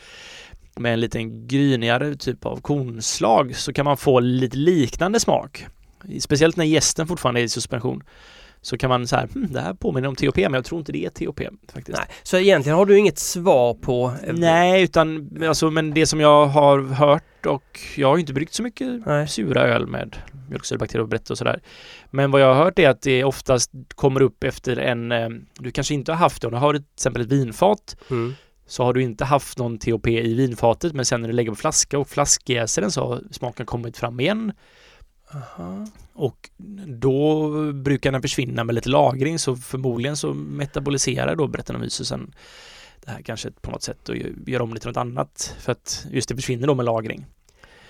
med 0.76 0.94
en 0.94 1.00
liten 1.00 1.48
grynigare 1.48 2.16
typ 2.16 2.46
av 2.46 2.62
kornslag 2.62 3.56
så 3.56 3.74
kan 3.74 3.86
man 3.86 3.98
få 3.98 4.20
lite 4.20 4.58
liknande 4.58 5.20
smak. 5.20 5.66
Speciellt 6.20 6.56
när 6.56 6.66
gästen 6.66 7.08
fortfarande 7.08 7.42
är 7.42 7.44
i 7.44 7.50
suspension. 7.50 8.04
Så 8.62 8.78
kan 8.78 8.90
man 8.90 9.08
så 9.08 9.16
här, 9.16 9.28
hm, 9.36 9.48
det 9.52 9.62
här 9.62 9.74
påminner 9.74 10.08
om 10.08 10.16
THP 10.16 10.38
men 10.38 10.54
jag 10.54 10.66
tror 10.66 10.80
inte 10.80 10.92
det 10.92 11.06
är 11.06 11.10
THP 11.10 11.42
faktiskt. 11.74 11.98
Nej. 11.98 12.08
Så 12.24 12.38
egentligen 12.38 12.78
har 12.78 12.86
du 12.86 12.98
inget 13.00 13.20
svar 13.20 13.74
på... 13.74 14.14
eh, 14.24 14.34
Nej, 14.34 14.84
utan 14.84 15.30
alltså, 15.48 15.72
men 15.72 15.94
det 15.94 16.06
som 16.06 16.20
jag 16.20 16.46
har 16.46 16.80
hört 16.82 17.46
och 17.46 17.80
jag 17.96 18.08
har 18.08 18.18
inte 18.18 18.34
bryggt 18.34 18.54
så 18.54 18.64
mycket 18.64 19.06
Nej. 19.06 19.28
sura 19.28 19.62
öl 19.62 19.88
med 19.88 20.18
mjölksyrebakterier 20.50 21.02
och 21.04 21.10
brett 21.10 21.30
och 21.30 21.38
sådär. 21.38 21.60
Men 22.12 22.32
vad 22.32 22.42
jag 22.42 22.54
har 22.54 22.64
hört 22.64 22.80
är 22.80 22.90
att 22.90 23.02
det 23.02 23.24
oftast 23.24 23.72
kommer 23.96 24.22
upp 24.22 24.44
efter 24.44 24.78
en, 24.78 25.12
eh, 25.12 25.30
du 25.60 25.72
kanske 25.72 25.94
inte 25.94 26.12
har 26.12 26.18
haft 26.20 26.42
det, 26.42 26.48
om 26.48 26.54
du 26.54 26.60
har 26.60 26.74
ett, 26.74 26.82
till 26.82 26.94
exempel 26.96 27.22
ett 27.22 27.32
vinfat 27.32 27.98
Mm. 28.10 28.34
så 28.68 28.84
har 28.84 28.94
du 28.94 29.02
inte 29.02 29.26
haft 29.26 29.58
någon 29.58 29.78
THP 29.78 30.08
i 30.08 30.34
vinfatet 30.34 30.94
men 30.94 31.06
sen 31.06 31.22
när 31.22 31.28
du 31.28 31.34
lägger 31.34 31.50
på 31.52 31.56
flaska 31.56 32.00
och 32.00 32.08
flaskjäser 32.10 32.82
den 32.82 32.92
så 32.92 33.08
har 33.08 33.22
smaken 33.32 33.66
kommit 33.66 33.98
fram 33.98 34.20
igen. 34.20 34.52
Aha. 35.36 35.88
Och 36.14 36.50
då 36.88 37.50
brukar 37.74 38.12
den 38.12 38.22
försvinna 38.22 38.64
med 38.64 38.76
lite 38.76 38.90
lagring 38.90 39.40
så 39.40 39.56
förmodligen 39.56 40.18
så 40.18 40.34
metaboliserar 40.34 41.36
då 41.36 41.48
Brettanomycesen 41.48 42.34
det 43.06 43.12
här 43.12 43.22
kanske 43.22 43.52
på 43.52 43.72
något 43.72 43.84
sätt 43.84 44.10
och 44.10 44.16
gör- 44.46 44.62
om 44.62 44.74
det 44.74 44.80
till 44.80 44.90
något 44.90 44.98
annat 44.98 45.56
för 45.60 45.72
att 45.72 46.06
just 46.12 46.30
det 46.30 46.36
försvinner 46.36 46.68
då 46.68 46.76
med 46.76 46.86
lagring. 46.86 47.26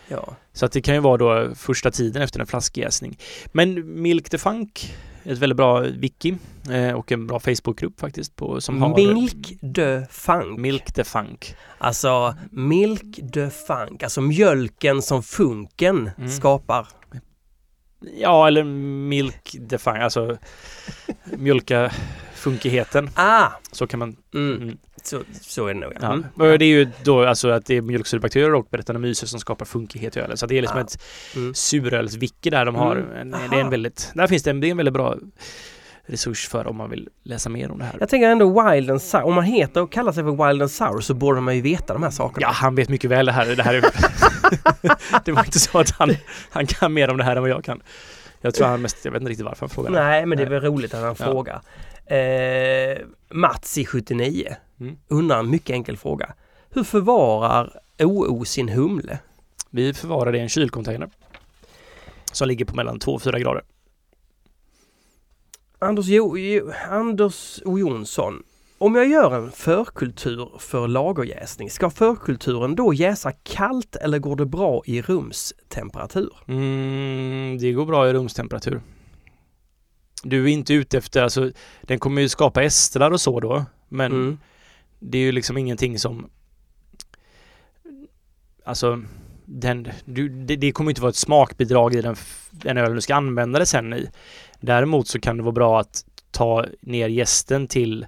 Ja. 0.07 0.35
Så 0.53 0.65
att 0.65 0.71
det 0.71 0.81
kan 0.81 0.93
ju 0.95 0.99
vara 1.01 1.17
då 1.17 1.55
första 1.55 1.91
tiden 1.91 2.21
efter 2.21 2.39
en 2.39 2.47
flaskjäsning. 2.47 3.17
Men 3.51 4.01
Milk 4.01 4.29
the 4.29 4.37
Funk, 4.37 4.95
ett 5.23 5.37
väldigt 5.37 5.57
bra 5.57 5.79
wiki 5.79 6.37
eh, 6.71 6.91
och 6.91 7.11
en 7.11 7.27
bra 7.27 7.39
Facebookgrupp 7.39 7.99
faktiskt 7.99 8.35
på, 8.35 8.61
som 8.61 8.81
har 8.81 8.95
Milk 8.95 9.53
de 9.61 10.05
Funk. 10.09 10.59
Milk 10.59 10.93
the 10.93 11.03
Funk. 11.03 11.55
Alltså 11.77 12.35
Milk 12.51 13.19
de 13.33 13.49
Funk, 13.51 14.03
alltså 14.03 14.21
mjölken 14.21 15.01
som 15.01 15.23
funken 15.23 16.09
Mm. 16.17 16.29
skapar. 16.29 16.87
Ja, 17.99 18.47
eller 18.47 18.63
Milk 18.63 19.55
Funk, 19.79 19.97
alltså 19.99 20.37
mjölka 21.25 21.91
funkigheten. 22.33 23.09
Ah! 23.15 23.47
Så 23.71 23.87
kan 23.87 23.99
man 23.99 24.15
Mm. 24.33 24.61
Mm. 24.61 24.77
Så, 25.03 25.21
så 25.41 25.67
är 25.67 25.73
det 25.73 25.79
nog 25.79 25.91
ja. 25.93 25.97
Ja. 26.01 26.13
Mm. 26.13 26.25
men 26.35 26.59
Det 26.59 26.65
är 26.65 26.69
ju 26.69 26.87
då 27.03 27.25
alltså 27.25 27.49
att 27.49 27.65
det 27.65 27.77
är 27.77 27.81
mjölksyrebakterier 27.81 28.53
och 28.53 28.67
Brettanomyces 28.71 29.29
som 29.29 29.39
skapar 29.39 29.65
funkighet 29.65 30.17
i 30.17 30.19
ölen. 30.19 30.37
Så 30.37 30.45
det 30.45 30.57
är 30.57 30.61
liksom 30.61 30.77
Ah. 30.77 30.81
ett 30.81 31.01
Mm. 31.35 31.53
surölsvicke 31.53 32.49
där 32.49 32.65
de 32.65 32.75
har. 32.75 32.95
Mm. 32.95 33.11
En, 33.33 33.49
det 33.49 33.55
är 33.57 33.61
en 33.61 33.69
väldigt, 33.69 34.11
där 34.15 34.27
finns 34.27 34.43
det 34.43 34.49
en, 34.49 34.59
det 34.59 34.67
är 34.67 34.71
en 34.71 34.77
väldigt 34.77 34.93
bra 34.93 35.15
resurs 36.05 36.47
för 36.47 36.67
om 36.67 36.75
man 36.75 36.89
vill 36.89 37.09
läsa 37.23 37.49
mer 37.49 37.71
om 37.71 37.77
det 37.77 37.83
här. 37.85 37.95
Jag 37.99 38.09
tänker 38.09 38.29
ändå 38.29 38.69
Wild 38.71 38.91
and 38.91 39.01
Sour, 39.01 39.23
om 39.23 39.33
man 39.35 39.43
heter 39.43 39.81
och 39.81 39.91
kallar 39.91 40.11
sig 40.11 40.23
för 40.23 40.47
Wild 40.47 40.61
and 40.61 40.71
Sour 40.71 41.01
så 41.01 41.13
borde 41.13 41.41
man 41.41 41.55
ju 41.55 41.61
veta 41.61 41.93
de 41.93 42.03
här 42.03 42.09
sakerna. 42.09 42.47
Ja, 42.47 42.51
han 42.51 42.75
vet 42.75 42.89
mycket 42.89 43.09
väl 43.09 43.25
det 43.25 43.31
här. 43.31 43.55
Det, 43.55 43.63
här 43.63 43.73
är, 43.73 43.81
det 45.25 45.31
var 45.31 45.45
inte 45.45 45.59
så 45.59 45.79
att 45.79 45.89
han, 45.89 46.15
han 46.49 46.67
kan 46.67 46.93
mer 46.93 47.09
om 47.09 47.17
det 47.17 47.23
här 47.23 47.35
än 47.35 47.41
vad 47.41 47.51
jag 47.51 47.63
kan. 47.63 47.81
Jag 48.41 48.53
tror 48.53 48.67
han 48.67 48.81
mest, 48.81 49.05
jag 49.05 49.11
vet 49.11 49.21
inte 49.21 49.29
riktigt 49.31 49.45
varför 49.45 49.59
han 49.59 49.69
frågade. 49.69 50.03
Nej, 50.03 50.25
men 50.25 50.37
det 50.37 50.43
är 50.43 50.49
väl 50.49 50.61
roligt 50.61 50.93
att 50.93 50.99
han 51.01 51.15
Ja. 51.19 51.25
frågar. 51.25 51.61
Eh, 52.05 52.97
Mats 53.31 53.77
i 53.77 53.85
79 53.85 54.55
Mm. 54.79 54.97
undrar 55.07 55.39
en 55.39 55.49
mycket 55.49 55.69
enkel 55.73 55.97
fråga. 55.97 56.33
Hur 56.69 56.83
förvarar 56.83 57.79
OO 57.99 58.45
sin 58.45 58.69
humle? 58.69 59.19
Vi 59.69 59.93
förvarar 59.93 60.31
det 60.31 60.37
i 60.37 60.41
en 60.41 60.49
kylcontainer. 60.49 61.09
Som 62.31 62.47
ligger 62.47 62.65
på 62.65 62.75
mellan 62.75 62.99
2 62.99 63.11
och 63.11 63.21
4 63.21 63.39
grader. 63.39 63.63
Anders, 65.79 66.07
jo, 66.07 66.37
jo, 66.37 66.71
Anders 66.89 67.61
O 67.65 67.79
Jonsson. 67.79 68.43
Om 68.77 68.95
jag 68.95 69.07
gör 69.07 69.35
en 69.35 69.51
förkultur 69.51 70.51
för 70.59 70.87
lagerjäsning, 70.87 71.69
ska 71.69 71.89
förkulturen 71.89 72.75
då 72.75 72.93
jäsa 72.93 73.31
kallt 73.31 73.95
eller 73.95 74.19
går 74.19 74.35
det 74.35 74.45
bra 74.45 74.81
i 74.85 75.01
rumstemperatur? 75.01 76.29
Mm, 76.47 77.57
det 77.57 77.71
går 77.71 77.85
bra 77.85 78.09
i 78.09 78.13
rumstemperatur. 78.13 78.81
Du 80.23 80.43
är 80.43 80.47
inte 80.47 80.73
ute 80.73 80.97
efter, 80.97 81.23
alltså 81.23 81.51
den 81.81 81.99
kommer 81.99 82.21
ju 82.21 82.29
skapa 82.29 82.63
estrar 82.63 83.11
och 83.11 83.21
så 83.21 83.39
då. 83.39 83.65
Men 83.89 84.11
Mm. 84.11 84.37
det 84.99 85.17
är 85.17 85.21
ju 85.21 85.31
liksom 85.31 85.57
ingenting 85.57 85.99
som 85.99 86.29
Alltså 88.67 89.01
den, 89.45 89.87
du, 90.05 90.29
det, 90.29 90.55
det 90.55 90.71
kommer 90.71 90.91
inte 90.91 91.01
vara 91.01 91.09
ett 91.09 91.15
smakbidrag 91.15 91.95
i 91.95 92.01
den, 92.01 92.15
den 92.51 92.77
öl 92.77 92.95
du 92.95 93.01
ska 93.01 93.15
använda 93.15 93.59
det 93.59 93.65
sen 93.65 93.93
i. 93.93 94.09
Däremot 94.59 95.07
så 95.07 95.19
kan 95.19 95.37
det 95.37 95.43
vara 95.43 95.51
bra 95.51 95.79
att 95.79 96.05
ta 96.31 96.65
ner 96.81 97.07
gästen 97.07 97.67
till 97.67 98.07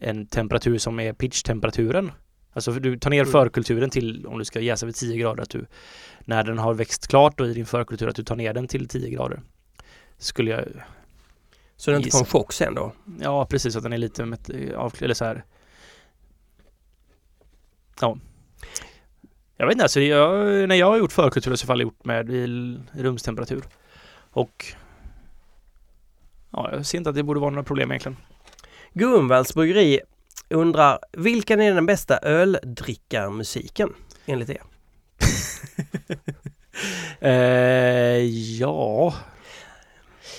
en 0.00 0.26
temperatur 0.26 0.78
som 0.78 1.00
är 1.00 1.12
pitch-temperaturen. 1.12 2.10
Alltså 2.52 2.72
du 2.72 2.98
tar 2.98 3.10
ner 3.10 3.20
Mm. 3.20 3.32
förkulturen 3.32 3.90
till, 3.90 4.26
om 4.26 4.38
du 4.38 4.44
ska 4.44 4.60
jäsa 4.60 4.86
vid 4.86 4.94
10 4.94 5.16
grader, 5.16 5.42
att 5.42 5.50
du 5.50 5.66
när 6.20 6.42
den 6.44 6.58
har 6.58 6.74
växt 6.74 7.06
klart 7.08 7.40
och 7.40 7.46
i 7.46 7.54
din 7.54 7.66
förkultur 7.66 8.08
att 8.08 8.16
du 8.16 8.24
tar 8.24 8.36
ner 8.36 8.54
den 8.54 8.68
till 8.68 8.88
10 8.88 9.10
grader. 9.10 9.40
Skulle 10.18 10.50
jag, 10.50 10.64
Så 11.76 11.90
den 11.90 12.00
inte 12.00 12.10
får 12.10 12.18
en 12.18 12.24
chock 12.24 12.52
sen 12.52 12.74
då? 12.74 12.92
ja 13.20 13.46
precis 13.46 13.76
att 13.76 13.82
den 13.82 13.92
är 13.92 13.98
lite 13.98 14.24
met, 14.24 14.50
av, 14.76 14.94
eller 15.00 15.14
så 15.14 15.24
här. 15.24 15.44
Ja. 18.00 18.18
Jag 19.56 19.66
vet 19.66 19.72
inte, 19.72 19.84
alltså 19.84 20.00
jag, 20.00 20.68
när 20.68 20.74
jag 20.74 20.86
har 20.86 20.98
gjort 20.98 21.12
förkultur 21.12 21.54
så 21.56 21.66
har 21.66 21.74
jag 21.74 21.82
gjort 21.82 22.04
med 22.04 22.30
i 22.30 22.76
rumstemperatur. 22.92 23.64
Och 24.30 24.64
ja, 26.56 26.70
jag 26.72 26.86
ser 26.86 26.98
inte 26.98 27.10
att 27.10 27.16
det 27.16 27.22
borde 27.22 27.40
vara 27.40 27.50
några 27.50 27.64
problem 27.64 27.90
egentligen. 27.90 28.16
Gunvalls 28.92 29.54
bryggeri 29.54 30.00
undrar, 30.48 30.98
vilken 31.12 31.60
är 31.60 31.74
den 31.74 31.86
bästa 31.86 32.18
öldrickarmusiken 32.18 33.94
enligt 34.26 34.50
er? 34.50 34.62
eh, 37.28 38.24
ja. 38.58 39.14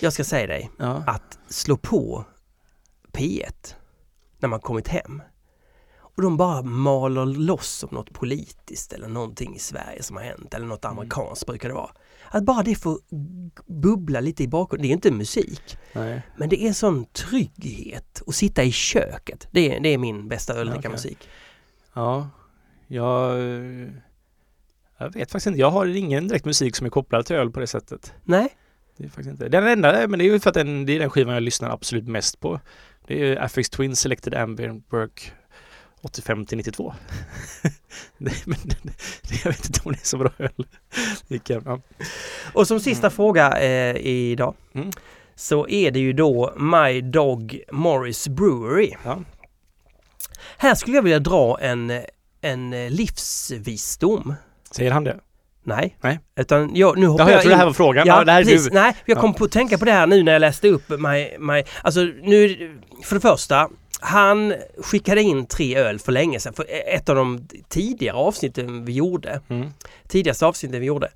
Jag 0.02 0.14
ska 0.14 0.24
säga 0.24 0.48
dig 0.48 0.72
ja. 0.78 1.04
att 1.08 1.40
slå 1.48 1.78
på 1.78 2.26
P1. 3.12 3.76
när 4.40 4.50
man 4.50 4.60
kommit 4.60 4.88
hem. 4.88 5.22
Och 6.16 6.22
de 6.22 6.38
bara 6.38 6.62
maler 6.62 7.26
loss 7.26 7.84
om 7.84 7.90
något 7.92 8.14
politiskt 8.14 8.94
eller 8.94 9.08
någonting 9.08 9.56
i 9.56 9.60
Sverige 9.60 10.04
som 10.04 10.16
har 10.16 10.24
hänt 10.24 10.54
eller 10.54 10.66
något 10.66 10.86
Mm. 10.86 10.98
amerikanskt 10.98 11.46
brukar 11.46 11.70
det 11.70 11.76
vara. 11.76 11.92
Att 12.36 12.44
bara 12.44 12.64
det 12.64 12.76
får 12.76 13.00
bubbla 13.66 14.20
lite 14.20 14.44
i 14.44 14.48
bakgrunden. 14.48 14.88
Det 14.88 14.92
är 14.92 14.94
inte 14.94 15.12
musik. 15.12 15.78
Nej. 15.94 16.22
Men 16.38 16.50
det 16.50 16.68
är 16.68 16.74
sån 16.74 17.06
trygghet 17.06 18.22
att 18.28 18.36
sitta 18.36 18.64
i 18.64 18.72
köket. 18.72 19.48
Det 19.52 19.76
är, 19.76 19.80
det 19.80 19.90
är 19.90 19.98
min 19.98 20.28
bästa 20.28 20.54
öldrickarmusik. 20.54 21.30
Ja, 21.94 22.30
jag... 22.88 23.40
Jag 24.98 25.14
vet 25.14 25.32
faktiskt 25.32 25.48
inte. 25.48 25.60
Jag 25.60 25.72
har 25.72 25.86
ingen 25.86 26.28
direkt 26.28 26.46
musik 26.46 26.76
som 26.76 26.86
är 26.86 26.90
kopplad 26.90 27.26
till 27.26 27.36
öl 27.36 27.52
på 27.52 27.60
det 27.60 27.68
sättet. 27.68 28.14
Nej, 28.24 28.50
Det 28.98 29.04
är 29.04 29.08
faktiskt 29.08 29.30
inte. 29.30 29.50
Den 29.50 29.68
enda, 29.68 30.08
men 30.08 30.20
det 30.20 30.26
är 30.26 30.32
ju 30.32 30.40
för 30.40 30.50
att 30.50 30.54
den, 30.54 30.86
det 30.86 30.96
är 30.96 31.00
den 31.00 31.10
skivan 31.10 31.34
jag 31.34 31.44
lyssnar 31.44 31.70
absolut 31.70 32.08
mest 32.08 32.40
på. 32.40 32.60
Det 33.08 33.22
är 33.22 33.26
ju 33.26 33.38
Affix 33.38 33.70
Twin 33.70 33.96
Selected 33.96 34.34
Ambient 34.34 34.86
Work 34.90 35.34
85 36.06 36.46
till 36.46 36.58
92. 36.58 36.94
det, 38.18 38.46
men, 38.48 38.58
det, 38.64 38.78
det, 38.84 39.44
jag 39.44 39.52
vet 39.52 39.66
inte 39.66 39.82
om 39.84 39.92
det 39.92 39.98
är 40.02 40.06
så 40.08 40.18
bra 40.18 40.32
öl. 40.38 40.68
Ja. 41.48 41.80
Och 42.54 42.68
som 42.68 42.80
sista 42.80 43.08
Mm. 43.08 43.16
fråga 43.16 43.60
eh, 43.60 43.96
idag 43.98 44.56
Mm. 44.74 44.92
så 45.36 45.68
är 45.68 45.92
det 45.92 46.00
ju 46.00 46.14
då 46.14 46.54
My 46.58 47.02
Dog 47.02 47.60
Morris 47.72 48.28
Brewery. 48.28 48.94
Ja. 49.04 49.20
Här 50.58 50.76
skulle 50.76 50.96
jag 50.96 51.04
vilja 51.04 51.20
dra 51.20 51.60
en, 51.62 52.02
en 52.42 52.70
livsvisdom. 52.88 54.34
Säger 54.72 54.92
han 54.92 55.04
det? 55.04 55.20
Nej, 55.66 55.98
Nej. 56.02 56.20
utan 56.40 56.76
jag, 56.76 56.98
nu 56.98 57.08
hoppar 57.08 57.24
Jaha, 57.24 57.30
jag 57.32 57.36
jag 57.36 57.42
tror 57.42 57.52
det 57.52 57.58
här 57.58 57.66
var 57.66 57.74
frågan. 57.74 58.08
Ja, 58.08 58.24
Ja, 58.28 58.38
precis. 58.38 58.66
du. 58.66 58.74
Nej, 58.74 58.96
jag 59.06 59.18
Ja. 59.18 59.22
kom 59.22 59.34
på 59.34 59.44
att 59.46 59.52
tänka 59.52 59.78
på 59.78 59.86
det 59.86 59.92
här 59.92 60.08
nu 60.08 60.24
när 60.24 60.32
jag 60.34 60.40
läste 60.40 60.68
upp 60.70 60.90
my, 60.90 61.38
my, 61.40 61.64
Alltså 61.82 62.00
nu, 62.02 62.72
för 63.04 63.16
det 63.16 63.22
första, 63.22 63.70
han 64.00 64.54
skickade 64.84 65.22
in 65.22 65.46
tre 65.46 65.76
öl 65.78 66.00
för 66.00 66.12
länge 66.12 66.40
sedan. 66.40 66.54
För 66.54 66.66
ett 66.88 67.10
av 67.10 67.16
de 67.16 67.48
tidigare 67.70 68.16
avsnitten 68.18 68.86
vi 68.86 68.94
gjorde, 68.94 69.42
Mm. 69.50 69.70
tidigaste 70.08 70.46
avsnitten 70.46 70.80
vi 70.80 70.86
gjorde, 70.86 71.10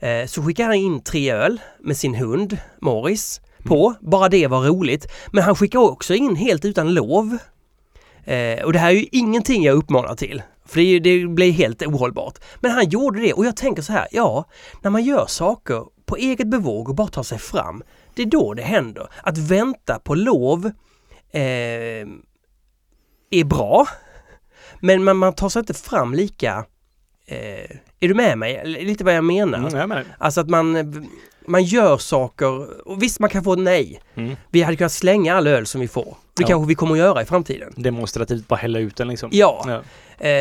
eh, 0.00 0.26
så 0.26 0.42
skickade 0.42 0.66
han 0.68 0.74
in 0.76 1.00
tre 1.02 1.30
öl 1.32 1.60
med 1.80 1.96
sin 1.96 2.14
hund 2.14 2.58
Morris 2.80 3.40
på. 3.64 3.94
Bara 4.00 4.28
det 4.28 4.46
var 4.46 4.60
roligt. 4.62 5.12
Men 5.32 5.44
han 5.44 5.54
skickade 5.54 5.84
också 5.84 6.14
in 6.14 6.36
helt 6.36 6.64
utan 6.64 6.94
lov. 6.94 7.38
Eh, 8.24 8.64
och 8.64 8.72
det 8.72 8.78
här 8.78 8.90
är 8.90 8.94
ju 8.94 9.06
ingenting 9.12 9.62
jag 9.64 9.76
uppmanar 9.76 10.14
till. 10.14 10.42
För 10.64 10.80
det, 10.80 10.98
det 10.98 11.26
blir 11.26 11.52
helt 11.52 11.82
ohållbart. 11.82 12.38
Men 12.60 12.70
han 12.70 12.88
gjorde 12.88 13.20
det 13.20 13.32
och 13.32 13.46
jag 13.46 13.56
tänker 13.56 13.82
så 13.82 13.92
här, 13.92 14.08
ja, 14.10 14.44
när 14.82 14.90
man 14.90 15.04
gör 15.04 15.26
saker 15.26 15.84
på 16.06 16.16
eget 16.16 16.46
bevåg 16.46 16.88
och 16.88 16.94
bara 16.94 17.08
tar 17.08 17.22
sig 17.22 17.38
fram, 17.38 17.82
det 18.14 18.22
är 18.22 18.26
då 18.26 18.54
det 18.54 18.62
händer. 18.62 19.08
Att 19.22 19.38
vänta 19.38 19.98
på 19.98 20.14
lov 20.14 20.66
eh, 21.32 22.06
är 23.30 23.44
bra, 23.44 23.86
men 24.80 25.04
man, 25.04 25.16
man 25.16 25.32
tar 25.32 25.48
sig 25.48 25.60
inte 25.60 25.74
fram 25.74 26.14
lika... 26.14 26.64
Eh, 27.26 27.76
är 28.00 28.08
du 28.08 28.14
med 28.14 28.38
mig? 28.38 28.62
Lite 28.64 29.04
vad 29.04 29.14
jag 29.14 29.24
menar. 29.24 29.58
Mm, 29.58 29.78
jag 29.78 29.88
menar. 29.88 30.04
Alltså 30.18 30.40
att 30.40 30.48
man, 30.48 30.76
man 31.46 31.64
gör 31.64 31.98
saker, 31.98 32.86
och 32.88 33.02
visst 33.02 33.20
man 33.20 33.30
kan 33.30 33.44
få 33.44 33.52
ett 33.52 33.58
nej. 33.58 34.00
Mm. 34.14 34.36
Vi 34.50 34.62
hade 34.62 34.76
kunnat 34.76 34.92
slänga 34.92 35.34
all 35.34 35.46
öl 35.46 35.66
som 35.66 35.80
vi 35.80 35.88
får. 35.88 36.16
Det 36.36 36.42
Ja. 36.42 36.46
kanske 36.48 36.68
vi 36.68 36.74
kommer 36.74 36.92
att 36.92 36.98
göra 36.98 37.22
i 37.22 37.24
framtiden. 37.24 37.72
Demonstrativt 37.76 38.48
bara 38.48 38.56
hälla 38.56 38.78
ut 38.78 38.96
den 38.96 39.08
liksom. 39.08 39.30
Ja. 39.32 39.64
ja. 39.66 39.72
Eh, 39.72 39.80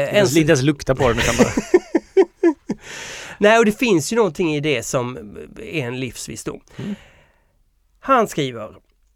Inte 0.02 0.10
en, 0.10 0.16
ens, 0.16 0.38
inte 0.38 0.52
ens 0.52 0.62
lukta 0.62 0.96
på 0.96 1.08
den 1.08 1.18
utan 1.20 1.36
bara... 1.38 1.50
nej, 3.38 3.60
och 3.60 3.66
det 3.66 3.72
finns 3.80 4.14
ju 4.14 4.16
någonting 4.18 4.56
i 4.56 4.60
det 4.60 4.84
som 4.84 5.18
är 5.58 5.88
en 5.88 6.00
livsvisdom. 6.00 6.60
Mm. 6.78 6.96
Han 8.00 8.28
skriver 8.28 8.70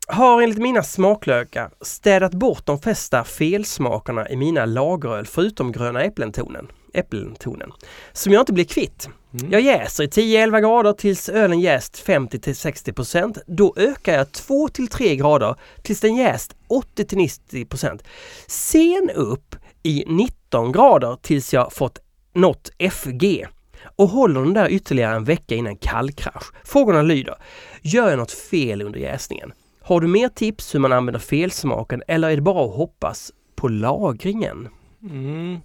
har 0.10 0.42
enligt 0.42 0.58
mina 0.58 0.84
smaklökar 0.84 1.70
städat 1.82 2.32
bort 2.34 2.66
de 2.66 2.80
flesta 2.80 3.24
felsmakerna 3.24 4.30
i 4.30 4.36
mina 4.36 4.66
lageröl 4.66 5.26
förutom 5.26 5.72
gröna 5.72 6.02
äpplentonen, 6.04 6.68
äpplentonen 6.98 7.72
som 8.14 8.34
jag 8.34 8.42
inte 8.42 8.54
blir 8.54 8.66
kvitt. 8.66 9.10
Mm. 9.34 9.52
Jag 9.52 9.62
jäser 9.62 10.04
i 10.04 10.08
10-11 10.08 10.62
grader 10.62 10.94
tills 10.94 11.30
ölen 11.30 11.60
jäst 11.60 12.04
50-60%. 12.06 13.38
Då 13.48 13.74
ökar 13.78 14.14
jag 14.14 14.28
2-3 14.28 15.16
grader 15.16 15.56
tills 15.82 16.00
den 16.00 16.16
jäst 16.16 16.56
80-90%. 16.96 18.04
Sen 18.48 19.10
upp 19.16 19.56
i 19.84 20.04
19 20.08 20.72
grader 20.72 21.18
tills 21.22 21.54
jag 21.54 21.74
fått 21.74 22.00
nått 22.34 22.70
FG 22.92 23.48
och 23.96 24.10
håller 24.10 24.42
den 24.42 24.54
där 24.54 24.70
ytterligare 24.70 25.16
en 25.16 25.24
vecka 25.24 25.56
innan 25.56 25.76
kallkrasch. 25.76 26.52
Frågorna 26.64 27.02
lyder, 27.02 27.36
gör 27.82 28.10
jag 28.10 28.20
något 28.20 28.32
fel 28.32 28.82
under 28.82 29.00
jäsningen? 29.00 29.54
Har 29.82 30.02
du 30.02 30.08
mer 30.08 30.30
tips 30.30 30.76
hur 30.76 30.80
man 30.80 30.94
använder 30.94 31.20
felsmaken 31.20 32.04
eller 32.08 32.30
är 32.30 32.36
det 32.36 32.42
bara 32.42 32.66
att 32.66 32.76
hoppas 32.76 33.32
på 33.56 33.68
lagringen? 33.68 34.70
Mm. 35.02 35.58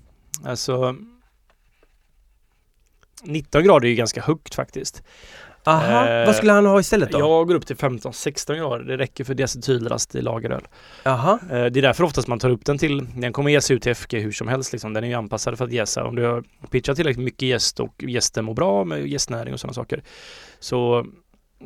Alltså... 0.44 0.96
19 3.24 3.64
grader 3.64 3.86
är 3.86 3.90
ju 3.90 3.96
ganska 3.96 4.20
högt 4.22 4.54
faktiskt. 4.54 5.02
Aha, 5.64 6.06
Eh, 6.08 6.26
vad 6.26 6.36
skulle 6.36 6.52
han 6.52 6.66
ha 6.66 6.80
istället 6.80 7.12
då? 7.12 7.18
Jag 7.18 7.46
går 7.48 7.54
upp 7.54 7.66
till 7.66 7.76
15-16 7.76 8.56
grader. 8.56 8.84
Det 8.84 8.96
räcker 8.96 9.24
för 9.24 9.34
decetylrast 9.34 10.14
i 10.14 10.22
lageröl. 10.22 10.68
Jaha, 11.04 11.38
Eh, 11.42 11.48
Det 11.48 11.56
är 11.56 11.82
därför 11.82 12.04
oftast 12.04 12.28
man 12.28 12.38
tar 12.38 12.50
upp 12.50 12.64
den 12.64 12.78
till, 12.78 13.06
den 13.16 13.32
kommer 13.32 13.50
jäsa 13.50 13.74
ut 13.74 13.82
till 13.82 13.92
FG 13.94 14.14
hur 14.20 14.32
som 14.32 14.48
helst 14.48 14.72
liksom. 14.72 14.92
Den 14.92 15.04
är 15.04 15.08
ju 15.08 15.14
anpassad 15.14 15.58
för 15.58 15.64
att 15.64 15.72
jäsa. 15.72 16.04
Om 16.04 16.14
du 16.16 16.24
har 16.24 16.44
pitchat 16.70 16.96
tillräckligt 16.96 17.24
mycket 17.24 17.48
gäst 17.48 17.80
och 17.80 18.04
gästen 18.04 18.44
mår 18.44 18.54
bra 18.54 18.84
med 18.84 19.06
gästnäring 19.06 19.54
och 19.54 19.60
sådana 19.60 19.74
saker 19.74 20.02
så, 20.60 21.06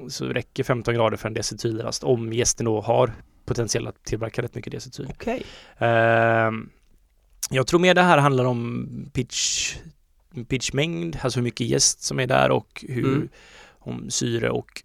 så 0.09 0.25
räcker 0.27 0.65
15 0.65 0.95
grader 0.95 1.17
för 1.17 1.29
en 1.29 1.35
decetylrast 1.35 2.05
om 2.05 2.33
gästen 2.33 2.67
då 2.67 2.81
har 2.81 3.13
potential 3.47 3.87
att 3.89 4.05
tillverka 4.05 4.43
rätt 4.43 4.55
mycket 4.55 4.73
decetyl. 4.73 5.07
okej. 5.11 5.43
Ehm, 5.79 6.71
jag 7.51 7.67
tror 7.67 7.81
mer 7.81 7.95
det 7.95 8.03
här 8.03 8.19
handlar 8.19 8.45
om 8.45 8.89
pitch, 9.13 9.75
pitchmängd, 10.45 11.19
alltså 11.23 11.39
hur 11.39 11.45
mycket 11.45 11.67
gäst 11.67 12.03
som 12.03 12.21
är 12.21 12.27
där 12.27 12.51
och 12.51 12.85
hur, 12.89 13.15
Mm. 13.17 13.29
om 13.69 14.11
syre 14.11 14.51
och 14.51 14.83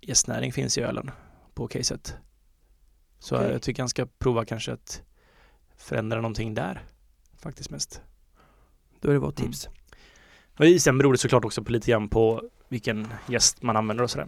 gästnäring 0.00 0.52
finns 0.52 0.78
i 0.78 0.80
ölen 0.80 1.10
på 1.54 1.68
caset. 1.68 2.14
Så 3.18 3.36
Okej. 3.36 3.52
jag 3.52 3.62
tycker 3.62 3.82
han 3.82 3.88
ska 3.88 4.06
prova 4.18 4.44
kanske 4.44 4.72
att 4.72 5.02
förändra 5.76 6.16
någonting 6.20 6.54
där. 6.54 6.82
Faktiskt 7.38 7.70
mest. 7.70 8.00
Då 9.00 9.08
är 9.08 9.12
det 9.12 9.18
vårt 9.18 9.36
tips. 9.36 9.68
Och 10.58 10.64
sen 10.80 10.98
beror 10.98 11.12
det 11.12 11.18
såklart 11.18 11.44
också 11.44 11.64
på 11.64 11.72
lite 11.72 11.90
grann 11.90 12.08
på 12.08 12.42
vilken 12.68 13.08
gäst 13.28 13.62
man 13.62 13.76
använder 13.76 14.04
och 14.04 14.10
sådär. 14.10 14.26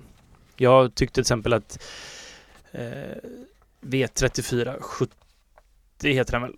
Jag 0.57 0.95
tyckte 0.95 1.15
till 1.15 1.21
exempel 1.21 1.53
att 1.53 1.83
eh, 2.73 3.17
V34 3.81 4.81
70 4.81 5.15
heter 6.03 6.33
den 6.33 6.43
väl. 6.43 6.57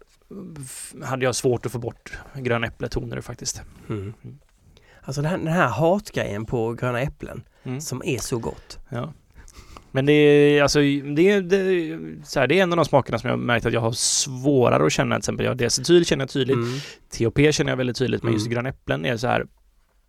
Hade 1.04 1.24
jag 1.24 1.34
svårt 1.36 1.66
att 1.66 1.72
få 1.72 1.78
bort 1.78 2.12
gröna 2.34 2.66
äppletoner 2.66 3.20
faktiskt. 3.20 3.62
Mm. 3.88 4.14
Mm. 4.24 4.38
Alltså 5.02 5.22
den 5.22 5.30
här, 5.30 5.38
den 5.38 5.46
här 5.48 5.68
hatgrejen 5.68 6.44
på 6.46 6.72
gröna 6.72 7.00
äpplen 7.00 7.42
Mm. 7.64 7.80
som 7.80 8.02
är 8.04 8.18
så 8.18 8.38
gott. 8.38 8.78
Ja. 8.88 9.12
Men 9.92 10.06
det 10.06 10.12
är 10.12 10.62
alltså, 10.62 10.78
det 10.78 11.30
är, 11.30 11.42
det, 11.42 11.56
är- 11.56 12.24
så 12.24 12.40
här, 12.40 12.46
det 12.46 12.58
är 12.58 12.62
en 12.62 12.72
av 12.72 12.76
de 12.76 12.84
smakerna 12.84 13.18
som 13.18 13.28
jag 13.28 13.36
har 13.36 13.42
märkt 13.42 13.66
att 13.66 13.72
jag 13.72 13.80
har 13.80 13.92
svårare 13.92 14.86
att 14.86 14.92
känna. 14.92 15.14
Till 15.14 15.18
exempel, 15.20 15.46
jag 15.46 15.56
decetyl 15.56 16.04
känner 16.04 16.22
jag 16.22 16.30
tydligt. 16.30 16.56
Mm. 16.56 16.78
THP 17.10 17.52
känner 17.52 17.72
jag 17.72 17.76
väldigt 17.76 17.96
tydligt. 17.96 18.22
Men 18.22 18.32
just 18.32 18.46
Mm. 18.46 18.54
gröna 18.54 18.68
äpplen 18.68 19.04
är 19.04 19.16
så 19.16 19.26
här. 19.26 19.46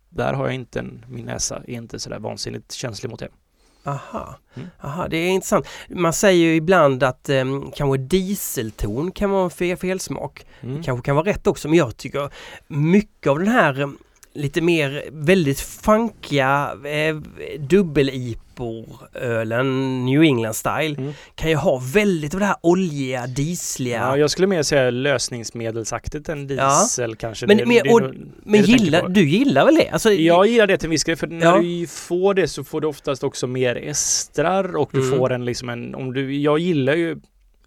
Där 0.08 0.32
har 0.32 0.44
jag 0.46 0.54
inte 0.54 0.78
en, 0.78 1.04
min 1.08 1.26
näsa 1.26 1.56
är 1.56 1.70
inte 1.74 1.98
sådär 1.98 2.18
vansinnigt 2.18 2.72
känslig 2.72 3.10
mot 3.10 3.18
det. 3.20 3.28
Aha. 3.84 4.38
Mm. 4.54 4.68
Aha, 4.80 5.08
det 5.08 5.16
är 5.16 5.28
intressant. 5.28 5.66
Man 5.88 6.12
säger 6.12 6.46
ju 6.46 6.54
ibland 6.54 7.02
att 7.02 7.28
um, 7.28 7.72
kanske 7.76 7.98
dieselton 7.98 9.12
kan 9.12 9.30
vara 9.30 9.44
en 9.44 9.50
fel, 9.50 9.76
felsmak. 9.76 10.46
Mm. 10.60 10.82
Kanske 10.82 11.04
kan 11.06 11.16
vara 11.16 11.26
rätt 11.26 11.46
också 11.46 11.68
men 11.68 11.78
jag 11.78 11.96
tycker 11.96 12.30
mycket 12.68 13.26
av 13.30 13.38
den 13.38 13.48
här 13.48 13.80
em, 13.80 13.98
lite 14.34 14.60
mer 14.60 15.04
väldigt 15.12 15.60
funkiga 15.60 16.70
eh, 16.84 17.16
dubbel-IPOR-ölen, 17.58 20.04
New 20.06 20.22
England 20.22 20.54
style, 20.54 20.96
Mm. 20.98 21.12
kan 21.34 21.50
ju 21.50 21.56
ha 21.56 21.82
väldigt 21.94 22.34
av 22.34 22.40
det 22.40 22.46
här 22.46 22.56
oljiga, 22.62 23.26
diesliga. 23.26 23.96
Ja, 23.98 24.16
jag 24.16 24.30
skulle 24.30 24.46
mer 24.46 24.62
säga 24.62 24.90
lösningsmedelsaktigt 24.90 26.28
än 26.28 26.46
diesel 26.46 27.16
kanske. 27.16 27.46
Men- 27.46 27.56
Det- 27.56 27.66
men- 27.66 27.76
det 27.84 27.92
och- 27.92 28.00
men 28.00 28.32
det 28.44 28.52
tänker 28.66 28.84
gillar, 28.84 29.08
du 29.08 29.28
gillar 29.28 29.64
väl 29.64 29.74
det? 29.74 29.88
Alltså, 29.88 30.12
Jag 30.12 30.46
gillar 30.46 30.66
det 30.66 30.76
till 30.78 30.86
en 30.86 30.90
viss 30.90 31.04
grej 31.04 31.16
för 31.16 31.26
när 31.26 31.46
Ja. 31.46 31.58
du 31.60 31.86
får 31.86 32.34
det 32.34 32.48
så 32.48 32.64
får 32.64 32.80
du 32.80 32.86
oftast 32.86 33.24
också 33.24 33.46
mer 33.46 33.76
estrar 33.76 34.76
och 34.76 34.90
du 34.92 34.98
Mm. 35.06 35.18
får 35.18 35.32
en 35.32 35.44
liksom 35.44 35.68
en, 35.68 35.94
om 35.94 36.12
du, 36.12 36.36
jag 36.36 36.58
gillar 36.58 36.94
ju 36.94 37.16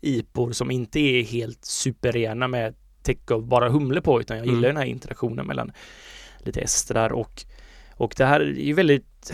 IPOR 0.02 0.52
som 0.52 0.72
inte 0.72 1.00
är 1.00 1.24
helt 1.24 1.66
superrena 1.66 2.48
med 2.48 2.74
täcke 3.04 3.34
av 3.34 3.48
bara 3.48 3.70
humle 3.70 4.02
på 4.02 4.22
utan 4.22 4.38
jag 4.38 4.44
Mm. 4.46 4.56
gillar 4.56 4.70
den 4.70 4.78
här 4.78 4.86
interaktionen 4.86 5.48
mellan 5.48 5.72
lite 6.46 6.62
estrar 6.62 7.14
och 7.14 7.46
och 7.96 8.14
det 8.18 8.26
här 8.26 8.40
är 8.40 8.46
ju 8.46 8.74
väldigt 8.74 9.34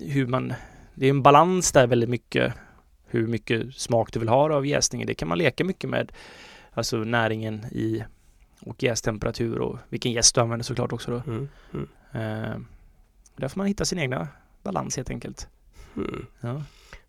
hur 0.00 0.26
man, 0.26 0.52
det 0.94 1.06
är 1.06 1.10
en 1.10 1.22
balans 1.22 1.72
där 1.72 1.86
väldigt 1.86 2.08
mycket 2.08 2.54
hur 3.06 3.26
mycket 3.26 3.74
smak 3.74 4.12
du 4.12 4.18
vill 4.18 4.28
ha 4.28 4.54
av 4.54 4.66
jäsningen. 4.66 5.06
Det 5.06 5.14
kan 5.14 5.28
man 5.28 5.38
leka 5.38 5.64
mycket 5.64 5.90
med. 5.90 6.12
Alltså 6.72 6.96
näringen 6.96 7.64
i 7.64 8.04
och 8.60 8.82
jästemperatur 8.82 9.58
och 9.58 9.78
vilken 9.88 10.12
jäst 10.12 10.34
du 10.34 10.40
använder 10.40 10.64
såklart 10.64 10.92
också 10.92 11.10
då. 11.10 11.32
Mm, 11.32 11.48
mm, 11.72 11.88
Eh, 12.14 12.58
där 13.36 13.48
får 13.48 13.58
man 13.58 13.66
hitta 13.66 13.84
sin 13.84 13.98
egna 13.98 14.28
balans 14.62 14.96
helt 14.96 15.10
enkelt. 15.10 15.48
mm. 15.96 16.26
Ja. 16.40 16.62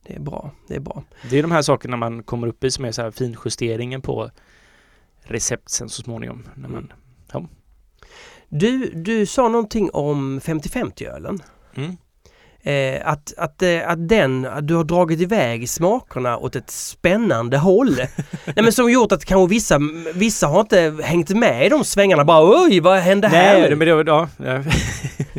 Det 0.04 0.16
är 0.16 0.20
bra, 0.20 0.52
det 0.68 0.76
är 0.76 0.80
bra. 0.80 1.04
Det 1.30 1.40
är 1.40 1.42
de 1.42 1.52
här 1.52 1.62
sakerna 1.62 1.98
man 1.98 2.24
kommer 2.24 2.48
upp 2.48 2.64
i 2.64 2.72
som 2.72 2.86
är 2.86 2.92
så 2.92 3.02
här 3.02 3.12
finjusteringen 3.12 4.02
på 4.02 4.32
recept 5.22 5.70
sen 5.70 5.90
så 5.90 6.02
småningom. 6.02 6.48
När 6.56 6.70
man, 6.70 6.94
Du, 8.56 8.92
du 8.96 9.26
sa 9.26 9.50
någonting 9.50 9.90
om 9.94 10.40
50-50-ölen. 10.40 11.40
mm. 11.76 11.98
Eh, 12.66 13.08
att, 13.08 13.34
att, 13.38 13.62
eh, 13.62 13.90
att 13.90 14.10
den, 14.10 14.46
att 14.46 14.68
du 14.68 14.76
har 14.76 14.84
dragit 14.84 15.22
iväg 15.22 15.70
smakerna 15.70 16.38
åt 16.38 16.56
ett 16.56 16.70
spännande 16.70 17.58
håll. 17.58 17.96
Nej 18.46 18.56
men 18.56 18.72
som 18.72 18.92
gjort 18.92 19.12
att 19.12 19.26
kanske 19.26 19.54
vissa, 19.54 19.80
vissa 20.14 20.48
har 20.48 20.60
inte 20.60 20.96
hängt 21.04 21.30
med 21.30 21.66
i 21.66 21.70
de 21.70 21.84
svängarna. 21.84 22.26
Bara 22.26 22.66
oj, 22.66 22.80
vad 22.80 23.00
hände 23.00 23.28
här? 23.28 23.60
Nej, 23.60 23.76
men 23.76 23.88
det 23.88 23.96
var, 23.96 24.04
ja. 24.06 24.30
ja. 24.38 24.64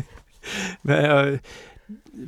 men, 0.81 1.39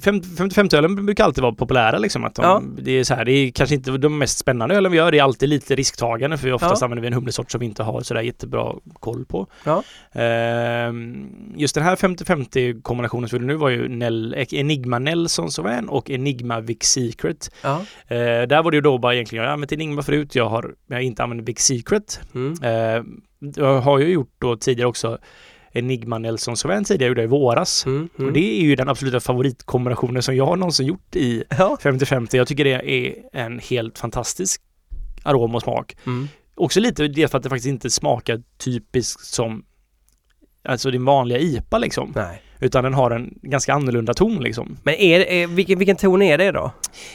ja, 0.03 0.11
50-ölen 0.11 1.05
brukar 1.05 1.23
alltid 1.23 1.41
vara 1.41 1.53
populära 1.53 1.97
liksom. 1.97 2.23
Att 2.23 2.35
de, 2.35 2.41
Ja. 2.41 2.61
det, 2.77 2.91
är 2.91 3.03
så 3.03 3.13
här, 3.13 3.25
det 3.25 3.31
är 3.31 3.51
kanske 3.51 3.75
inte 3.75 3.91
de 3.91 4.17
mest 4.17 4.37
spännande 4.39 4.75
ölen 4.75 4.91
vi 4.91 4.97
gör. 4.97 5.11
Det 5.11 5.19
är 5.19 5.23
alltid 5.23 5.49
lite 5.49 5.75
risktagande 5.75 6.37
för 6.37 6.53
oftast 6.53 6.81
Ja. 6.81 6.85
använder 6.85 7.01
vi 7.01 7.07
en 7.07 7.13
humlesort 7.13 7.51
som 7.51 7.59
vi 7.59 7.65
inte 7.65 7.83
har 7.83 8.01
sådär 8.01 8.21
jättebra 8.21 8.73
koll 8.99 9.25
på. 9.25 9.47
Ja. 9.63 9.83
Ehm, 10.11 11.27
just 11.55 11.75
den 11.75 11.83
här 11.83 11.95
50-50 11.95 12.81
kombinationen 12.81 13.29
som 13.29 13.39
vi 13.39 13.45
nu 13.45 13.55
var 13.55 13.69
ju 13.69 13.87
Nell, 13.87 14.35
Enigma 14.51 14.99
Nelson 14.99 15.51
Sauvin 15.51 15.87
och 15.89 16.09
Enigma 16.09 16.59
Vic 16.59 16.83
Secret. 16.83 17.51
Ja. 17.63 17.81
Eh, 18.07 18.17
där 18.47 18.63
var 18.63 18.71
det 18.71 18.77
ju 18.77 18.81
då 18.81 18.97
bara 18.97 19.13
egentligen, 19.15 19.43
jag 19.43 19.49
har 19.49 19.53
använt 19.53 19.71
Enigma 19.71 20.01
förut, 20.01 20.35
jag 20.35 20.49
har, 20.49 20.73
jag 20.87 20.95
har 20.95 21.01
inte 21.01 21.23
använt 21.23 21.49
Vic 21.49 21.59
Secret. 21.59 22.19
Mm. 22.35 22.53
Eh, 22.63 23.03
jag 23.55 23.81
har 23.81 23.99
ju 23.99 24.07
gjort 24.07 24.33
då 24.39 24.55
tidigare 24.55 24.89
också 24.89 25.17
Enigma 25.71 26.17
Nelson 26.17 26.57
Sauvin 26.57 26.83
tidigare, 26.83 27.09
gjorde 27.09 27.23
i 27.23 27.27
våras. 27.27 27.85
Mm. 27.85 28.09
Mm. 28.17 28.27
Och 28.27 28.33
det 28.33 28.59
är 28.59 28.63
ju 28.63 28.75
den 28.75 28.89
absoluta 28.89 29.19
favoritkombinationen 29.19 30.23
som 30.23 30.35
jag 30.35 30.45
har 30.45 30.55
någonsin 30.55 30.85
gjort 30.87 31.15
i 31.15 31.43
Ja. 31.49 31.77
50-50. 31.81 32.35
Jag 32.35 32.47
tycker 32.47 32.63
det 32.63 32.71
är 32.71 33.15
en 33.33 33.59
helt 33.59 33.99
fantastisk 33.99 34.61
arom 35.23 35.55
och 35.55 35.61
smak. 35.61 35.95
Mm. 36.05 36.27
Också 36.55 36.79
lite 36.79 37.07
det 37.07 37.27
för 37.27 37.37
att 37.37 37.43
det 37.43 37.49
faktiskt 37.49 37.67
inte 37.67 37.89
smakar 37.89 38.41
typiskt 38.57 39.25
som 39.25 39.63
Alltså 40.67 40.91
din 40.91 41.05
vanliga 41.05 41.39
IPA 41.39 41.77
liksom. 41.77 42.13
Nej. 42.15 42.41
Utan 42.59 42.83
den 42.83 42.93
har 42.93 43.11
en 43.11 43.33
ganska 43.41 43.73
annorlunda 43.73 44.13
ton 44.13 44.43
liksom. 44.43 44.77
Men 44.83 44.93
är, 44.93 45.19
är, 45.19 45.47
vilken, 45.47 45.79
vilken 45.79 45.95
ton 45.95 46.21
är 46.21 46.37
det 46.37 46.51
då? 46.51 46.71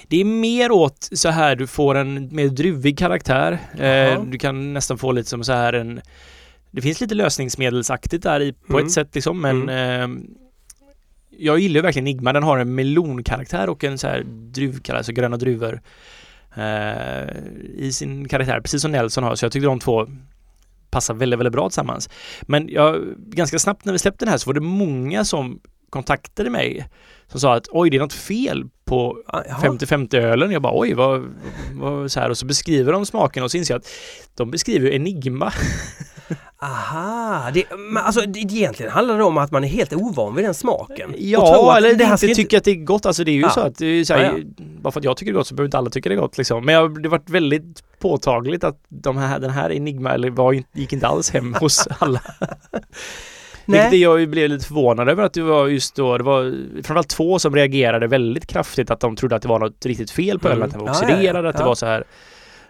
Det 0.09 0.21
är 0.21 0.25
mer 0.25 0.73
åt 0.73 1.09
så 1.13 1.29
här 1.29 1.57
du 1.57 1.67
får 1.67 1.95
en 1.95 2.29
mer 2.33 2.49
druvig 2.49 2.99
karaktär. 2.99 3.59
Eh, 3.79 4.23
du 4.25 4.39
kan 4.39 4.73
nästan 4.73 4.99
få 4.99 5.13
lite 5.13 5.29
som 5.29 5.45
så 5.45 5.53
här 5.53 5.73
en 5.73 6.01
Det 6.73 6.83
finns 6.83 7.01
lite 7.01 7.15
lösningsmedelsaktigt 7.15 8.23
där 8.23 8.41
i 8.41 8.53
på 8.53 8.73
Mm. 8.73 8.87
ett 8.87 8.93
sätt 8.93 9.15
liksom 9.15 9.41
men 9.41 9.69
eh, 9.69 10.09
Jag 11.39 11.59
gillar 11.59 11.83
verkligen 11.83 12.09
Enigma. 12.09 12.33
Den 12.33 12.43
har 12.43 12.59
en 12.59 12.75
melonkaraktär 12.75 13.69
och 13.69 13.85
en 13.85 13.99
så 13.99 14.07
här 14.07 14.23
druvkaraktär, 14.27 14.95
alltså 14.95 15.13
gröna 15.13 15.37
druvor 15.37 15.81
eh, 16.57 17.29
i 17.77 17.91
sin 17.93 18.29
karaktär, 18.29 18.61
precis 18.61 18.83
som 18.83 18.93
Nelson 18.93 19.25
har. 19.25 19.35
Så 19.35 19.45
jag 19.45 19.53
tyckte 19.53 19.67
de 19.67 19.79
två 19.81 20.07
passar 20.91 21.15
väldigt, 21.15 21.39
väldigt 21.39 21.53
bra 21.53 21.69
tillsammans. 21.69 22.09
Men 22.43 22.69
jag, 22.69 23.03
ganska 23.17 23.59
snabbt 23.59 23.85
när 23.85 23.93
vi 23.93 23.99
släppte 23.99 24.25
den 24.25 24.31
här 24.31 24.39
så 24.39 24.47
var 24.51 24.55
det 24.55 24.61
många 24.61 25.25
som 25.25 25.61
kontaktade 25.91 26.51
mig 26.51 26.89
som 27.33 27.41
sa 27.41 27.55
att 27.55 27.67
oj, 27.71 27.91
det 27.91 27.97
är 27.97 28.01
något 28.01 28.13
fel 28.13 28.65
på 28.85 29.17
Ah, 29.27 29.43
jaha. 29.49 29.59
50-50 29.63 30.17
ölen. 30.17 30.51
Jag 30.51 30.63
bara 30.63 30.79
oj, 30.81 30.95
vad, 30.95 31.35
vad 31.73 32.13
så 32.13 32.21
här 32.21 32.31
och 32.31 32.39
så 32.39 32.47
beskriver 32.47 32.93
de 32.93 33.07
smaken 33.07 33.43
och 33.43 33.51
så 33.51 33.57
inser 33.57 33.75
jag 33.75 33.79
att 33.79 33.89
de 34.35 34.51
beskriver 34.51 34.91
Enigma. 34.91 35.53
Aha, 36.63 37.51
det, 37.55 37.65
men 37.77 37.97
alltså 38.05 38.21
det, 38.21 38.39
egentligen 38.39 38.93
handlar 38.93 39.19
det 39.19 39.25
om 39.25 39.39
att 39.39 39.51
man 39.51 39.65
är 39.65 39.69
helt 39.69 39.93
ovan 39.93 40.35
vid 40.35 40.45
den 40.45 40.55
smaken. 40.55 41.15
Ja, 41.19 41.77
eller 41.77 41.95
det 41.95 42.05
här 42.05 42.25
inte 42.25 42.35
tycker 42.35 42.57
att 42.59 42.65
det 42.65 42.71
är 42.71 42.75
gott. 42.85 43.07
Alltså 43.07 43.25
det 43.25 43.31
är 43.31 43.35
ju 43.35 43.41
Ja. 43.41 43.51
så 43.51 43.61
att, 43.61 43.79
det 43.79 43.87
är 43.87 44.05
så 44.05 44.15
här, 44.15 44.23
Ja, 44.25 44.33
bara 44.57 44.91
för 44.93 45.01
att 45.01 45.05
jag 45.05 45.17
tycker 45.17 45.33
det 45.33 45.37
är 45.37 45.39
gott 45.39 45.47
så 45.47 45.55
behöver 45.55 45.67
inte 45.67 45.79
alla 45.79 45.91
tycka 45.91 46.09
det 46.09 46.15
är 46.15 46.21
gott 46.21 46.39
liksom. 46.39 46.65
Men 46.65 46.75
jag, 46.75 47.03
det 47.03 47.09
varit 47.09 47.31
väldigt 47.31 47.83
påtagligt 47.99 48.65
att 48.65 48.79
de 48.89 49.17
här, 49.17 49.39
den 49.39 49.51
här 49.51 49.73
Enigma 49.73 50.11
eller 50.13 50.31
var, 50.31 50.53
inte- 50.53 50.81
gick 50.81 50.93
inte 50.93 51.07
alls 51.07 51.31
hem 51.31 51.55
hos 51.55 51.89
alla. 51.99 52.21
Vilket 53.73 53.91
Nej. 53.91 54.01
jag 54.03 54.21
ju 54.21 54.27
blev 54.27 54.51
lite 54.51 54.67
förvånad 54.67 55.09
över 55.09 55.23
att 55.23 55.33
det 55.35 55.43
var 55.43 55.67
just 55.69 55.95
då, 55.95 56.19
det 56.19 56.25
var 56.25 56.55
framförallt 56.75 57.09
två 57.09 57.39
som 57.39 57.55
reagerade 57.55 58.07
väldigt 58.07 58.47
kraftigt 58.47 58.91
att 58.91 59.01
de 59.01 59.17
trodde 59.17 59.37
att 59.37 59.43
det 59.43 59.49
var 59.49 59.59
något 59.59 59.87
riktigt 59.87 60.11
fel 60.11 60.39
på 60.39 60.49
ölen, 60.49 60.57
Mm. 60.59 60.67
att 60.67 60.71
den 60.73 60.81
var 60.81 60.89
Ja, 60.89 60.95
ja, 61.09 61.15
oxiderad, 61.15 61.45
ja. 61.45 61.49
att 61.49 61.57
det 61.57 61.63
Ja. 61.63 61.67
var 61.67 61.75
så 61.75 61.87
här 61.87 62.05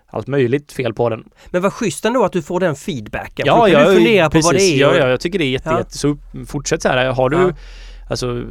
allt 0.07 0.27
möjligt 0.27 0.73
fel 0.73 0.95
på 0.95 1.09
den. 1.09 1.25
Men 1.51 1.63
vad 1.63 1.73
schysst 1.73 2.05
ändå 2.05 2.25
att 2.25 2.33
du 2.33 2.43
får 2.43 2.61
den 2.61 2.77
feedbacken. 2.77 3.47
Ja, 3.47 3.69
ja, 3.69 3.89
du 3.89 3.95
fundera 3.97 4.31
på 4.31 4.41
vad 4.43 4.55
det 4.55 4.63
är. 4.63 4.79
Ja, 4.81 4.97
ja, 4.97 5.09
jag 5.09 5.21
tycker 5.21 5.39
det 5.39 5.45
är 5.45 5.51
jätte, 5.51 5.69
Ja. 5.69 5.79
jätte 5.79 5.99
så 5.99 6.17
fortsätt 6.47 6.83
så 6.83 6.89
här. 6.89 7.07
Har 7.13 7.29
du 7.31 7.37
Ja. 7.37 7.53
Alltså, 8.11 8.43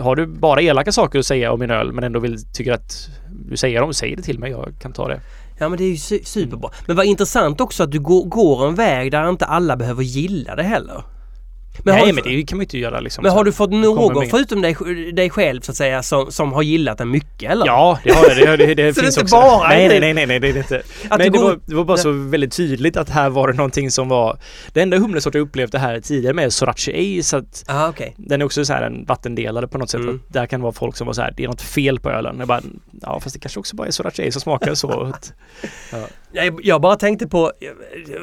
har 0.00 0.16
du 0.16 0.26
bara 0.26 0.60
elaka 0.62 0.92
saker 0.92 1.18
att 1.18 1.26
säga 1.26 1.52
om 1.52 1.60
min 1.60 1.70
öl 1.70 1.92
men 1.92 2.04
ändå 2.04 2.20
vill, 2.20 2.36
tycker 2.54 2.72
att 2.72 3.08
du 3.50 3.56
säger 3.56 3.80
dem, 3.80 3.94
säg 3.94 4.16
det 4.16 4.22
till 4.22 4.38
mig. 4.38 4.50
Jag 4.50 4.74
kan 4.82 4.92
ta 4.92 5.08
det. 5.08 5.20
Ja 5.58 5.68
men 5.68 5.78
det 5.78 5.84
är 5.84 5.88
ju 5.88 5.94
su- 5.94 6.24
superbra. 6.24 6.70
Men 6.86 6.96
vad 6.96 7.06
intressant 7.06 7.60
också 7.60 7.82
att 7.82 7.90
du 7.92 8.00
går, 8.00 8.24
går 8.24 8.68
en 8.68 8.74
väg 8.74 9.10
där 9.12 9.28
inte 9.30 9.44
alla 9.46 9.76
behöver 9.76 10.02
gilla 10.02 10.56
det 10.56 10.62
heller. 10.62 11.02
Men 11.78 11.94
har 11.94 12.00
Nej, 12.00 12.08
du, 12.08 12.14
men 12.14 12.24
det 12.24 12.42
kan 12.46 12.58
man 12.58 12.62
inte 12.62 12.78
göra 12.78 13.00
liksom. 13.00 13.22
men 13.22 13.32
har 13.32 13.44
du 13.44 13.52
fått 13.52 13.70
någon 13.70 14.26
förutom 14.30 14.62
dig, 14.62 14.76
dig 15.12 15.30
själv 15.30 15.60
så 15.60 15.70
att 15.70 15.76
säga 15.76 16.02
som, 16.02 16.32
som 16.32 16.52
har 16.52 16.62
gillat 16.62 16.98
den 16.98 17.10
mycket 17.10 17.50
eller? 17.52 17.66
Ja, 17.66 17.98
det 18.04 18.12
har 18.12 18.26
jag. 18.28 18.58
Det, 18.58 18.66
det, 18.66 18.74
det 18.74 18.94
Så 18.94 19.00
det 19.00 19.02
är 19.02 19.04
finns 19.04 19.18
inte 19.18 19.22
också. 19.22 19.36
bara 19.36 19.68
nej, 19.68 19.88
nej, 19.88 20.00
nej, 20.00 20.14
nej, 20.14 20.26
nej, 20.26 20.40
det 20.40 20.48
är 20.48 20.56
inte. 20.56 20.82
Att 21.08 21.18
du 21.18 21.24
det 21.24 21.30
går- 21.30 21.42
var, 21.44 21.58
det 21.66 21.74
var 21.74 21.84
bara 21.84 21.96
så 21.96 22.10
väldigt 22.12 22.52
tydligt 22.52 22.96
att 22.96 23.10
här 23.10 23.30
var 23.30 23.48
det 23.48 23.54
någonting 23.54 23.90
som 23.90 24.08
var... 24.08 24.38
Det 24.72 24.80
enda 24.80 24.98
humlesort 24.98 25.34
jag 25.34 25.40
upplevt 25.42 25.72
det 25.72 25.78
här 25.78 26.00
tidigare 26.00 26.34
med 26.34 26.44
är 26.44 26.50
Sorachi 26.50 27.18
A, 27.20 27.22
så 27.22 27.36
att 27.36 27.64
Ah, 27.66 27.88
okej. 27.88 28.14
den 28.16 28.40
är 28.40 28.44
också 28.44 28.64
så 28.64 28.72
här 28.72 28.82
en 28.82 29.04
vattendelare 29.04 29.68
på 29.68 29.78
något 29.78 29.90
sätt. 29.90 30.00
Mm. 30.00 30.20
Där 30.28 30.46
kan 30.46 30.60
det 30.60 30.64
vara 30.64 30.72
folk 30.72 30.96
som 30.96 31.06
var 31.06 31.14
så 31.14 31.22
här, 31.22 31.34
det 31.36 31.44
är 31.44 31.48
något 31.48 31.62
fel 31.62 32.00
på 32.00 32.10
ölen. 32.10 32.36
Jag 32.38 32.48
bara, 32.48 32.60
ja 33.02 33.20
fast 33.20 33.34
det 33.34 33.40
kanske 33.40 33.60
också 33.60 33.76
bara 33.76 33.86
är 33.86 33.90
Sorachi 33.90 34.28
A 34.28 34.32
som 34.32 34.40
smakar 34.40 34.74
så. 34.74 35.02
Att- 35.14 35.32
Jag, 36.32 36.60
jag 36.62 36.80
bara 36.80 36.96
tänkte 36.96 37.26
på, 37.28 37.52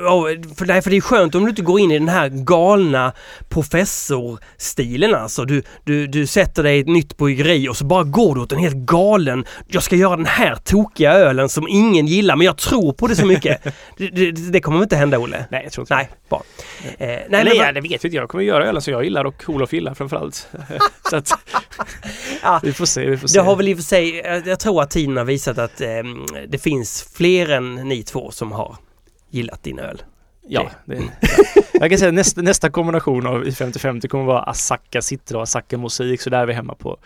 ja, 0.04 0.28
för, 0.58 0.66
nej, 0.66 0.82
för 0.82 0.90
det 0.90 0.98
är 0.98 1.02
skönt 1.02 1.36
om 1.36 1.44
du 1.44 1.50
inte 1.50 1.62
går 1.62 1.80
in 1.80 1.92
i 1.92 2.00
den 2.00 2.10
här 2.10 2.30
galna 2.30 3.14
professorstilen 3.54 5.16
alltså. 5.16 5.46
Du, 5.46 5.64
du, 5.84 6.08
du 6.08 6.28
sätter 6.28 6.64
dig 6.64 6.78
i 6.78 6.80
ett 6.80 6.88
nytt 6.88 7.18
bryggeri 7.18 7.70
och 7.70 7.78
så 7.78 7.86
bara 7.86 8.04
går 8.04 8.36
du 8.36 8.42
åt 8.42 8.52
en 8.52 8.60
helt 8.60 8.76
galen, 8.76 9.46
jag 9.68 9.84
ska 9.84 9.96
göra 9.96 10.16
den 10.16 10.26
här 10.26 10.56
tokiga 10.56 11.14
ölen 11.14 11.50
som 11.50 11.68
ingen 11.68 12.08
gillar 12.08 12.36
men 12.36 12.46
jag 12.46 12.58
tror 12.58 12.94
på 12.94 13.08
det 13.08 13.16
så 13.16 13.26
mycket. 13.26 13.64
det, 13.98 14.08
det, 14.08 14.32
det 14.32 14.62
kommer 14.62 14.84
inte 14.84 14.96
hända 14.96 15.20
Olle. 15.20 15.46
nej, 15.52 15.62
jag 15.64 15.72
tror 15.72 15.84
inte 15.84 15.96
Nej, 15.96 16.10
bra. 16.30 16.44
Eh, 16.84 17.08
nej, 17.08 17.26
Nej, 17.30 17.44
men, 17.44 17.56
ja, 17.58 17.72
det 17.72 17.82
vet 17.82 17.92
jag 17.92 18.06
inte. 18.06 18.16
Jag 18.18 18.30
kommer 18.30 18.44
göra 18.44 18.66
ölen 18.68 18.82
som 18.82 18.94
jag 18.94 19.04
gillar 19.04 19.26
och 19.26 19.44
Olof 19.48 19.74
gillar 19.74 19.94
framförallt. 19.94 20.48
så 21.10 21.16
att, 21.16 21.32
Ja. 22.44 22.60
vi 22.64 22.74
får 22.74 22.86
se, 22.86 23.06
vi 23.10 23.18
får 23.18 23.28
se. 23.28 23.40
det 23.40 23.46
har 23.46 23.56
väl 23.56 23.68
i 23.68 23.74
och 23.74 23.78
för 23.78 23.84
sig, 23.84 24.16
jag, 24.26 24.48
jag 24.48 24.60
tror 24.60 24.82
att 24.82 24.90
tiden 24.92 25.18
har 25.18 25.24
visat 25.26 25.58
att 25.58 25.82
eh, 25.82 25.88
det 26.48 26.58
finns 26.58 27.10
fler 27.14 27.50
än 27.50 27.76
ni 27.76 28.04
två 28.04 28.32
som 28.32 28.52
har 28.52 28.76
gillat 29.30 29.64
din 29.64 29.80
öl. 29.80 30.02
Ja, 30.48 30.70
det, 30.86 31.02
jag 31.74 31.90
kan 31.90 32.00
säga 32.00 32.12
nästa, 32.12 32.42
nästa 32.42 32.70
kombination 32.70 33.28
av 33.28 33.48
i 33.48 33.50
50-50 33.50 34.08
kommer 34.08 34.24
vara 34.26 34.40
Asaka 34.44 35.02
Citra 35.02 35.38
och 35.38 35.44
Asaka 35.44 35.78
Mosaik 35.78 36.22
så 36.22 36.30
där 36.30 36.40
är 36.40 36.46
vi 36.46 36.54
hemma 36.54 36.76
på 36.76 36.98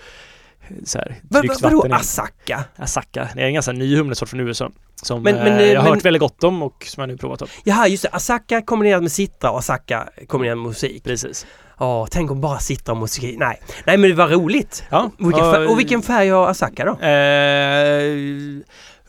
eh, 0.67 0.75
så 0.85 0.97
här, 0.97 1.15
Vad, 1.29 1.41
tryggt 1.41 1.61
vadå. 1.61 1.87
Asaka? 1.95 2.63
Asaka, 2.75 3.29
det 3.35 3.41
är 3.41 3.45
en 3.45 3.53
ganska 3.53 3.71
ny 3.71 3.95
humlesort 3.97 4.29
från 4.29 4.39
USA 4.39 4.71
som 5.03 5.23
Men- 5.23 5.35
men, 5.35 5.47
eh, 5.59 5.65
jag 5.65 5.79
har 5.79 5.83
men- 5.83 5.93
hört 5.93 6.05
väldigt 6.05 6.19
gott 6.21 6.43
om 6.43 6.63
och 6.63 6.83
som 6.87 7.01
jag 7.01 7.07
nu 7.07 7.17
provat 7.17 7.41
om. 7.41 7.47
Jaha, 7.63 7.87
just 7.87 8.03
det. 8.03 8.09
Asaka 8.09 8.61
kombinerat 8.61 9.01
med 9.03 9.11
Citra 9.11 9.51
och 9.51 9.59
Asaka 9.59 10.09
kombinerat 10.27 10.57
med 10.57 10.67
musik. 10.67 11.03
Precis. 11.03 11.45
Ja, 11.79 12.07
tänk 12.11 12.31
om 12.31 12.41
bara 12.41 12.59
Citra 12.59 12.91
och 12.93 12.97
musik. 12.97 13.35
Nej, 13.39 13.61
nej 13.85 13.97
men 13.97 14.09
det 14.09 14.15
var 14.15 14.27
roligt. 14.27 14.83
Ja, 14.89 15.11
Vilken 15.17 15.45
och- 15.45 15.53
färg, 15.53 15.65
och 15.67 15.79
vilken 15.79 16.01
färg 16.01 16.29
har 16.29 16.47
Asaka 16.49 16.85
då? 16.85 16.91
Eh, 16.91 18.61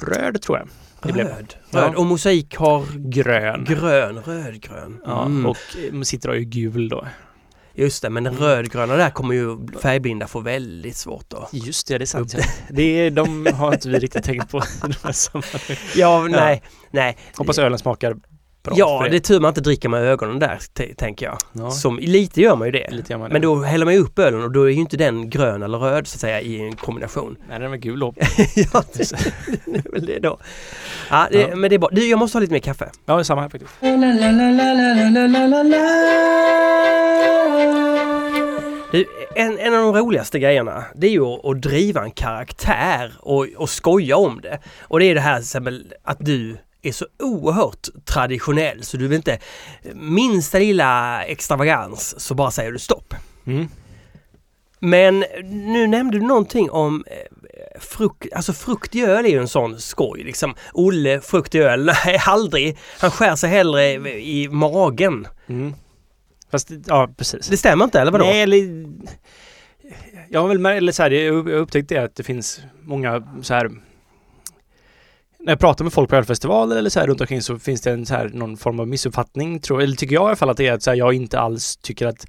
röd 0.08 0.42
tror 0.42 0.58
jag. 0.58 0.68
Det 1.02 1.12
blev. 1.12 1.26
Röd. 1.26 1.54
Ja. 1.70 1.92
Och 1.96 2.06
mosaik 2.06 2.56
har 2.56 2.84
Grön. 3.10 3.64
grön, 3.64 4.18
rödgrön. 4.24 5.00
Ja, 5.04 5.24
Mm. 5.24 5.46
och 5.46 5.56
Citra 6.06 6.32
är 6.34 6.38
ju 6.38 6.44
gul 6.44 6.88
då. 6.88 7.06
Just 7.74 8.02
det, 8.02 8.10
men 8.10 8.24
den 8.24 8.34
rödgröna 8.36 8.96
där 8.96 9.10
kommer 9.10 9.34
ju 9.34 9.56
färgblinda 9.82 10.26
få 10.26 10.40
väldigt 10.40 10.96
svårt 10.96 11.24
då. 11.30 11.48
Just 11.52 11.88
det, 11.88 11.98
det 11.98 12.04
är 12.04 12.06
sant. 12.06 12.34
Ja. 12.38 12.44
Det 12.70 12.82
är, 12.82 13.10
de 13.10 13.46
har 13.54 13.72
inte 13.72 13.88
vi 13.88 13.98
riktigt 13.98 14.24
tänkt 14.24 14.50
på. 14.50 14.62
Ja, 15.96 16.26
nej, 16.30 16.62
nej. 16.90 17.16
Hoppas 17.36 17.58
ölen 17.58 17.78
smakar 17.78 18.16
bra. 18.62 18.74
Ja, 18.76 19.06
det 19.10 19.16
är 19.16 19.20
tur 19.20 19.40
man 19.40 19.48
inte 19.48 19.60
dricker 19.60 19.88
med 19.88 20.02
ögonen 20.02 20.38
där, 20.38 20.58
tänker 20.94 21.26
jag. 21.26 21.38
Ja, 21.52 21.70
Som, 21.70 21.98
lite 21.98 22.40
gör 22.40 22.56
man 22.56 22.68
ju 22.68 22.72
det. 22.72 22.90
lite 22.90 23.12
gör 23.12 23.18
man 23.18 23.28
det. 23.28 23.32
Men 23.32 23.42
då 23.42 23.62
häller 23.62 23.84
man 23.84 23.94
ju 23.94 24.00
upp 24.00 24.18
ölen 24.18 24.42
och 24.42 24.50
då 24.52 24.62
är 24.62 24.68
ju 24.68 24.80
inte 24.80 24.96
den 24.96 25.30
grön 25.30 25.62
eller 25.62 25.78
röd 25.78 26.06
så 26.06 26.16
att 26.16 26.20
säga 26.20 26.40
i 26.40 26.60
en 26.60 26.76
kombination. 26.76 27.36
Nej, 27.48 27.58
den 27.58 27.72
är 27.72 27.76
gul 27.76 28.00
då. 28.00 28.14
ja, 28.72 28.82
det 28.92 29.10
det 29.66 29.78
är 29.86 29.92
väl 29.92 30.06
det 30.06 30.18
då. 30.18 30.38
Ja, 31.10 31.28
det, 31.30 31.40
Ja. 31.40 31.56
men 31.56 31.70
det 31.70 31.76
är 31.76 31.78
bra. 31.78 31.88
Du, 31.92 32.08
jag 32.08 32.18
måste 32.18 32.36
ha 32.38 32.40
lite 32.40 32.52
mer 32.52 32.60
kaffe. 32.60 32.90
Ja, 33.06 33.14
det 33.14 33.20
är 33.20 33.24
samma 33.24 33.40
här 33.42 33.48
faktiskt. 33.48 33.72
Du, 38.92 39.04
en, 39.36 39.58
en 39.58 39.74
av 39.74 39.80
de 39.94 40.00
roligaste 40.00 40.38
grejerna 40.38 40.84
det 40.94 41.06
är 41.06 41.10
ju 41.10 41.24
att, 41.24 41.44
att 41.44 41.62
driva 41.62 42.02
en 42.04 42.10
karaktär 42.10 43.12
och, 43.20 43.46
och 43.56 43.70
skoja 43.70 44.16
om 44.16 44.40
det. 44.42 44.58
Och 44.80 44.98
det 45.00 45.04
är 45.06 45.14
det 45.14 45.20
här 45.20 45.34
till 45.36 45.42
exempel 45.44 45.92
att 46.04 46.16
du 46.20 46.56
är 46.82 46.92
så 46.92 47.06
oerhört 47.18 47.88
traditionell 48.04 48.84
så 48.84 48.96
du 48.96 49.08
vill 49.08 49.16
inte 49.16 49.38
minsta 49.94 50.58
lilla 50.58 51.22
extravagans 51.24 52.20
så 52.20 52.34
bara 52.34 52.50
säger 52.50 52.72
du 52.72 52.78
stopp. 52.78 53.14
Mm. 53.46 53.68
Men 54.80 55.24
nu 55.44 55.86
nämnde 55.86 56.18
du 56.18 56.26
någonting 56.26 56.70
om 56.70 57.04
eh, 57.06 57.80
frukt, 57.80 58.32
alltså 58.32 58.52
frukt 58.52 58.94
i 58.94 59.00
öl 59.00 59.24
är 59.24 59.30
ju 59.30 59.38
en 59.38 59.48
sån 59.48 59.80
skoj 59.80 60.22
liksom. 60.22 60.54
Olle, 60.72 61.20
frukt 61.20 61.54
i 61.54 61.58
öl, 61.58 61.84
nej 62.04 62.20
aldrig. 62.26 62.78
Han 62.98 63.10
skär 63.10 63.36
sig 63.36 63.50
hellre 63.50 63.92
i 64.20 64.48
magen. 64.48 65.26
Mm. 65.46 65.74
Fast, 66.50 66.70
ja 66.86 67.08
precis. 67.16 67.48
Det 67.48 67.56
stämmer 67.56 67.84
inte 67.84 68.00
eller 68.00 68.12
vadå? 68.12 68.24
Nej, 68.24 68.42
eller... 68.42 68.88
Jag 70.30 70.40
har 70.40 70.48
väl 70.48 70.66
eller 70.66 70.92
så 70.92 71.02
här, 71.02 71.10
jag 71.10 71.32
har 71.32 71.50
upptäckt 71.50 71.88
det 71.88 71.98
att 71.98 72.16
det 72.16 72.22
finns 72.22 72.60
många 72.82 73.22
så 73.42 73.54
här 73.54 73.70
när 75.38 75.52
jag 75.52 75.58
pratar 75.58 75.84
med 75.84 75.92
folk 75.92 76.10
på 76.10 76.16
ölfestivaler 76.16 76.76
eller 76.76 76.90
så 76.90 77.00
här 77.00 77.06
runt 77.06 77.20
omkring 77.20 77.42
så 77.42 77.58
finns 77.58 77.80
det 77.80 77.90
en 77.90 78.06
så 78.06 78.14
här, 78.14 78.28
någon 78.28 78.56
form 78.56 78.80
av 78.80 78.88
missuppfattning, 78.88 79.60
tror, 79.60 79.82
eller 79.82 79.96
tycker 79.96 80.14
jag 80.14 80.22
i 80.22 80.26
alla 80.26 80.36
fall 80.36 80.50
att 80.50 80.56
det 80.56 80.66
är 80.66 80.72
att 80.72 80.82
så 80.82 80.90
här, 80.90 80.96
jag 80.96 81.14
inte 81.14 81.40
alls 81.40 81.76
tycker 81.76 82.06
att 82.06 82.26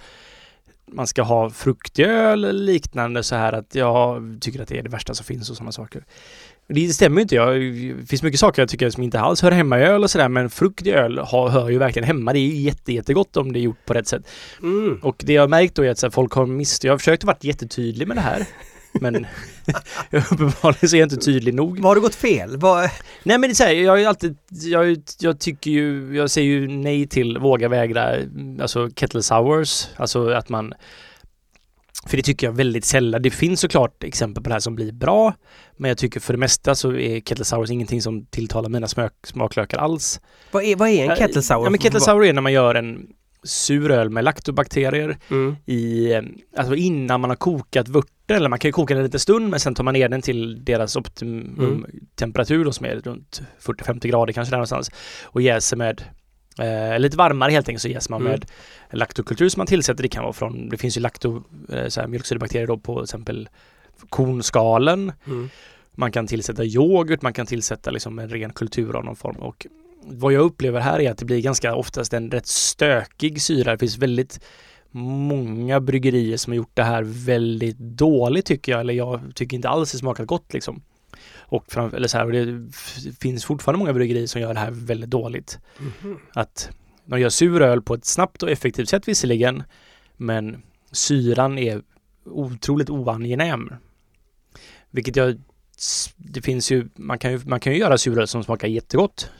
man 0.91 1.07
ska 1.07 1.21
ha 1.21 1.49
fruktöl 1.49 2.43
eller 2.43 2.53
liknande 2.53 3.23
så 3.23 3.35
här 3.35 3.53
att 3.53 3.75
jag 3.75 4.37
tycker 4.41 4.61
att 4.61 4.67
det 4.67 4.79
är 4.79 4.83
det 4.83 4.89
värsta 4.89 5.13
som 5.13 5.25
finns 5.25 5.49
och 5.49 5.55
sådana 5.55 5.71
saker. 5.71 6.03
Det 6.67 6.87
stämmer 6.87 7.17
ju 7.17 7.21
inte. 7.21 7.35
Jag, 7.35 7.61
det 7.99 8.05
finns 8.05 8.23
mycket 8.23 8.39
saker 8.39 8.61
jag 8.61 8.69
tycker 8.69 8.89
som 8.89 9.03
inte 9.03 9.19
alls 9.19 9.41
hör 9.41 9.51
hemma 9.51 9.79
i 9.79 9.83
öl 9.83 10.03
och 10.03 10.11
sådär 10.11 10.29
men 10.29 10.49
frukt 10.49 10.87
i 10.87 10.91
öl 10.91 11.17
har, 11.17 11.49
hör 11.49 11.69
ju 11.69 11.77
verkligen 11.77 12.07
hemma. 12.07 12.33
Det 12.33 12.39
är 12.39 12.41
ju 12.41 12.61
jätte, 12.61 12.93
jättegott 12.93 13.37
om 13.37 13.53
det 13.53 13.59
är 13.59 13.61
gjort 13.61 13.85
på 13.85 13.93
rätt 13.93 14.07
sätt. 14.07 14.27
Mm. 14.61 14.99
Och 15.01 15.23
det 15.25 15.33
jag 15.33 15.41
har 15.41 15.47
märkt 15.47 15.75
då 15.75 15.85
är 15.85 15.91
att 15.91 15.97
så 15.97 16.05
här, 16.05 16.11
folk 16.11 16.33
har 16.33 16.45
mist... 16.45 16.83
Jag 16.83 16.93
har 16.93 16.97
försökt 16.97 17.23
att 17.23 17.27
vara 17.27 17.37
jättetydlig 17.41 18.07
med 18.07 18.17
det 18.17 18.21
här. 18.21 18.45
Men 18.91 19.15
uppenbarligen 20.11 20.89
så 20.89 20.95
är 20.95 20.99
jag 20.99 21.05
inte 21.05 21.25
tydlig 21.25 21.53
nog. 21.53 21.79
Vad 21.79 21.89
har 21.89 21.95
det 21.95 22.01
gått 22.01 22.15
fel? 22.15 22.57
Vad... 22.57 22.89
Nej 23.23 23.37
men 23.37 23.41
det 23.41 23.51
är 23.51 23.53
så 23.53 23.63
här, 23.63 23.71
jag 23.71 23.91
har 23.91 23.97
ju 23.97 24.05
alltid, 24.05 24.37
jag, 24.49 24.97
jag 25.19 25.39
tycker 25.39 25.71
ju, 25.71 26.15
jag 26.15 26.29
säger 26.31 26.49
ju 26.49 26.67
nej 26.67 27.07
till 27.07 27.37
våga 27.37 27.67
vägra, 27.69 28.15
alltså 28.61 28.89
kettle 28.95 29.23
sours, 29.23 29.87
alltså 29.95 30.29
att 30.29 30.49
man 30.49 30.73
för 32.05 32.17
det 32.17 32.23
tycker 32.23 32.47
jag 32.47 32.53
väldigt 32.53 32.85
sällan. 32.85 33.21
Det 33.21 33.31
finns 33.31 33.59
såklart 33.59 34.03
exempel 34.03 34.43
på 34.43 34.49
det 34.49 34.55
här 34.55 34.59
som 34.59 34.75
blir 34.75 34.91
bra. 34.91 35.33
Men 35.77 35.89
jag 35.89 35.97
tycker 35.97 36.19
för 36.19 36.33
det 36.33 36.39
mesta 36.39 36.75
så 36.75 36.93
är 36.93 37.19
kettle 37.19 37.45
sours 37.45 37.69
ingenting 37.69 38.01
som 38.01 38.25
tilltalar 38.25 38.69
mina 38.69 38.87
smak, 38.87 39.13
smaklökar 39.23 39.77
alls. 39.77 40.19
Vad 40.51 40.63
är, 40.63 40.75
vad 40.75 40.89
är 40.89 41.09
en 41.09 41.15
kettle 41.17 41.41
sour? 41.41 41.63
Ja 41.63 41.69
men 41.69 41.79
kettle 41.79 41.99
sour 41.99 42.25
är 42.25 42.33
när 42.33 42.41
man 42.41 42.53
gör 42.53 42.75
en 42.75 43.07
sur 43.43 43.91
öl 43.91 44.09
med 44.09 44.23
laktobakterier 44.23 45.17
Mm. 45.29 45.55
i, 45.65 46.13
alltså 46.57 46.75
innan 46.75 47.21
man 47.21 47.29
har 47.29 47.37
kokat 47.37 47.87
vörten, 48.29 48.41
eller 48.41 48.49
man 48.49 48.59
kan 48.59 48.69
ju 48.69 48.73
koka 48.73 48.93
den 48.93 49.01
en 49.01 49.05
liten 49.05 49.19
stund 49.19 49.49
men 49.49 49.59
sen 49.59 49.75
tar 49.75 49.83
man 49.83 49.93
ner 49.93 50.09
den 50.09 50.21
till 50.21 50.65
deras 50.65 50.95
optimum 50.95 51.59
Mm. 51.59 51.85
temperatur 52.15 52.65
då 52.65 52.71
som 52.71 52.85
är 52.85 52.95
runt 52.95 53.41
40-50 53.59 54.07
grader 54.07 54.33
kanske 54.33 54.51
där 54.51 54.57
någonstans 54.57 54.91
och 55.25 55.41
jäser 55.41 55.77
med 55.77 56.01
eh, 56.59 56.99
lite 56.99 57.17
varmare 57.17 57.51
helt 57.51 57.69
enkelt 57.69 57.81
så 57.81 57.87
jäser 57.89 58.11
man 58.11 58.21
Mm. 58.21 58.31
med 58.31 58.45
laktokultur 58.99 59.49
som 59.49 59.59
man 59.59 59.67
tillsätter. 59.67 60.03
Det 60.03 60.09
kan 60.09 60.23
vara 60.23 60.33
från, 60.33 60.69
det 60.69 60.77
finns 60.77 60.97
ju 60.97 61.01
lakto, 61.01 61.43
eh, 61.69 62.07
mjölksyrabakterier 62.07 62.67
då 62.67 62.77
på 62.77 62.95
till 62.95 63.03
exempel 63.03 63.49
kornskalen. 64.09 65.11
Mm. 65.27 65.49
Man 65.91 66.11
kan 66.11 66.27
tillsätta 66.27 66.63
yoghurt, 66.63 67.21
man 67.21 67.33
kan 67.33 67.45
tillsätta 67.45 67.91
liksom 67.91 68.19
en 68.19 68.29
ren 68.29 68.53
kultur 68.53 68.95
av 68.95 69.05
någon 69.05 69.15
form 69.15 69.35
och 69.35 69.67
vad 70.03 70.33
jag 70.33 70.41
upplever 70.41 70.79
här 70.79 70.99
är 71.01 71.11
att 71.11 71.17
det 71.17 71.25
blir 71.25 71.41
ganska 71.41 71.75
oftast 71.75 72.13
en 72.13 72.31
rätt 72.31 72.47
stökig 72.47 73.41
syra. 73.41 73.71
Det 73.71 73.77
finns 73.77 73.97
väldigt 73.97 74.39
många 74.91 75.79
bryggerier 75.79 76.37
som 76.37 76.51
har 76.51 76.55
gjort 76.57 76.75
det 76.75 76.83
här 76.83 77.03
väldigt 77.05 77.77
dåligt 77.77 78.45
tycker 78.45 78.71
jag, 78.71 78.81
eller 78.81 78.93
jag 78.93 79.21
tycker 79.35 79.55
inte 79.55 79.69
alls 79.69 79.91
det 79.91 79.97
smakar 79.97 80.25
gott 80.25 80.53
liksom. 80.53 80.81
Och, 81.37 81.71
fram, 81.71 81.93
eller 81.93 82.07
så 82.07 82.17
här, 82.17 82.25
och 82.25 82.31
det 82.31 82.71
finns 83.19 83.45
fortfarande 83.45 83.79
många 83.79 83.93
bryggerier 83.93 84.27
som 84.27 84.41
gör 84.41 84.53
det 84.53 84.59
här 84.59 84.71
väldigt 84.71 85.09
dåligt. 85.09 85.59
Mhm. 85.77 86.19
Att 86.33 86.69
de 87.05 87.19
gör 87.19 87.29
sur 87.29 87.61
öl 87.61 87.81
på 87.81 87.93
ett 87.93 88.05
snabbt 88.05 88.43
och 88.43 88.51
effektivt 88.51 88.89
sätt 88.89 89.07
visserligen, 89.07 89.63
men 90.17 90.61
syran 90.91 91.57
är 91.57 91.81
otroligt 92.25 92.89
oangenäm. 92.89 93.73
Vilket 94.91 95.15
jag, 95.15 95.41
det 96.15 96.41
finns 96.41 96.71
ju, 96.71 96.89
man 96.95 97.19
kan 97.19 97.31
ju, 97.31 97.39
man 97.45 97.59
kan 97.59 97.73
ju 97.73 97.79
göra 97.79 97.97
suröl 97.97 98.27
som 98.27 98.43
smakar 98.43 98.67
jättegott. 98.67 99.31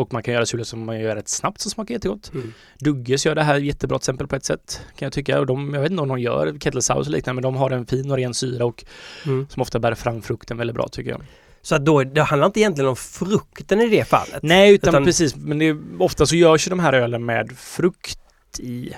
Och 0.00 0.12
man 0.12 0.22
kan 0.22 0.34
göra 0.34 0.46
suröl 0.46 0.64
som 0.64 0.84
man 0.84 1.00
gör 1.00 1.16
rätt 1.16 1.28
snabbt 1.28 1.60
som 1.60 1.70
smakar 1.70 1.94
jättegott. 1.94 2.30
Mm. 2.34 2.52
Dugges 2.78 3.26
gör 3.26 3.34
det 3.34 3.42
här 3.42 3.56
jättebra 3.56 3.98
till 3.98 4.02
exempel 4.02 4.26
på 4.26 4.36
ett 4.36 4.44
sätt 4.44 4.80
kan 4.98 5.06
jag 5.06 5.12
tycka. 5.12 5.40
Och 5.40 5.46
de, 5.46 5.74
jag 5.74 5.80
vet 5.80 5.90
inte 5.90 6.02
om 6.02 6.08
de 6.08 6.18
gör 6.18 6.58
kettle 6.60 6.82
sours 6.82 7.06
och 7.06 7.12
liknande 7.12 7.34
men 7.34 7.52
de 7.52 7.56
har 7.56 7.70
en 7.70 7.86
fin 7.86 8.10
och 8.10 8.16
ren 8.16 8.34
syra 8.34 8.64
och 8.64 8.84
Mm. 9.26 9.46
som 9.48 9.62
ofta 9.62 9.78
bär 9.78 9.94
fram 9.94 10.22
frukten 10.22 10.56
väldigt 10.56 10.74
bra 10.76 10.88
tycker 10.88 11.10
jag. 11.10 11.22
Så 11.62 11.74
att 11.74 11.84
då, 11.84 12.04
det 12.04 12.22
handlar 12.22 12.46
inte 12.46 12.60
egentligen 12.60 12.88
om 12.90 12.96
frukten 12.96 13.80
i 13.80 13.88
det 13.88 14.04
fallet? 14.08 14.42
Nej 14.42 14.74
utan, 14.74 14.88
Utan- 14.94 15.04
precis 15.04 15.36
men 15.36 15.58
det 15.58 15.76
ofta 15.98 16.26
så 16.26 16.36
görs 16.36 16.66
ju 16.66 16.70
de 16.70 16.78
här 16.80 16.92
ölen 16.92 17.24
med 17.24 17.52
frukt 17.58 18.60
i. 18.60 18.90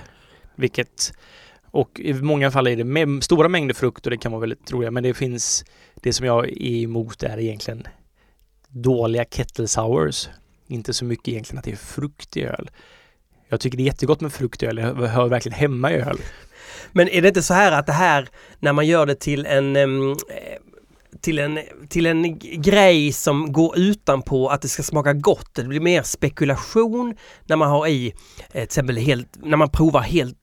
Vilket 0.57 1.13
och 1.71 2.01
i 2.01 2.13
många 2.15 2.51
fall 2.51 2.67
är 2.67 2.77
det 2.77 2.85
med, 2.85 3.23
stora 3.25 3.49
mängder 3.49 3.75
frukt 3.75 4.07
och 4.07 4.11
det 4.11 4.17
kan 4.17 4.33
vara 4.33 4.41
väldigt 4.41 4.73
roliga 4.73 4.91
men 4.91 5.03
det 5.03 5.15
finns 5.15 5.65
det 5.95 6.13
som 6.13 6.27
jag 6.27 6.49
är 6.49 6.83
emot 6.83 7.23
är 7.23 7.39
egentligen 7.41 7.83
dåliga 8.69 9.25
kettle 9.25 9.69
sours. 9.69 10.29
Inte 10.67 10.95
så 10.95 11.05
mycket 11.05 11.29
egentligen 11.29 11.59
att 11.59 11.65
det 11.65 11.73
är 11.73 11.77
frukt 11.77 12.37
i 12.37 12.43
öl. 12.45 12.71
Jag 13.49 13.61
tycker 13.61 13.77
det 13.77 13.83
är 13.83 13.87
jättegott 13.87 14.21
med 14.21 14.33
frukt 14.33 14.63
i 14.63 14.67
öl, 14.67 14.77
det 14.77 15.09
hör, 15.09 15.29
verkligen 15.29 15.59
hemma 15.59 15.93
i 15.93 15.95
öl. 15.95 16.19
Men 16.93 17.09
är 17.09 17.23
det 17.23 17.29
inte 17.29 17.43
så 17.43 17.55
här 17.55 17.73
att 17.73 17.87
det 17.87 17.93
här, 17.93 18.29
när 18.59 18.73
man 18.73 18.87
gör 18.87 19.07
det 19.07 19.15
till 19.15 19.47
en 19.47 19.77
eh, 19.77 20.17
till 21.21 21.39
en, 21.39 21.59
till 21.89 22.07
en 22.07 22.39
grej 22.39 23.13
som 23.13 23.53
går 23.53 23.79
utanpå 23.79 24.49
att 24.49 24.63
det 24.63 24.69
ska 24.69 24.83
smaka 24.83 25.13
gott. 25.13 25.55
Det 25.55 25.65
blir 25.65 25.81
mer 25.81 26.03
spekulation 26.03 27.17
när 27.47 27.57
man 27.57 27.69
har 27.71 27.87
i, 27.87 28.07
eh, 28.07 28.53
till 28.53 28.63
exempel 28.63 28.97
helt, 28.97 29.29
när 29.43 29.57
man 29.57 29.71
provar 29.71 30.01
helt 30.01 30.37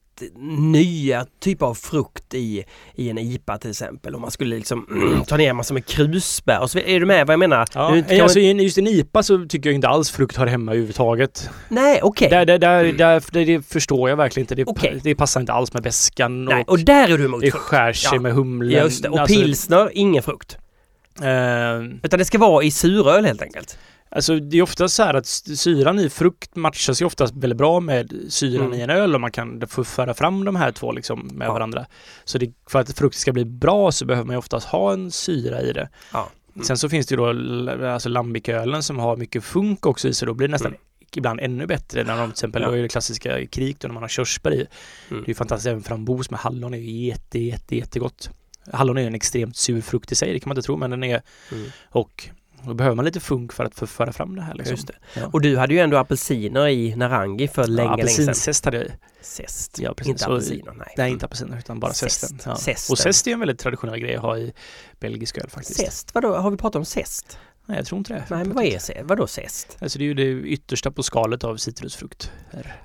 nya 0.71 1.25
typer 1.39 1.65
av 1.65 1.73
frukt 1.73 2.33
i, 2.33 2.63
i 2.95 3.09
en 3.09 3.17
IPA 3.17 3.57
till 3.57 3.69
exempel. 3.69 4.15
Om 4.15 4.21
man 4.21 4.31
skulle 4.31 4.55
liksom 4.55 4.85
ta 5.27 5.37
ner 5.37 5.53
massor 5.53 5.73
med 5.73 5.85
krusbär 5.85 6.59
och 6.61 6.71
så. 6.71 6.79
Är 6.79 6.99
du 6.99 7.05
med 7.05 7.27
vad 7.27 7.33
jag 7.33 7.39
menar? 7.39 7.67
Ja, 7.73 7.89
Nu 7.95 8.05
man- 8.09 8.21
alltså, 8.21 8.39
en- 8.39 8.59
just 8.59 8.77
en 8.77 8.87
IPA 8.87 9.23
så 9.23 9.45
tycker 9.49 9.69
jag 9.69 9.75
inte 9.75 9.87
alls 9.87 10.11
frukt 10.11 10.35
hör 10.37 10.47
hemma 10.47 10.71
överhuvudtaget. 10.71 11.49
Nej, 11.69 11.99
okej. 12.03 12.29
Där, 12.29 12.45
där, 12.45 12.57
där, 12.59 12.93
där, 12.93 13.23
det, 13.31 13.45
det 13.45 13.61
förstår 13.65 14.09
jag 14.09 14.17
verkligen 14.17 14.43
inte. 14.43 14.55
Det, 14.55 14.65
Okej. 14.65 14.99
det 15.03 15.15
passar 15.15 15.39
inte 15.39 15.53
alls 15.53 15.73
med 15.73 15.83
väskan 15.83 16.45
Nej, 16.45 16.63
och, 16.67 16.69
och 16.69 16.79
där 16.79 17.09
är 17.13 17.17
du 17.17 17.25
emot 17.25 17.41
det 17.41 17.51
frukt. 17.51 17.63
skär 17.65 17.93
sig 17.93 18.09
Ja. 18.13 18.21
med 18.21 18.33
humlen. 18.33 18.83
Just 18.83 19.03
det, 19.03 19.09
och 19.09 19.19
Alltså, 19.19 19.35
pilsner, 19.41 19.89
ingen 19.93 20.23
frukt. 20.23 20.57
eh, 21.21 21.97
Utan 22.03 22.19
det 22.19 22.25
ska 22.25 22.37
vara 22.37 22.63
i 22.63 22.71
suröl 22.71 23.25
helt 23.25 23.41
enkelt. 23.41 23.77
Alltså 24.11 24.39
det 24.39 24.57
är 24.57 24.61
ofta 24.61 24.87
så 24.87 25.03
här 25.03 25.13
att 25.13 25.25
syran 25.25 25.99
i 25.99 26.09
frukt 26.09 26.55
matchas 26.55 27.01
ju 27.01 27.05
oftast 27.05 27.33
väldigt 27.35 27.57
bra 27.57 27.79
med 27.79 28.13
syran 28.29 28.65
Mm. 28.65 28.79
i 28.79 28.81
en 28.83 28.89
öl 28.89 29.15
och 29.15 29.21
man 29.21 29.31
kan 29.31 29.67
få 29.67 29.83
föra 29.83 30.13
fram 30.13 30.45
de 30.45 30.55
här 30.55 30.71
två 30.71 30.91
liksom 30.91 31.29
med 31.33 31.47
Ja. 31.47 31.53
varandra. 31.53 31.85
Så 32.25 32.37
det, 32.37 32.53
för 32.69 32.79
att 32.79 32.97
frukt 32.97 33.15
ska 33.17 33.33
bli 33.33 33.45
bra 33.45 33.91
så 33.91 34.05
behöver 34.05 34.25
man 34.27 34.33
ju 34.33 34.37
oftast 34.37 34.67
ha 34.67 34.93
en 34.93 35.11
syra 35.11 35.61
i 35.61 35.73
det. 35.73 35.89
Ja. 36.13 36.29
Mm. 36.55 36.65
Sen 36.65 36.77
så 36.77 36.89
finns 36.89 37.07
det 37.07 37.15
ju 37.15 37.17
då 37.17 37.85
alltså 37.87 38.09
lambikölen 38.09 38.83
som 38.83 38.99
har 38.99 39.17
mycket 39.17 39.43
funk 39.43 39.85
också 39.85 40.07
i 40.07 40.13
sig. 40.13 40.25
Då 40.25 40.33
blir 40.33 40.47
det 40.47 40.51
nästan 40.51 40.71
Mm. 40.71 40.81
ibland 41.15 41.39
ännu 41.39 41.65
bättre 41.67 42.03
när 42.03 42.17
de 42.17 42.23
till 42.27 42.31
exempel, 42.31 42.61
Ja. 42.61 42.71
det 42.71 42.87
klassiska 42.89 43.45
krik 43.47 43.79
då 43.79 43.87
när 43.87 43.93
man 43.93 44.03
har 44.03 44.07
körsbär 44.07 44.51
i. 44.51 44.55
Mm. 44.55 44.67
Det 45.09 45.15
är 45.15 45.27
ju 45.29 45.33
fantastiskt, 45.35 45.67
även 45.67 45.83
frambos 45.83 46.29
med 46.31 46.39
hallon 46.39 46.73
är 46.73 46.77
ju 46.77 47.05
jätte, 47.05 47.39
jätte, 47.39 47.75
jättegott. 47.75 48.29
Hallon 48.71 48.97
är 48.97 49.01
ju 49.01 49.07
en 49.07 49.15
extremt 49.15 49.57
sur 49.57 49.81
frukt 49.81 50.11
i 50.11 50.15
sig, 50.15 50.33
det 50.33 50.39
kan 50.39 50.49
man 50.49 50.57
inte 50.57 50.65
tro, 50.65 50.77
men 50.77 50.89
den 50.91 51.03
är 51.03 51.21
Mm. 51.51 51.65
och 51.89 52.29
då 52.65 52.73
behöver 52.73 52.95
man 52.95 53.05
lite 53.05 53.19
funk 53.19 53.53
för 53.53 53.65
att 53.65 53.89
föra 53.89 54.13
fram 54.13 54.35
det 54.35 54.41
här 54.41 54.53
liksom. 54.53 54.75
Just 54.75 54.87
det. 54.87 54.93
Ja. 55.13 55.29
Och 55.33 55.41
du 55.41 55.57
hade 55.57 55.73
ju 55.73 55.79
ändå 55.79 55.97
apelsiner 55.97 56.67
i 56.67 56.95
Narangi 56.95 57.47
för 57.47 57.67
länge, 57.67 57.89
ja, 57.89 57.95
länge 57.95 58.09
sedan. 58.09 58.23
apelsinzest 58.23 58.65
hade 58.65 58.77
jag 58.77 58.85
i. 58.85 58.91
Zest. 59.21 59.79
Ja. 59.79 59.95
Inte 60.05 60.25
apelsiner, 60.25 60.73
nej. 60.73 60.93
Nej, 60.97 61.11
inte 61.11 61.25
apelsiner 61.25 61.57
utan 61.57 61.79
bara 61.79 61.93
Zest. 61.93 62.19
zesten. 62.19 62.39
Ja. 62.45 62.55
Zesten. 62.55 62.93
Och 62.93 62.97
zest 62.97 63.27
är 63.27 63.31
en 63.31 63.39
väldigt 63.39 63.59
traditionell 63.59 63.99
grej 63.99 64.15
att 64.15 64.21
ha 64.21 64.37
i 64.37 64.53
belgisk 64.99 65.37
öl 65.37 65.49
faktiskt. 65.49 65.79
Zest, 65.79 66.15
vadå? 66.15 66.35
Har 66.35 66.51
vi 66.51 66.57
pratat 66.57 66.75
om 66.75 66.85
zest? 66.85 67.37
Nej, 67.69 67.77
jag 67.77 67.85
tror 67.87 67.97
inte 67.97 68.13
det. 68.13 68.23
Nej, 68.29 68.45
men 68.45 68.53
vad 68.55 68.65
är 68.65 68.79
zest? 68.79 68.91
Vadå 69.03 69.27
zest? 69.27 69.77
Alltså 69.81 69.99
det 69.99 70.03
är 70.03 70.05
ju 70.05 70.13
det 70.13 70.23
yttersta 70.49 70.91
på 70.91 71.03
skalet 71.03 71.43
av 71.43 71.57
citrusfrukt. 71.57 72.31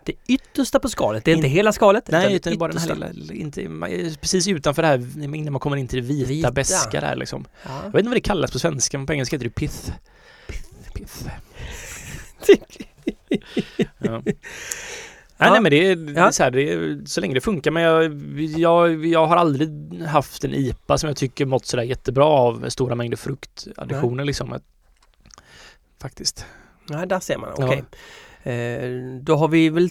Det 0.05 0.13
yttersta 0.27 0.79
på 0.81 0.89
skalet, 0.89 1.25
det 1.25 1.31
är 1.31 1.37
inte 1.37 1.47
In- 1.49 1.53
hela 1.53 1.73
skalet? 1.73 2.09
Nej, 2.11 2.21
utan 2.25 2.35
utan 2.35 2.51
det 2.51 2.57
är 2.57 2.59
bara 2.59 2.73
den 2.73 2.81
här 3.01 3.13
lilla, 3.13 3.35
inte, 3.35 4.17
precis 4.21 4.49
utanför 4.49 4.83
det 4.83 4.89
här, 4.89 5.25
innan 5.35 5.53
man 5.53 5.61
kommer 5.61 5.77
in 5.77 5.89
till 5.89 6.01
det 6.03 6.09
vita, 6.09 6.29
Vita. 6.29 6.51
beska 6.51 7.01
där 7.01 7.17
liksom. 7.17 7.45
Ja. 7.63 7.81
Jag 7.85 7.93
vet 7.93 7.99
inte 7.99 8.09
vad 8.09 8.17
det 8.17 8.21
kallas 8.21 8.51
på 8.53 8.59
svenska, 8.59 8.99
men 8.99 9.07
på 9.07 9.13
engelska 9.13 9.37
heter 9.37 9.45
det 9.45 9.55
pith. 9.55 9.91
Pith. 10.95 11.27
Ja. 13.99 14.23
Nej, 14.25 14.37
Ja. 15.39 15.51
nej 15.53 15.61
men 15.61 15.71
det 15.71 15.91
är, 15.91 16.17
Ja. 16.17 16.33
så 16.33 16.43
här, 16.43 16.51
det 16.51 16.73
är, 16.73 17.03
så 17.07 17.21
länge 17.21 17.35
det 17.35 17.41
funkar 17.41 17.71
men 17.71 17.83
jag, 17.83 18.21
jag, 18.59 19.07
jag 19.07 19.27
har 19.27 19.37
aldrig 19.37 20.01
haft 20.03 20.45
en 20.45 20.55
IPA 20.55 20.99
som 20.99 21.09
jag 21.09 21.17
tycker 21.17 21.47
mått 21.47 21.67
sådär 21.67 21.83
jättebra 21.85 22.25
av 22.25 22.69
stora 22.69 22.95
mängder 22.95 23.17
fruktadditioner 23.17 24.25
liksom. 24.25 24.49
Faktiskt. 24.49 24.74
Nej, 26.91 27.07
där 27.07 27.21
ser 27.21 27.39
man. 27.39 27.51
Ja. 27.59 27.65
Okej. 27.67 27.85
Eh, 28.55 28.91
då 29.23 29.37
har 29.37 29.49
vi 29.49 29.69
väl 29.69 29.91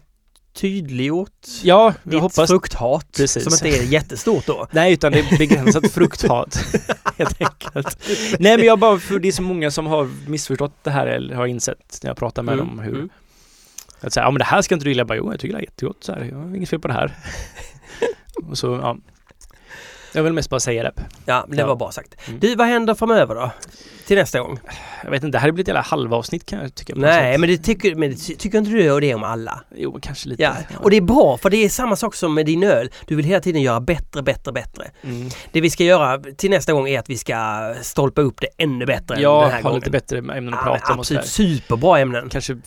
tydliggjort 0.53 1.47
Ja, 1.63 1.93
jag 2.03 2.11
ditt 2.13 2.21
hoppas 2.21 2.49
frukthat 2.49 3.07
Precis. 3.17 3.43
som 3.43 3.53
inte 3.67 3.79
är 3.79 3.83
jättestort 3.83 4.45
då. 4.45 4.67
Nej, 4.71 4.93
utan 4.93 5.11
det 5.11 5.19
är 5.19 5.37
begränsat 5.37 5.91
frukthat. 5.91 6.57
Helt 7.17 7.41
enkelt. 7.41 7.97
Nej, 8.39 8.57
men 8.57 8.65
jag 8.65 8.79
bara, 8.79 8.99
för 8.99 9.19
det 9.19 9.27
är 9.27 9.31
så 9.31 9.41
många 9.41 9.71
som 9.71 9.85
har 9.85 10.29
missförstått 10.29 10.83
det 10.83 10.91
här 10.91 11.07
eller 11.07 11.35
har 11.35 11.45
insett 11.47 11.99
när 12.03 12.09
jag 12.09 12.17
pratar 12.17 12.43
med 12.43 12.53
Mm, 12.53 12.67
dem 12.67 12.79
hur 12.79 12.95
mm. 12.95 13.09
att 14.01 14.13
säga, 14.13 14.23
ja 14.25 14.31
men 14.31 14.39
det 14.39 14.45
här 14.45 14.61
ska 14.61 14.75
inte 14.75 14.85
du 14.85 14.89
gilla. 14.91 14.99
Jag 14.99 15.07
bara, 15.07 15.17
jo, 15.17 15.31
jag 15.31 15.39
tycker 15.39 15.53
det 15.55 15.59
är 15.59 15.65
jättegott 15.65 16.03
så 16.03 16.11
här. 16.13 16.23
Jag 16.23 16.37
har 16.37 16.55
inget 16.55 16.69
fel 16.69 16.79
på 16.79 16.87
det 16.87 16.93
här. 16.93 17.17
Och 18.49 18.57
så, 18.57 18.67
ja. 18.81 18.97
Jag 20.13 20.23
vill 20.23 20.33
mest 20.33 20.49
bara 20.49 20.59
säga 20.59 20.83
det. 20.83 20.93
Ja, 21.25 21.45
men 21.47 21.57
det 21.57 21.63
Ja. 21.63 21.67
var 21.67 21.75
bra 21.75 21.91
sagt. 21.91 22.27
Mm. 22.27 22.39
Du, 22.39 22.55
vad 22.55 22.67
händer 22.67 22.93
framöver 22.93 23.35
då? 23.35 23.51
Till 24.07 24.17
nästa 24.17 24.39
gång? 24.39 24.59
Jag 25.03 25.11
vet 25.11 25.23
inte, 25.23 25.35
det 25.37 25.39
här 25.39 25.51
blir 25.51 25.63
ett 25.63 25.67
jävla 25.67 25.81
halvavsnitt 25.81 26.45
kan 26.45 26.59
jag 26.59 26.75
tycka. 26.75 26.93
Nej, 26.95 27.37
men 27.37 27.49
det 27.49 27.57
tycker, 27.57 27.95
men 27.95 28.09
det 28.09 28.15
ty- 28.15 28.35
tycker 28.35 28.57
inte 28.57 28.71
du 28.71 28.99
det 28.99 29.13
om 29.15 29.23
alla? 29.23 29.63
Jo, 29.75 29.99
kanske 30.01 30.29
lite. 30.29 30.43
Ja, 30.43 30.53
och 30.77 30.89
det 30.89 30.97
är 30.97 31.01
bra 31.01 31.37
för 31.37 31.49
det 31.49 31.57
är 31.57 31.69
samma 31.69 31.95
sak 31.95 32.15
som 32.15 32.33
med 32.33 32.45
din 32.45 32.63
öl. 32.63 32.89
Du 33.07 33.15
vill 33.15 33.25
hela 33.25 33.39
tiden 33.41 33.61
göra 33.61 33.79
bättre, 33.79 34.21
bättre, 34.21 34.51
bättre. 34.51 34.91
Mm. 35.03 35.29
Det 35.51 35.61
vi 35.61 35.69
ska 35.69 35.83
göra 35.83 36.19
till 36.37 36.49
nästa 36.49 36.73
gång 36.73 36.89
är 36.89 36.99
att 36.99 37.09
vi 37.09 37.17
ska 37.17 37.35
stolpa 37.81 38.21
upp 38.21 38.41
det 38.41 38.47
ännu 38.63 38.85
bättre 38.85 39.15
än 39.15 39.21
Ja, 39.21 39.49
ha 39.49 39.61
gången. 39.61 39.75
lite 39.79 39.89
bättre 39.91 40.17
ämnen 40.17 40.53
att 40.53 40.59
Ja, 40.65 40.77
prata 40.77 40.93
om 40.93 40.99
absolut, 40.99 41.25
superbra 41.25 41.99
ämnen. 41.99 42.29
Kanske 42.29 42.57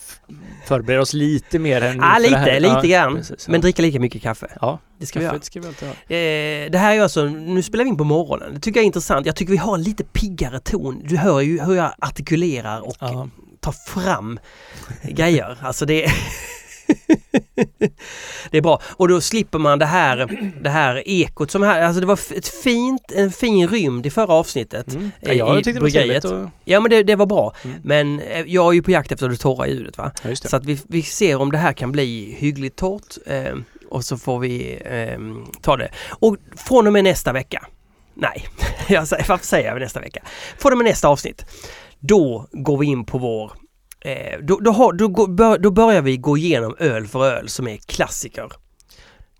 förbereda 0.65 1.01
oss 1.01 1.13
lite 1.13 1.59
mer 1.59 1.81
än 1.81 1.97
Ja, 1.97 2.17
lite, 2.19 2.31
det 2.33 2.37
här. 2.39 2.59
lite 2.59 2.73
ja, 2.87 2.99
grann. 3.01 3.15
Precis, 3.15 3.45
ja. 3.47 3.51
Men 3.51 3.61
dricka 3.61 3.81
lika 3.81 3.99
mycket 3.99 4.21
kaffe. 4.21 4.47
Ja, 4.61 4.79
Det 4.99 5.05
ska 5.05 5.19
vi 5.19 5.25
göra. 5.25 5.33
kaffet 5.33 5.45
ska 5.45 5.59
vi 5.59 5.67
alltid 5.67 5.87
ha. 5.87 5.93
Eh, 5.95 6.71
det 6.71 6.77
här 6.77 6.95
är 6.95 7.01
alltså, 7.01 7.23
nu 7.25 7.63
spelar 7.63 7.83
vi 7.83 7.89
in 7.89 7.97
på 7.97 8.03
morgonen. 8.03 8.53
Det 8.53 8.59
tycker 8.59 8.79
jag 8.79 8.83
är 8.83 8.87
intressant. 8.87 9.25
Jag 9.25 9.35
tycker 9.35 9.51
vi 9.51 9.57
har 9.57 9.75
en 9.75 9.83
lite 9.83 10.03
piggare 10.03 10.59
ton. 10.59 11.01
Du 11.05 11.17
hör 11.17 11.26
ju 11.41 11.61
hur 11.63 11.75
jag 11.75 11.93
artikulerar 11.99 12.81
och 12.81 12.95
Ja. 12.99 13.29
tar 13.59 13.71
fram 13.71 14.39
grejer. 15.03 15.57
Alltså 15.61 15.85
det 15.85 16.05
Det 18.51 18.57
är 18.57 18.61
bra. 18.61 18.81
Och 18.85 19.07
då 19.07 19.21
slipper 19.21 19.59
man 19.59 19.79
det 19.79 19.85
här, 19.85 20.51
det 20.61 20.69
här 20.69 21.07
ekot 21.07 21.51
som 21.51 21.63
här, 21.63 21.81
alltså 21.81 21.99
det 21.99 22.05
var 22.05 22.19
ett 22.35 22.47
fint, 22.47 23.11
en 23.15 23.31
fin 23.31 23.67
rymd 23.67 24.05
i 24.05 24.09
förra 24.09 24.33
avsnittet. 24.33 24.93
Mm. 24.93 25.11
Ja, 25.19 25.33
jag 25.33 25.59
i 25.59 25.63
tyckte 25.63 25.89
det 25.89 26.23
var. 26.23 26.43
Och... 26.43 26.49
Ja 26.65 26.79
men 26.79 26.91
det, 26.91 27.03
det 27.03 27.15
var 27.15 27.25
bra. 27.25 27.55
Mm. 27.63 27.77
Men 27.83 28.19
eh, 28.19 28.41
jag 28.47 28.67
är 28.67 28.71
ju 28.73 28.81
på 28.81 28.91
jakt 28.91 29.11
efter 29.11 29.29
det 29.29 29.37
torra 29.37 29.67
ljudet 29.67 29.97
va. 29.97 30.11
Ja. 30.23 30.35
Så 30.35 30.55
att 30.55 30.65
vi, 30.65 30.79
vi 30.87 31.01
ser 31.03 31.41
om 31.41 31.51
det 31.51 31.57
här 31.57 31.73
kan 31.73 31.91
bli 31.91 32.35
hyggligt 32.37 32.75
torrt 32.75 33.17
eh, 33.25 33.55
och 33.89 34.05
så 34.05 34.17
får 34.17 34.39
vi 34.39 34.79
eh, 34.85 35.19
ta 35.61 35.77
det. 35.77 35.89
Och 36.09 36.37
från 36.55 36.87
och 36.87 36.93
med 36.93 37.03
nästa 37.03 37.33
vecka, 37.33 37.67
nej, 38.17 38.47
jag 38.87 39.07
säger, 39.07 39.25
varför 39.27 39.45
säger 39.45 39.67
jag 39.69 39.79
nästa 39.79 39.99
vecka? 39.99 40.21
Får 40.59 40.71
och 40.71 40.77
med 40.77 40.85
nästa 40.85 41.07
avsnitt, 41.07 41.45
då 41.99 42.47
går 42.51 42.77
vi 42.77 42.85
in 42.85 43.05
på 43.05 43.17
vår 43.17 43.51
eh, 44.01 44.39
då, 44.41 44.59
då, 44.59 44.71
har, 44.71 44.93
då, 44.93 45.57
då 45.57 45.71
börjar 45.71 46.01
vi 46.01 46.17
gå 46.17 46.37
igenom 46.37 46.75
öl 46.79 47.07
för 47.07 47.25
öl 47.25 47.49
som 47.49 47.67
är 47.67 47.77
klassiker. 47.77 48.51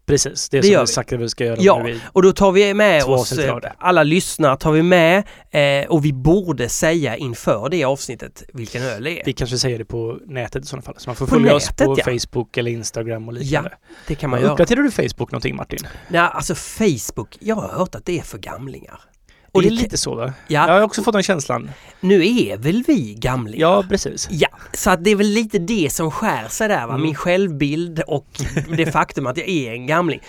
Precis, 0.08 0.49
det, 0.49 0.58
Det 0.58 0.64
som 0.64 0.72
gör 0.72 0.82
vi 0.82 0.88
sagt 0.88 1.14
att 1.14 1.20
vi 1.20 1.30
ska 1.30 1.45
göra 1.45 1.58
Ja. 1.60 1.88
Och 2.05 2.22
då 2.22 2.32
tar 2.32 2.51
vi 2.51 2.74
med 2.74 3.03
oss, 3.03 3.32
eh, 3.38 3.58
alla 3.78 4.03
lyssnare 4.03 4.58
tar 4.58 4.72
vi 4.72 4.84
med 4.84 5.24
eh, 5.51 5.88
och 5.89 6.05
vi 6.05 6.14
borde 6.14 6.70
säga 6.70 7.16
inför 7.16 7.70
det 7.70 7.84
avsnittet 7.84 8.43
vilken 8.53 8.84
öl 8.84 9.03
det 9.03 9.20
är. 9.20 9.26
Vi 9.26 9.34
kanske 9.34 9.58
säger 9.58 9.78
det 9.78 9.86
på 9.86 10.20
nätet 10.26 10.64
i 10.64 10.68
sådana 10.68 10.82
fall. 10.82 10.95
Så 10.97 11.10
man 11.10 11.16
får 11.16 11.26
På 11.26 11.36
följa 11.36 11.55
oss 11.55 11.70
nätet, 11.70 11.86
på 11.86 11.95
ja. 11.97 12.03
Facebook 12.03 12.58
eller 12.58 12.72
Instagram 12.72 13.28
och 13.28 13.34
liknande. 13.34 13.72
Det 14.08 14.16
kan 14.16 14.30
man 14.30 14.41
göra. 14.41 14.51
Uppdaterar 14.51 14.82
du 14.82 14.91
Facebook 14.91 15.32
någonting 15.32 15.55
Martin? 15.55 15.80
Nej, 16.08 16.22
alltså 16.34 16.55
Facebook, 16.55 17.38
jag 17.39 17.55
har 17.55 17.68
hört 17.68 17.95
att 17.95 18.05
det 18.05 18.20
är 18.20 18.24
för 18.24 18.38
gamlingar. 18.38 19.01
Och 19.58 19.62
det 19.62 19.68
är 19.68 19.72
lite 19.72 19.97
så 19.97 20.16
va? 20.16 20.34
Ja. 20.47 20.68
Jag 20.68 20.74
har 20.74 20.82
också 20.82 21.03
fått 21.03 21.14
den 21.14 21.24
känslan. 21.24 21.72
Nu 21.99 22.28
är 22.28 22.58
väl 22.58 22.84
vi 22.88 23.14
gamlingar? 23.14 23.68
Ja, 23.68 23.84
precis. 23.89 24.28
Ja, 24.32 24.47
så 24.74 24.89
att 24.89 25.03
det 25.03 25.10
är 25.10 25.16
väl 25.16 25.28
lite 25.28 25.60
det 25.60 25.93
som 25.93 26.12
skär 26.12 26.47
sig 26.47 26.68
där 26.68 26.88
va, 26.88 26.93
Mm. 26.93 27.01
min 27.01 27.16
självbild 27.16 27.99
och 28.08 28.28
det 28.78 28.91
faktum 28.91 29.28
att 29.28 29.38
jag 29.38 29.47
är 29.49 29.72
en 29.72 29.88
gamling. 29.88 30.20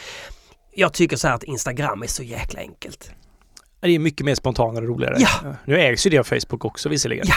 Jag 0.75 0.93
tycker 0.93 1.17
så 1.17 1.29
här 1.29 1.35
att 1.35 1.45
Instagram 1.45 2.03
är 2.03 2.07
så 2.07 2.23
jäkla 2.23 2.61
enkelt. 2.61 3.11
Det 3.81 3.91
är 3.95 3.99
mycket 3.99 4.27
mer 4.27 4.35
spontanare 4.35 4.85
och 4.85 4.91
roligare. 4.91 5.17
Ja. 5.19 5.55
Nu 5.65 5.81
ägs 5.81 6.07
ju 6.07 6.11
det 6.11 6.19
av 6.19 6.25
Facebook 6.25 6.65
också 6.65 6.89
visserligen. 6.89 7.27
Ja. 7.29 7.35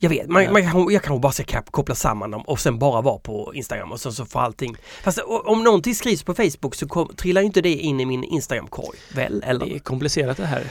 Jag 0.00 0.10
vet, 0.10 0.28
man, 0.28 0.52
man 0.52 0.72
kan, 0.72 0.92
jag 0.92 1.02
kan 1.02 1.20
bara 1.20 1.32
ska 1.32 1.62
koppla 1.62 1.94
samman 1.94 2.30
dem 2.30 2.42
och 2.42 2.60
sen 2.60 2.78
bara 2.78 3.00
vara 3.00 3.18
på 3.18 3.54
Instagram 3.54 3.92
och 3.92 4.00
så, 4.00 4.12
så 4.12 4.24
får 4.24 4.40
allting... 4.40 4.76
Fast 5.02 5.18
om 5.44 5.64
någonting 5.64 5.94
skrivs 5.94 6.22
på 6.22 6.34
Facebook 6.34 6.74
så 6.74 6.88
kom, 6.88 7.14
trillar 7.16 7.40
ju 7.40 7.46
inte 7.46 7.60
det 7.60 7.74
in 7.74 8.00
i 8.00 8.04
min 8.04 8.24
Instagram-korg, 8.24 8.98
väl? 9.14 9.42
Eller? 9.46 9.66
Det 9.66 9.74
är 9.74 9.78
komplicerat 9.78 10.36
det 10.36 10.46
här. 10.46 10.64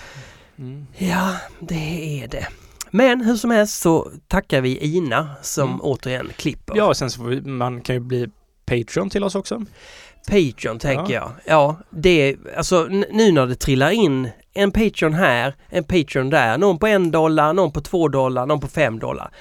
Mm. 0.59 0.87
Ja, 0.97 1.35
det 1.59 2.21
är 2.23 2.27
det. 2.27 2.47
Men 2.91 3.21
hur 3.21 3.35
som 3.35 3.51
helst 3.51 3.81
så 3.81 4.11
tackar 4.27 4.61
vi 4.61 4.77
Ina 4.95 5.29
som 5.41 5.69
Mm. 5.69 5.81
återigen 5.81 6.29
klipper. 6.35 6.73
Ja, 6.77 6.93
sen 6.93 7.09
så 7.11 7.23
vi, 7.23 7.41
man 7.41 7.81
kan 7.81 7.95
ju 7.95 7.99
bli 7.99 8.27
Patreon 8.65 9.09
till 9.09 9.23
oss 9.23 9.35
också. 9.35 9.65
Patreon 10.29 10.79
tänker 10.79 11.13
Ja. 11.13 11.31
jag. 11.45 11.55
Ja, 11.57 11.75
det 11.89 12.09
är 12.09 12.37
alltså 12.57 12.83
nu 13.11 13.31
när 13.31 13.45
det 13.47 13.55
trillar 13.55 13.89
in 13.91 14.29
en 14.53 14.71
Patreon 14.71 15.13
här, 15.13 15.55
en 15.69 15.83
Patreon 15.83 16.29
där, 16.29 16.57
någon 16.57 16.79
på 16.79 16.87
en 16.87 17.11
dollar, 17.11 17.53
någon 17.53 17.71
på 17.71 17.81
två 17.81 18.07
dollar, 18.07 18.45
någon 18.45 18.59
på 18.59 18.67
fem 18.67 18.99
dollar. 18.99 19.31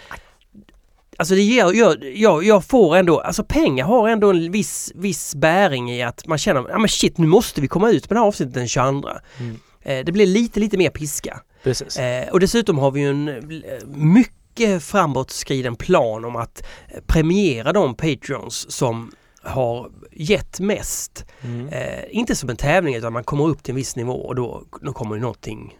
Alltså 1.19 1.35
det 1.35 1.43
gör, 1.43 1.73
gör 1.73 1.99
jag, 2.15 2.45
jag 2.45 2.65
får 2.65 2.97
ändå, 2.97 3.21
alltså 3.21 3.45
pengar 3.45 3.85
har 3.85 4.09
ändå 4.09 4.31
en 4.31 4.53
viss, 4.53 4.93
viss 4.95 5.35
bäring 5.35 5.91
i 5.93 6.03
att 6.03 6.27
man 6.27 6.39
känner, 6.39 6.65
ja 6.71 6.79
men 6.79 6.89
shit 6.89 7.19
nu 7.19 7.27
måste 7.27 7.61
vi 7.61 7.69
komma 7.69 7.91
ut 7.91 8.11
med 8.11 8.17
det 8.17 8.21
här 8.21 8.27
avsnittet 8.27 8.55
den 8.55 8.69
22. 8.69 9.09
Mm. 9.41 9.59
Eh, 9.87 10.05
det 10.05 10.13
blir 10.13 10.27
lite, 10.27 10.61
lite 10.61 10.77
mer 10.77 10.91
piska. 10.91 11.41
Precis. 11.63 11.97
Eh, 11.97 12.29
och 12.29 12.41
dessutom 12.41 12.79
har 12.79 12.91
vi 12.91 13.01
ju 13.01 13.11
en 13.11 13.29
eh, 13.29 13.87
mycket 13.87 14.83
framåtskriden 14.83 15.77
plan 15.77 16.25
om 16.25 16.37
att 16.37 16.67
premiera 17.07 17.73
de 17.73 17.95
Patreons 17.95 18.73
som 18.73 19.13
har 19.43 19.91
gett 20.13 20.61
mest. 20.61 21.25
Mm. 21.43 21.69
Inte 22.11 22.37
som 22.37 22.51
en 22.51 22.57
tävling 22.57 22.95
utan 22.95 23.13
man 23.13 23.25
kommer 23.25 23.45
upp 23.45 23.63
till 23.63 23.73
en 23.73 23.77
viss 23.77 23.97
nivå 23.97 24.13
och 24.13 24.35
då, 24.35 24.65
då 24.81 24.93
kommer 24.93 25.15
ju 25.15 25.21
någonting 25.21 25.79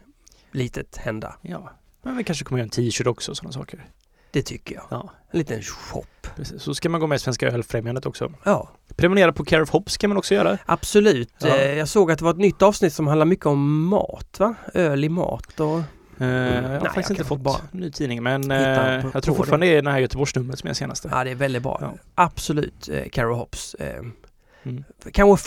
litet 0.53 0.97
hända. 0.97 1.37
Ja. 1.43 1.71
Men 2.03 2.17
vi 2.17 2.25
kanske 2.25 2.45
kommer 2.45 2.59
göra 2.59 2.65
en 2.65 2.71
t-shirt 2.71 3.07
också 3.07 3.31
och 3.31 3.37
sådana 3.37 3.53
saker. 3.53 3.87
Det 4.37 4.43
tycker 4.43 4.75
jag. 4.75 4.85
Ja, 4.91 5.11
En 5.31 5.39
liten 5.39 5.63
shop. 5.63 6.05
precis. 6.37 6.63
Så 6.63 6.75
ska 6.75 6.89
man 6.89 7.01
gå 7.01 7.07
med 7.07 7.17
i 7.17 7.19
Svenska 7.19 7.49
Ölfrämjandet 7.49 8.07
också. 8.07 8.33
Ja, 8.45 8.69
Prenumerera 8.97 9.33
på 9.33 9.45
Care 9.45 9.63
of 9.63 9.71
Hops 9.71 9.97
kan 9.97 10.11
man 10.11 10.17
också 10.17 10.35
göra. 10.35 10.59
absolut. 10.67 11.33
Ja. 11.39 11.49
Eh, 11.57 11.79
jag 11.79 11.89
såg 11.89 12.11
att 12.13 12.19
det 12.19 12.25
var 12.25 12.31
ett 12.33 12.39
nytt 12.39 12.63
avsnitt 12.63 12.93
som 12.93 13.07
handlar 13.07 13.27
mycket 13.27 13.47
om 13.47 13.87
mat 13.89 14.37
va? 14.41 14.55
Öl 14.75 15.05
i 15.05 15.09
mat 15.09 15.61
och... 15.61 15.67
Eh, 15.77 15.83
jag 16.19 16.29
har 16.29 16.61
Nej, 16.63 16.71
jag 16.73 16.83
faktiskt 16.83 17.11
inte 17.11 17.23
kan 17.23 17.29
fått 17.29 17.41
bara 17.41 17.57
ny 17.71 17.91
tidning 17.91 18.23
men 18.23 18.51
eh, 18.51 19.03
på- 19.03 19.11
jag 19.15 19.23
tror 19.23 19.35
fortfarande 19.35 19.67
det 19.67 19.73
är 19.73 19.83
den 19.83 19.93
här 19.93 19.99
Göteborgsnumret 20.01 20.59
som 20.59 20.71
är 20.71 20.75
senaste. 20.75 21.09
Ja, 21.13 21.25
det 21.25 21.31
är 21.31 21.35
väldigt 21.35 21.63
bra. 21.63 21.79
Ja. 21.83 21.93
Absolut, 22.15 22.89
eh, 22.89 23.09
Caro 23.13 23.35
Hops. 23.35 23.75
Eh, 23.75 24.03
Mm. 24.63 24.85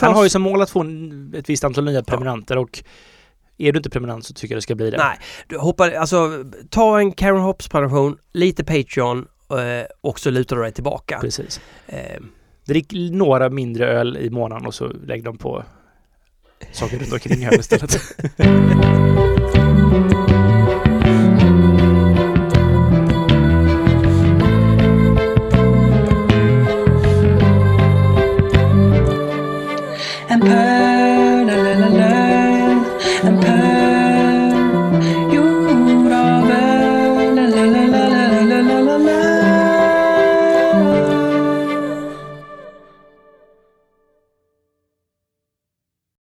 Han 0.02 0.14
har 0.14 0.24
ju 0.24 0.30
som 0.30 0.42
mål 0.42 0.62
att 0.62 0.70
få 0.70 0.86
ett 1.36 1.50
visst 1.50 1.64
antal 1.64 1.84
nya 1.86 2.04
prenumeranter 2.04 2.58
och 2.58 2.84
är 3.60 3.72
du 3.72 3.78
inte 3.78 3.89
prenumerant 3.89 4.26
så 4.26 4.34
tycker 4.34 4.55
jag 4.55 4.57
det 4.57 4.62
ska 4.62 4.76
bli 4.76 4.91
det. 4.91 4.97
Nej, 4.97 5.18
du 5.47 5.57
hoppar, 5.57 5.91
alltså 5.91 6.45
ta 6.70 6.99
en 6.99 7.12
Karen 7.12 7.41
Hops 7.41 7.68
prenumeration, 7.68 8.18
lite 8.34 8.64
Patreon 8.64 9.28
eh, 9.49 9.86
och 10.01 10.20
så 10.20 10.30
lutar 10.30 10.55
du 10.55 10.62
dig 10.62 10.72
tillbaka. 10.72 11.20
Precis. 11.22 11.62
Eh, 11.88 12.20
Drick 12.66 12.93
några 13.12 13.49
mindre 13.49 13.88
öl 13.88 14.18
i 14.18 14.30
månaden 14.30 14.66
och 14.66 14.74
så 14.74 14.88
lägg 14.88 15.24
dem 15.24 15.38
på 15.38 15.64
saker 16.72 16.99
runt 16.99 17.14
omkring 17.14 17.45
öl 17.45 17.60
istället. 17.60 17.99